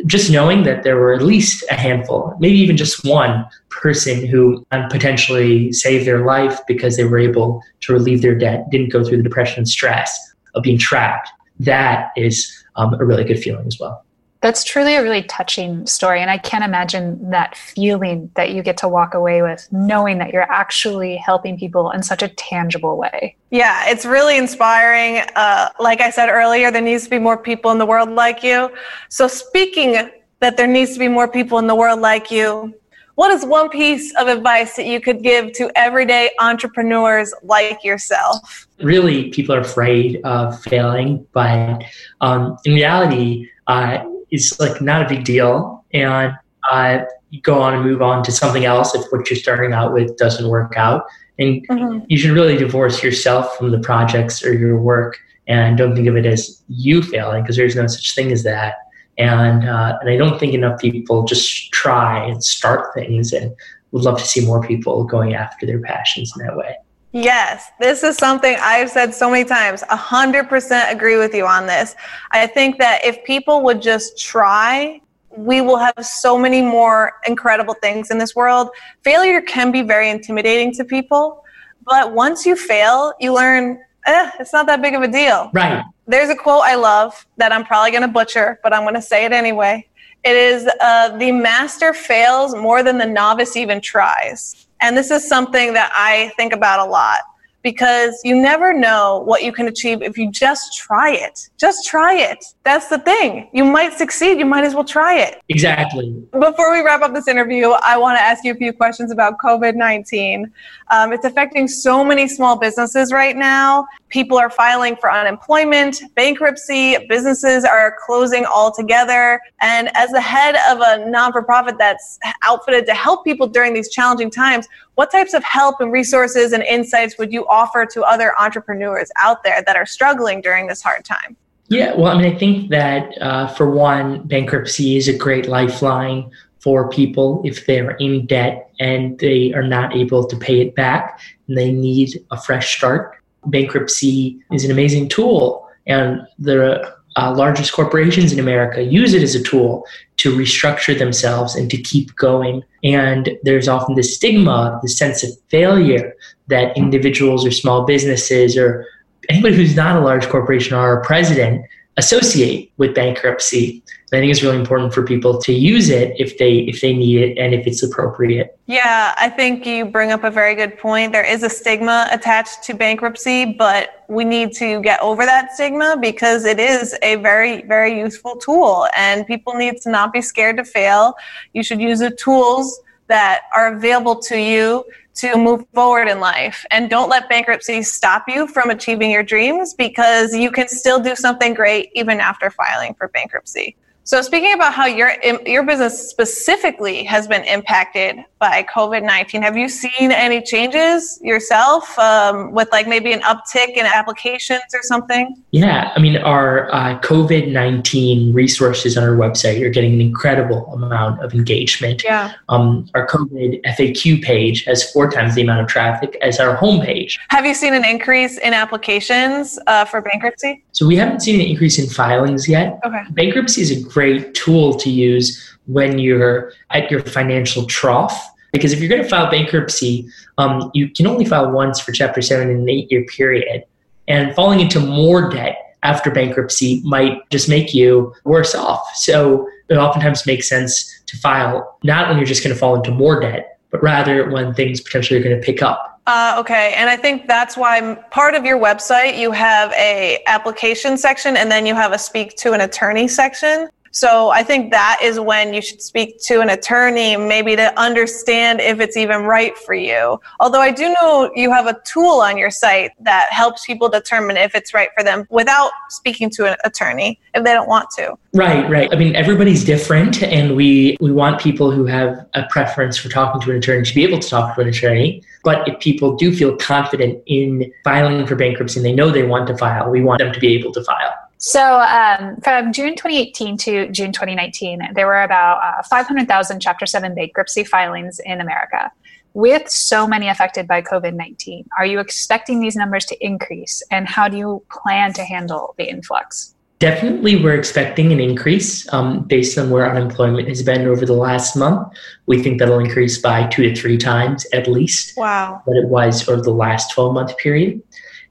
just 0.07 0.31
knowing 0.31 0.63
that 0.65 0.83
there 0.83 0.97
were 0.97 1.13
at 1.13 1.23
least 1.23 1.65
a 1.71 1.75
handful, 1.75 2.35
maybe 2.39 2.59
even 2.59 2.77
just 2.77 3.05
one 3.05 3.47
person 3.69 4.27
who 4.27 4.65
potentially 4.91 5.73
saved 5.73 6.07
their 6.07 6.25
life 6.25 6.61
because 6.67 6.97
they 6.97 7.05
were 7.05 7.19
able 7.19 7.63
to 7.81 7.93
relieve 7.93 8.23
their 8.23 8.35
debt, 8.35 8.69
didn't 8.71 8.91
go 8.91 9.05
through 9.05 9.17
the 9.17 9.23
depression 9.23 9.59
and 9.59 9.69
stress 9.69 10.35
of 10.55 10.63
being 10.63 10.79
trapped, 10.79 11.29
that 11.59 12.11
is 12.17 12.53
um, 12.77 12.95
a 12.95 13.05
really 13.05 13.25
good 13.25 13.39
feeling 13.39 13.67
as 13.67 13.79
well. 13.79 14.05
That's 14.41 14.65
truly 14.65 14.95
a 14.95 15.03
really 15.03 15.23
touching 15.25 15.87
story. 15.87 16.21
And 16.21 16.31
I 16.31 16.39
can't 16.39 16.65
imagine 16.65 17.31
that 17.31 17.57
feeling 17.57 18.31
that 18.37 18.53
you 18.53 18.63
get 18.63 18.79
to 18.79 18.89
walk 18.89 19.13
away 19.13 19.43
with 19.43 19.69
knowing 19.71 20.17
that 20.19 20.33
you're 20.33 20.51
actually 20.51 21.17
helping 21.17 21.59
people 21.59 21.91
in 21.91 22.03
such 22.03 22.23
a 22.23 22.29
tangible 22.29 22.97
way. 22.97 23.37
Yeah, 23.51 23.85
it's 23.89 24.07
really 24.07 24.39
inspiring. 24.39 25.19
Uh, 25.37 25.69
like 25.79 26.01
I 26.01 26.09
said 26.11 26.31
earlier, 26.31 26.71
there 26.71 26.81
needs 26.81 27.05
to 27.05 27.11
be 27.11 27.19
more 27.19 27.37
people 27.37 27.71
in 27.71 27.79
the 27.79 27.87
world 27.87 28.09
like 28.09 28.43
you. 28.43 28.71
So, 29.11 29.29
speaking 29.29 30.11
that 30.39 30.57
there 30.57 30.67
needs 30.67 30.95
to 30.95 30.99
be 30.99 31.09
more 31.09 31.29
people 31.29 31.59
in 31.59 31.67
the 31.67 31.75
world 31.75 32.01
like 32.01 32.31
you, 32.31 32.75
what 33.17 33.31
is 33.31 33.45
one 33.45 33.69
piece 33.69 34.15
of 34.17 34.29
advice 34.29 34.77
that 34.77 34.87
you 34.87 34.99
could 34.99 35.23
give 35.23 35.53
to 35.53 35.71
everyday 35.77 36.31
entrepreneurs 36.41 37.35
like 37.43 37.85
yourself? 37.85 38.67
Really, 38.79 39.29
people 39.29 39.55
are 39.55 39.61
afraid 39.61 40.23
of 40.25 40.59
failing, 40.63 41.27
but 41.33 41.83
um, 42.23 42.57
in 42.65 42.73
reality, 42.73 43.51
uh, 43.67 44.05
is 44.31 44.57
like 44.61 44.81
not 44.81 45.03
a 45.05 45.09
big 45.09 45.25
deal, 45.25 45.85
and 45.93 46.33
uh, 46.71 47.01
go 47.43 47.61
on 47.61 47.75
and 47.75 47.85
move 47.85 48.03
on 48.03 48.23
to 48.25 48.33
something 48.33 48.65
else 48.65 48.95
if 48.95 49.05
what 49.11 49.31
you're 49.31 49.39
starting 49.39 49.73
out 49.73 49.93
with 49.93 50.17
doesn't 50.17 50.49
work 50.49 50.77
out. 50.77 51.05
And 51.39 51.67
mm-hmm. 51.69 52.05
you 52.09 52.19
should 52.19 52.33
really 52.33 52.57
divorce 52.57 53.03
yourself 53.03 53.57
from 53.57 53.71
the 53.71 53.79
projects 53.79 54.45
or 54.45 54.53
your 54.53 54.81
work, 54.81 55.19
and 55.47 55.79
don't 55.79 55.95
think 55.95 56.07
of 56.07 56.17
it 56.17 56.27
as 56.27 56.63
you 56.69 57.03
failing 57.03 57.43
because 57.43 57.57
there's 57.57 57.77
no 57.77 57.87
such 57.87 58.15
thing 58.15 58.31
as 58.33 58.43
that. 58.43 58.75
And 59.19 59.69
uh, 59.69 59.99
and 60.01 60.11
I 60.11 60.17
don't 60.17 60.39
think 60.39 60.55
enough 60.55 60.81
people 60.81 61.25
just 61.25 61.73
try 61.73 62.25
and 62.25 62.43
start 62.43 62.95
things, 62.95 63.33
and 63.33 63.55
would 63.93 64.03
love 64.03 64.19
to 64.19 64.27
see 64.27 64.45
more 64.45 64.63
people 64.63 65.05
going 65.05 65.35
after 65.35 65.67
their 65.67 65.81
passions 65.81 66.33
in 66.37 66.47
that 66.47 66.57
way. 66.57 66.77
Yes, 67.13 67.71
this 67.81 68.05
is 68.05 68.17
something 68.17 68.57
I've 68.61 68.89
said 68.89 69.13
so 69.13 69.31
many 69.31 69.45
times. 69.45 69.83
100% 69.83 70.93
agree 70.93 71.19
with 71.19 71.35
you 71.35 71.45
on 71.45 71.67
this. 71.67 71.97
I 72.31 72.47
think 72.47 72.79
that 72.79 73.05
if 73.05 73.25
people 73.25 73.63
would 73.63 73.83
just 73.83 74.17
try, 74.17 75.01
we 75.37 75.61
will 75.61 75.77
have 75.77 75.95
so 76.03 76.39
many 76.39 76.63
more 76.63 77.15
incredible 77.27 77.75
things 77.75 78.11
in 78.11 78.19
this 78.19 78.37
world. 78.37 78.71
Failure 79.03 79.41
can 79.41 79.73
be 79.73 79.83
very 79.83 80.09
intimidating 80.09 80.73
to 80.75 80.85
people, 80.85 81.45
but 81.85 82.13
once 82.13 82.47
you 82.47 82.55
fail, 82.55 83.13
you 83.19 83.35
learn, 83.35 83.81
eh, 84.07 84.31
it's 84.39 84.53
not 84.53 84.67
that 84.67 84.81
big 84.81 84.95
of 84.95 85.03
a 85.03 85.09
deal. 85.09 85.51
Right. 85.53 85.83
There's 86.07 86.31
a 86.31 86.37
quote 86.37 86.63
I 86.65 86.77
love 86.77 87.27
that 87.37 87.53
I'm 87.53 87.65
probably 87.65 87.91
going 87.91 88.03
to 88.03 88.09
butcher, 88.09 88.61
but 88.63 88.73
I'm 88.73 88.83
going 88.83 88.95
to 88.95 89.03
say 89.03 89.25
it 89.25 89.33
anyway. 89.33 89.87
It 90.25 90.37
is 90.37 90.69
uh, 90.81 91.17
the 91.17 91.33
master 91.33 91.93
fails 91.93 92.55
more 92.55 92.83
than 92.83 92.99
the 92.99 93.07
novice 93.07 93.57
even 93.57 93.81
tries. 93.81 94.67
And 94.81 94.97
this 94.97 95.11
is 95.11 95.29
something 95.29 95.73
that 95.75 95.93
I 95.95 96.33
think 96.37 96.53
about 96.53 96.87
a 96.87 96.91
lot 96.91 97.21
because 97.63 98.21
you 98.25 98.41
never 98.41 98.73
know 98.73 99.23
what 99.27 99.43
you 99.43 99.53
can 99.53 99.69
achieve 99.69 100.03
if 100.03 100.17
you 100.17 100.31
just 100.31 100.77
try 100.77 101.11
it. 101.13 101.51
Just 101.59 101.87
try 101.87 102.15
it. 102.15 102.45
That's 102.63 102.89
the 102.89 102.99
thing. 102.99 103.49
You 103.55 103.65
might 103.65 103.95
succeed. 103.95 104.39
You 104.39 104.45
might 104.45 104.65
as 104.65 104.75
well 104.75 104.85
try 104.85 105.19
it. 105.19 105.41
Exactly. 105.49 106.11
Before 106.33 106.71
we 106.73 106.83
wrap 106.83 107.01
up 107.01 107.15
this 107.15 107.27
interview, 107.27 107.71
I 107.71 107.97
want 107.97 108.19
to 108.19 108.23
ask 108.23 108.45
you 108.45 108.53
a 108.53 108.55
few 108.55 108.75
questions 108.75 109.11
about 109.11 109.39
COVID 109.39 109.77
19. 109.77 110.53
Um, 110.91 111.13
it's 111.15 111.25
affecting 111.25 111.67
so 111.67 112.05
many 112.05 112.29
small 112.29 112.59
businesses 112.59 113.13
right 113.13 113.35
now. 113.35 113.87
People 114.11 114.37
are 114.37 114.51
filing 114.51 114.95
for 114.97 115.11
unemployment, 115.11 116.03
bankruptcy, 116.15 116.99
businesses 117.09 117.65
are 117.65 117.97
closing 118.05 118.45
altogether. 118.45 119.41
And 119.63 119.91
as 119.97 120.11
the 120.11 120.21
head 120.21 120.57
of 120.69 120.83
a 120.83 121.11
non 121.11 121.33
for 121.33 121.43
profit 121.43 121.79
that's 121.79 122.19
outfitted 122.45 122.85
to 122.87 122.95
help 122.95 123.25
people 123.25 123.47
during 123.47 123.73
these 123.73 123.89
challenging 123.89 124.31
times, 124.31 124.69
what 124.97 125.11
types 125.11 125.33
of 125.33 125.43
help 125.45 125.81
and 125.81 125.91
resources 125.93 126.53
and 126.53 126.63
insights 126.63 127.17
would 127.17 127.33
you 127.33 127.49
offer 127.49 127.87
to 127.87 128.03
other 128.03 128.39
entrepreneurs 128.39 129.11
out 129.19 129.43
there 129.45 129.63
that 129.67 129.77
are 129.77 129.87
struggling 129.87 130.43
during 130.43 130.67
this 130.67 130.83
hard 130.83 131.07
time? 131.07 131.39
Yeah, 131.71 131.95
well, 131.95 132.09
I 132.13 132.21
mean, 132.21 132.35
I 132.35 132.37
think 132.37 132.69
that 132.71 133.17
uh, 133.23 133.47
for 133.47 133.71
one, 133.71 134.27
bankruptcy 134.27 134.97
is 134.97 135.07
a 135.07 135.17
great 135.17 135.47
lifeline 135.47 136.29
for 136.59 136.91
people 136.91 137.41
if 137.45 137.65
they're 137.65 137.93
in 137.93 138.27
debt 138.27 138.71
and 138.81 139.17
they 139.21 139.55
are 139.55 139.63
not 139.63 139.95
able 139.95 140.27
to 140.27 140.37
pay 140.37 140.61
it 140.61 140.75
back 140.75 141.21
and 141.47 141.57
they 141.57 141.71
need 141.71 142.23
a 142.33 142.41
fresh 142.41 142.77
start. 142.77 143.17
Bankruptcy 143.47 144.37
is 144.51 144.65
an 144.65 144.73
amazing 144.73 145.09
tool, 145.09 145.67
and 145.87 146.27
the 146.41 146.93
uh, 147.17 147.35
largest 147.37 147.73
corporations 147.73 148.33
in 148.33 148.41
America 148.41 148.83
use 148.83 149.15
it 149.15 149.23
as 149.23 149.37
a 149.37 149.43
tool 149.43 149.87
to 150.17 150.37
restructure 150.37 150.99
themselves 150.99 151.55
and 151.55 151.71
to 151.71 151.81
keep 151.81 152.15
going. 152.17 152.63
And 152.83 153.31
there's 153.45 153.69
often 153.69 153.95
this 153.95 154.17
stigma, 154.17 154.79
the 154.83 154.89
sense 154.89 155.23
of 155.23 155.31
failure 155.49 156.15
that 156.49 156.77
individuals 156.77 157.47
or 157.47 157.53
small 157.53 157.85
businesses 157.85 158.57
or 158.57 158.87
anybody 159.31 159.55
who's 159.55 159.77
not 159.77 159.97
a 159.97 160.01
large 160.01 160.29
corporation 160.29 160.77
or 160.77 161.01
a 161.01 161.05
president 161.05 161.65
associate 161.97 162.73
with 162.79 162.95
bankruptcy. 162.95 163.83
I 164.13 164.19
think 164.19 164.31
it's 164.33 164.43
really 164.43 164.59
important 164.59 164.93
for 164.93 165.05
people 165.05 165.41
to 165.43 165.53
use 165.53 165.89
it 165.89 166.17
if 166.19 166.37
they 166.39 166.59
if 166.71 166.81
they 166.81 166.93
need 166.93 167.21
it 167.21 167.39
and 167.39 167.55
if 167.55 167.65
it's 167.65 167.83
appropriate. 167.85 168.59
Yeah, 168.67 169.15
I 169.17 169.29
think 169.29 169.65
you 169.65 169.85
bring 169.85 170.11
up 170.11 170.25
a 170.25 170.33
very 170.33 170.57
good 170.57 170.77
point. 170.79 171.13
There 171.13 171.25
is 171.25 171.45
a 171.45 171.49
stigma 171.49 172.09
attached 172.11 172.65
to 172.65 172.75
bankruptcy, 172.75 173.45
but 173.45 174.05
we 174.09 174.25
need 174.25 174.53
to 174.55 174.81
get 174.83 175.01
over 175.01 175.25
that 175.25 175.53
stigma 175.55 175.97
because 176.01 176.45
it 176.45 176.59
is 176.59 176.97
a 177.03 177.17
very 177.17 177.63
very 177.63 177.97
useful 178.01 178.35
tool 178.37 178.89
and 178.97 179.25
people 179.29 179.55
need 179.55 179.77
to 179.83 179.91
not 179.91 180.13
be 180.13 180.23
scared 180.23 180.57
to 180.57 180.65
fail. 180.65 181.15
You 181.53 181.63
should 181.63 181.81
use 181.81 182.01
the 182.01 182.11
tools 182.11 182.81
that 183.07 183.43
are 183.55 183.75
available 183.75 184.17
to 184.17 184.37
you 184.37 184.85
to 185.15 185.37
move 185.37 185.65
forward 185.75 186.09
in 186.09 186.21
life. 186.21 186.65
And 186.71 186.89
don't 186.89 187.09
let 187.09 187.29
bankruptcy 187.29 187.83
stop 187.83 188.25
you 188.29 188.47
from 188.47 188.71
achieving 188.71 189.11
your 189.11 189.23
dreams 189.23 189.75
because 189.75 190.35
you 190.35 190.51
can 190.51 190.69
still 190.69 191.01
do 191.01 191.15
something 191.17 191.55
great 191.55 191.91
even 191.95 192.21
after 192.21 192.51
filing 192.51 192.95
for 192.95 193.09
bankruptcy. 193.09 193.77
So, 194.05 194.23
speaking 194.23 194.55
about 194.55 194.73
how 194.73 194.87
your 194.87 195.13
your 195.47 195.63
business 195.63 196.11
specifically 196.11 197.05
has 197.05 197.29
been 197.29 197.45
impacted 197.45 198.17
by 198.39 198.65
COVID 198.75 199.03
nineteen, 199.03 199.43
have 199.43 199.57
you 199.57 199.69
seen 199.69 200.11
any 200.11 200.41
changes 200.41 201.21
yourself 201.23 201.97
um, 201.99 202.53
with 202.53 202.69
like 202.73 202.89
maybe 202.89 203.13
an 203.13 203.21
uptick 203.21 203.77
in 203.77 203.87
applications 203.87 204.63
or 204.75 204.83
something? 204.83 205.41
Yeah, 205.51 205.93
I 205.95 206.01
mean, 206.01 206.17
our 206.17 206.75
uh, 206.75 206.99
COVID 207.01 207.53
nineteen 207.53 208.33
resources 208.33 208.97
on 208.97 209.05
our 209.05 209.17
website 209.17 209.63
are 209.63 209.71
getting 209.71 209.93
an 209.93 210.01
incredible 210.01 210.73
amount 210.73 211.23
of 211.23 211.35
engagement. 211.35 212.03
Yeah. 212.03 212.33
Um, 212.49 212.89
our 212.95 213.07
COVID 213.07 213.63
FAQ 213.63 214.23
page 214.23 214.65
has 214.65 214.91
four 214.91 215.11
times 215.11 215.35
the 215.35 215.43
amount 215.43 215.61
of 215.61 215.69
traffic 215.69 216.17
as 216.23 216.41
our 216.41 216.57
homepage. 216.57 217.19
Have 217.29 217.45
you 217.45 217.55
seen 217.55 217.75
an 217.75 217.85
increase 217.85 218.39
in 218.39 218.55
applications 218.55 219.59
uh, 219.67 219.85
for 219.85 220.01
bankruptcy? 220.01 220.65
So 220.73 220.87
we 220.87 220.97
haven't 220.97 221.21
seen 221.21 221.41
an 221.41 221.47
increase 221.47 221.79
in 221.79 221.89
filings 221.89 222.49
yet. 222.49 222.81
Okay. 222.85 223.03
Bankruptcy 223.11 223.61
is 223.61 223.71
a 223.71 223.90
great 223.91 224.35
tool 224.35 224.75
to 224.75 224.91
use 224.91 225.57
when 225.67 225.99
you're 225.99 226.53
at 226.71 226.91
your 226.91 227.01
financial 227.01 227.67
trough. 227.67 228.29
Because 228.53 228.73
if 228.73 228.81
you're 228.81 228.89
going 228.89 229.03
to 229.03 229.09
file 229.09 229.31
bankruptcy, 229.31 230.09
um, 230.39 230.71
you 230.75 230.89
can 230.89 231.07
only 231.07 231.25
file 231.25 231.51
once 231.51 231.79
for 231.81 231.93
Chapter 231.93 232.21
7 232.21 232.51
in 232.51 232.57
an 232.57 232.69
eight 232.69 232.91
year 232.91 233.05
period. 233.05 233.65
And 234.09 234.35
falling 234.35 234.61
into 234.61 234.81
more 234.81 235.31
debt 235.31 235.77
after 235.83 236.11
bankruptcy 236.11 236.83
might 236.85 237.29
just 237.31 237.49
make 237.49 237.73
you 237.73 238.13
worse 238.25 238.55
off. 238.55 238.85
So 238.97 239.49
it 239.69 239.77
oftentimes 239.77 240.27
makes 240.27 240.49
sense 240.49 241.01
to 241.07 241.17
file 241.19 241.79
not 241.85 242.09
when 242.09 242.17
you're 242.17 242.27
just 242.27 242.43
going 242.43 242.55
to 242.55 242.59
fall 242.59 242.75
into 242.75 242.91
more 242.91 243.21
debt, 243.21 243.59
but 243.71 243.83
rather 243.83 244.29
when 244.31 244.53
things 244.55 244.81
potentially 244.81 245.21
are 245.21 245.23
going 245.23 245.39
to 245.39 245.45
pick 245.45 245.63
up. 245.63 245.91
Uh, 246.07 246.35
okay, 246.39 246.75
and 246.77 246.91
I 246.91 246.97
think 246.97 247.29
that's 247.29 247.57
why 247.57 247.95
part 248.11 248.35
of 248.35 248.45
your 248.45 248.59
website 248.59 249.17
you 249.17 249.31
have 249.31 249.73
a 249.75 250.21
application 250.27 250.97
section 250.97 251.37
and 251.37 251.51
then 251.51 251.67
you 251.67 251.75
have 251.75 251.93
a 251.93 251.99
speak 251.99 252.37
to 252.39 252.53
an 252.53 252.63
attorney 252.63 253.07
section. 253.07 253.69
So 253.93 254.31
I 254.31 254.43
think 254.43 254.71
that 254.71 255.01
is 255.03 255.19
when 255.19 255.53
you 255.53 255.61
should 255.61 255.83
speak 255.83 256.21
to 256.23 256.41
an 256.41 256.51
attorney, 256.51 257.17
maybe 257.17 257.57
to 257.57 257.79
understand 257.79 258.61
if 258.61 258.81
it's 258.81 258.97
even 258.97 259.25
right 259.25 259.57
for 259.59 259.75
you. 259.75 260.21
Although 260.39 260.61
I 260.61 260.71
do 260.71 260.95
know 261.01 261.31
you 261.35 261.51
have 261.51 261.67
a 261.67 261.77
tool 261.85 262.21
on 262.21 262.39
your 262.39 262.51
site 262.51 262.93
that 263.01 263.29
helps 263.31 263.67
people 263.67 263.89
determine 263.89 264.37
if 264.37 264.55
it's 264.55 264.73
right 264.73 264.91
for 264.97 265.03
them 265.03 265.27
without 265.31 265.73
speaking 265.89 266.31
to 266.31 266.47
an 266.47 266.57
attorney 266.65 267.19
if 267.35 267.45
they 267.45 267.53
don't 267.53 267.69
want 267.69 267.91
to. 267.97 268.17
Right, 268.33 268.69
right. 268.71 268.89
I 268.93 268.97
mean, 268.97 269.17
everybody's 269.17 269.65
different, 269.65 270.23
and 270.23 270.55
we 270.55 270.97
we 271.01 271.11
want 271.11 271.41
people 271.41 271.73
who 271.73 271.87
have 271.87 272.27
a 272.35 272.45
preference 272.45 272.97
for 272.97 273.09
talking 273.09 273.41
to 273.41 273.51
an 273.51 273.57
attorney 273.57 273.85
to 273.85 273.95
be 273.95 274.05
able 274.05 274.21
to 274.21 274.29
talk 274.29 274.55
to 274.55 274.61
an 274.61 274.69
attorney. 274.69 275.23
But 275.43 275.67
if 275.67 275.81
people 275.81 276.17
do 276.17 276.35
feel 276.35 276.57
confident 276.57 277.23
in 277.27 277.73
filing 277.83 278.25
for 278.27 278.37
bankruptcy 278.37 278.79
and 278.79 278.87
they 278.87 278.93
know 278.93 279.11
they 279.11 279.25
want 279.25 279.49
to 279.49 279.57
file, 279.57 279.91
we 279.91 280.01
want 280.01 280.21
them 280.21 280.33
to 280.33 280.39
be 280.39 280.55
able 280.55 280.73
to 280.73 280.85
file. 280.85 281.15
So, 281.43 281.81
um, 281.81 282.37
from 282.43 282.71
June 282.71 282.95
2018 282.97 283.57
to 283.57 283.89
June 283.89 284.13
2019, 284.13 284.91
there 284.95 285.07
were 285.07 285.23
about 285.23 285.61
uh, 285.65 285.83
500,000 285.85 286.61
Chapter 286.61 286.85
7 286.85 287.15
bankruptcy 287.15 287.65
filings 287.65 288.21
in 288.27 288.43
America. 288.43 288.93
With 289.33 289.71
so 289.71 290.07
many 290.07 290.29
affected 290.29 290.69
by 290.69 290.83
COVID 290.83 291.15
19, 291.15 291.67
are 291.79 291.87
you 291.87 291.99
expecting 291.99 292.61
these 292.61 292.77
numbers 292.77 293.07
to 293.07 293.25
increase? 293.25 293.83
And 293.91 294.07
how 294.07 294.29
do 294.29 294.37
you 294.37 294.63
plan 294.71 295.15
to 295.15 295.25
handle 295.25 295.75
the 295.79 295.89
influx? 295.89 296.55
Definitely, 296.79 297.43
we're 297.43 297.55
expecting 297.55 298.13
an 298.13 298.21
increase 298.21 298.91
um, 298.93 299.23
based 299.23 299.57
on 299.57 299.71
where 299.71 299.91
unemployment 299.91 300.47
has 300.49 300.63
been 300.63 300.87
over 300.87 301.07
the 301.07 301.15
last 301.15 301.57
month. 301.57 301.91
We 302.27 302.43
think 302.43 302.59
that'll 302.59 302.79
increase 302.79 303.17
by 303.17 303.47
two 303.47 303.63
to 303.63 303.75
three 303.75 303.97
times 303.97 304.47
at 304.53 304.69
least 304.69 305.17
wow. 305.17 305.63
what 305.65 305.79
it 305.79 305.89
was 305.89 306.29
over 306.29 306.43
the 306.43 306.53
last 306.53 306.91
12 306.91 307.15
month 307.15 307.39
period. 307.39 307.83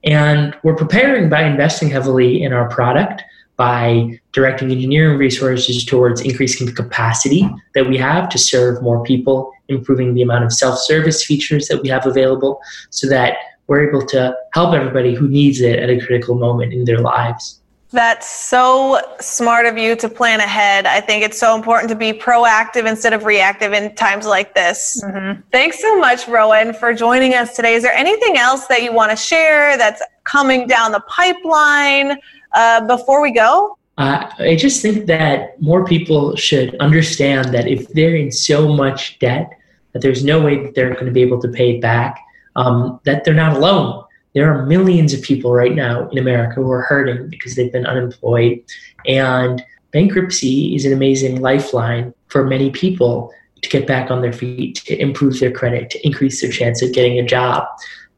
And 0.04 0.56
we're 0.64 0.76
preparing 0.76 1.30
by 1.30 1.43
investing 1.43 1.89
heavily 1.89 2.41
in 2.41 2.54
our 2.54 2.70
product, 2.70 3.24
by 3.58 4.20
directing 4.32 4.72
engineering 4.72 5.18
resources 5.18 5.84
towards 5.84 6.22
increasing 6.22 6.66
the 6.66 6.74
capacity 6.74 7.50
that 7.76 7.89
we 7.89 7.97
have 7.97 8.30
to 8.30 8.38
serve 8.38 8.82
more 8.82 9.04
people, 9.04 9.52
improving 9.68 10.14
the 10.14 10.22
amount 10.22 10.45
of 10.45 10.54
self 10.54 10.80
service 10.80 11.26
features 11.26 11.68
that 11.68 11.82
we 11.82 11.89
have 11.89 12.06
available 12.06 12.62
so 12.89 13.08
that 13.10 13.36
we're 13.68 13.88
able 13.88 14.06
to 14.08 14.36
help 14.54 14.74
everybody 14.74 15.14
who 15.14 15.28
needs 15.28 15.60
it 15.60 15.78
at 15.78 15.89
a 15.89 16.00
critical 16.00 16.36
moment 16.36 16.74
in 16.74 16.86
their 16.86 17.00
lives. 17.00 17.59
That's 17.92 18.30
so 18.30 19.02
smart 19.20 19.66
of 19.66 19.76
you 19.76 19.96
to 19.96 20.08
plan 20.08 20.42
ahead. 20.42 20.86
I 20.86 21.02
think 21.02 21.24
it's 21.24 21.40
so 21.40 21.56
important 21.56 21.90
to 21.90 21.96
be 21.96 22.14
proactive 22.14 22.88
instead 22.88 23.14
of 23.14 23.26
reactive 23.26 23.74
in 23.74 23.96
times 23.96 24.28
like 24.28 24.54
this. 24.54 25.02
Mm-hmm. 25.04 25.42
Thanks 25.52 25.82
so 25.82 25.98
much, 25.98 26.28
Rohan, 26.28 26.74
for 26.74 26.94
joining 26.94 27.34
us 27.34 27.56
today. 27.56 27.74
Is 27.74 27.82
there 27.82 27.94
anything 27.94 28.38
else 28.38 28.68
that 28.68 28.84
you 28.84 28.94
want 28.94 29.10
to 29.10 29.18
share 29.18 29.76
that's 29.76 30.04
coming 30.24 30.68
down 30.68 30.92
the 30.92 31.00
pipeline 31.08 32.18
uh, 32.54 32.86
before 32.86 33.24
we 33.24 33.32
go? 33.32 33.76
Uh, 33.98 34.32
I 34.38 34.56
just 34.56 34.84
think 34.84 35.08
that 35.08 35.60
more 35.60 35.84
people 35.84 36.36
should 36.36 36.76
understand 36.80 37.54
that 37.56 37.68
if 37.68 37.88
they're 37.90 38.16
in 38.16 38.32
so 38.32 38.72
much 38.72 39.18
debt 39.18 39.50
that 39.94 40.04
there's 40.04 40.24
no 40.24 40.40
way 40.40 40.64
that 40.64 40.76
they're 40.76 40.94
going 40.94 41.08
to 41.08 41.12
be 41.12 41.24
able 41.24 41.42
to 41.42 41.48
pay 41.48 41.78
it 41.78 41.82
back, 41.82 42.20
um, 42.56 43.00
that 43.06 43.26
they're 43.26 43.34
not 43.34 43.58
alone 43.58 44.04
there 44.34 44.54
are 44.54 44.66
millions 44.66 45.14
of 45.14 45.22
people 45.22 45.54
right 45.54 45.76
now 45.76 46.08
in 46.10 46.18
America 46.18 46.56
who 46.56 46.72
are 46.72 46.82
hurting 46.82 47.30
because 47.30 47.56
they've 47.56 47.72
been 47.72 47.86
unemployed. 47.86 48.64
And 49.08 49.64
bankruptcy 49.92 50.76
is 50.76 50.86
an 50.86 50.94
amazing 50.94 51.42
lifeline 51.42 52.14
for 52.28 52.46
many 52.46 52.70
people 52.70 53.34
to 53.62 53.70
get 53.70 53.88
back 53.88 54.12
on 54.12 54.22
their 54.22 54.34
feet, 54.34 54.76
to 54.86 54.98
improve 55.00 55.40
their 55.40 55.52
credit, 55.52 55.90
to 55.90 56.06
increase 56.06 56.42
their 56.42 56.52
chance 56.52 56.82
of 56.82 56.94
getting 56.94 57.20
a 57.20 57.26
job, 57.26 57.68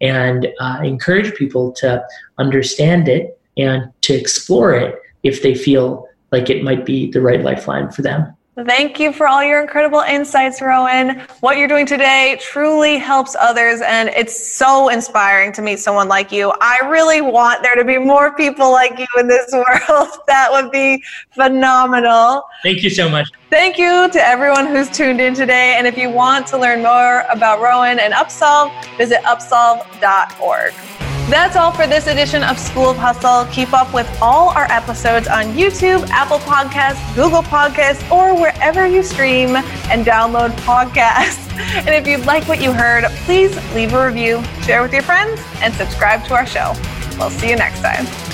and 0.01 0.47
uh, 0.59 0.79
encourage 0.83 1.33
people 1.35 1.71
to 1.73 2.03
understand 2.37 3.07
it 3.07 3.39
and 3.57 3.91
to 4.01 4.13
explore 4.13 4.73
it 4.73 4.95
if 5.23 5.43
they 5.43 5.55
feel 5.55 6.07
like 6.31 6.49
it 6.49 6.63
might 6.63 6.85
be 6.85 7.11
the 7.11 7.21
right 7.21 7.41
lifeline 7.41 7.91
for 7.91 8.01
them. 8.01 8.35
Thank 8.55 8.99
you 8.99 9.13
for 9.13 9.29
all 9.29 9.41
your 9.41 9.61
incredible 9.61 10.01
insights, 10.01 10.61
Rohan. 10.61 11.21
What 11.39 11.57
you're 11.57 11.69
doing 11.69 11.85
today 11.85 12.37
truly 12.41 12.97
helps 12.97 13.33
others, 13.39 13.79
and 13.79 14.09
it's 14.09 14.53
so 14.53 14.89
inspiring 14.89 15.53
to 15.53 15.61
meet 15.61 15.79
someone 15.79 16.09
like 16.09 16.33
you. 16.33 16.51
I 16.59 16.79
really 16.89 17.21
want 17.21 17.63
there 17.63 17.75
to 17.75 17.85
be 17.85 17.97
more 17.97 18.35
people 18.35 18.69
like 18.69 18.99
you 18.99 19.07
in 19.17 19.27
this 19.29 19.49
world. 19.53 20.09
That 20.27 20.49
would 20.51 20.69
be 20.69 21.01
phenomenal. 21.29 22.43
Thank 22.61 22.83
you 22.83 22.89
so 22.89 23.07
much. 23.07 23.29
Thank 23.49 23.77
you 23.77 24.09
to 24.11 24.19
everyone 24.21 24.67
who's 24.67 24.89
tuned 24.89 25.21
in 25.21 25.33
today. 25.33 25.75
And 25.77 25.87
if 25.87 25.97
you 25.97 26.09
want 26.09 26.45
to 26.47 26.57
learn 26.57 26.83
more 26.83 27.23
about 27.31 27.61
Rohan 27.61 27.99
and 27.99 28.13
Upsolve, 28.13 28.69
visit 28.97 29.21
upsolve.org. 29.23 30.73
That's 31.31 31.55
all 31.55 31.71
for 31.71 31.87
this 31.87 32.07
edition 32.07 32.43
of 32.43 32.59
School 32.59 32.89
of 32.89 32.97
Hustle. 32.97 33.45
Keep 33.53 33.71
up 33.71 33.93
with 33.93 34.05
all 34.21 34.49
our 34.49 34.69
episodes 34.69 35.29
on 35.29 35.45
YouTube, 35.53 36.05
Apple 36.09 36.39
Podcasts, 36.39 37.15
Google 37.15 37.41
Podcasts, 37.41 38.03
or 38.11 38.35
wherever 38.35 38.85
you 38.85 39.01
stream 39.01 39.55
and 39.55 40.05
download 40.05 40.49
podcasts. 40.65 41.47
And 41.73 41.89
if 41.89 42.07
you 42.07 42.17
like 42.25 42.47
what 42.47 42.61
you 42.61 42.73
heard, 42.73 43.05
please 43.25 43.55
leave 43.73 43.93
a 43.93 44.07
review, 44.07 44.43
share 44.63 44.81
with 44.81 44.91
your 44.91 45.03
friends, 45.03 45.39
and 45.61 45.73
subscribe 45.73 46.25
to 46.25 46.33
our 46.33 46.45
show. 46.45 46.73
We'll 47.17 47.29
see 47.29 47.49
you 47.49 47.55
next 47.55 47.81
time. 47.81 48.30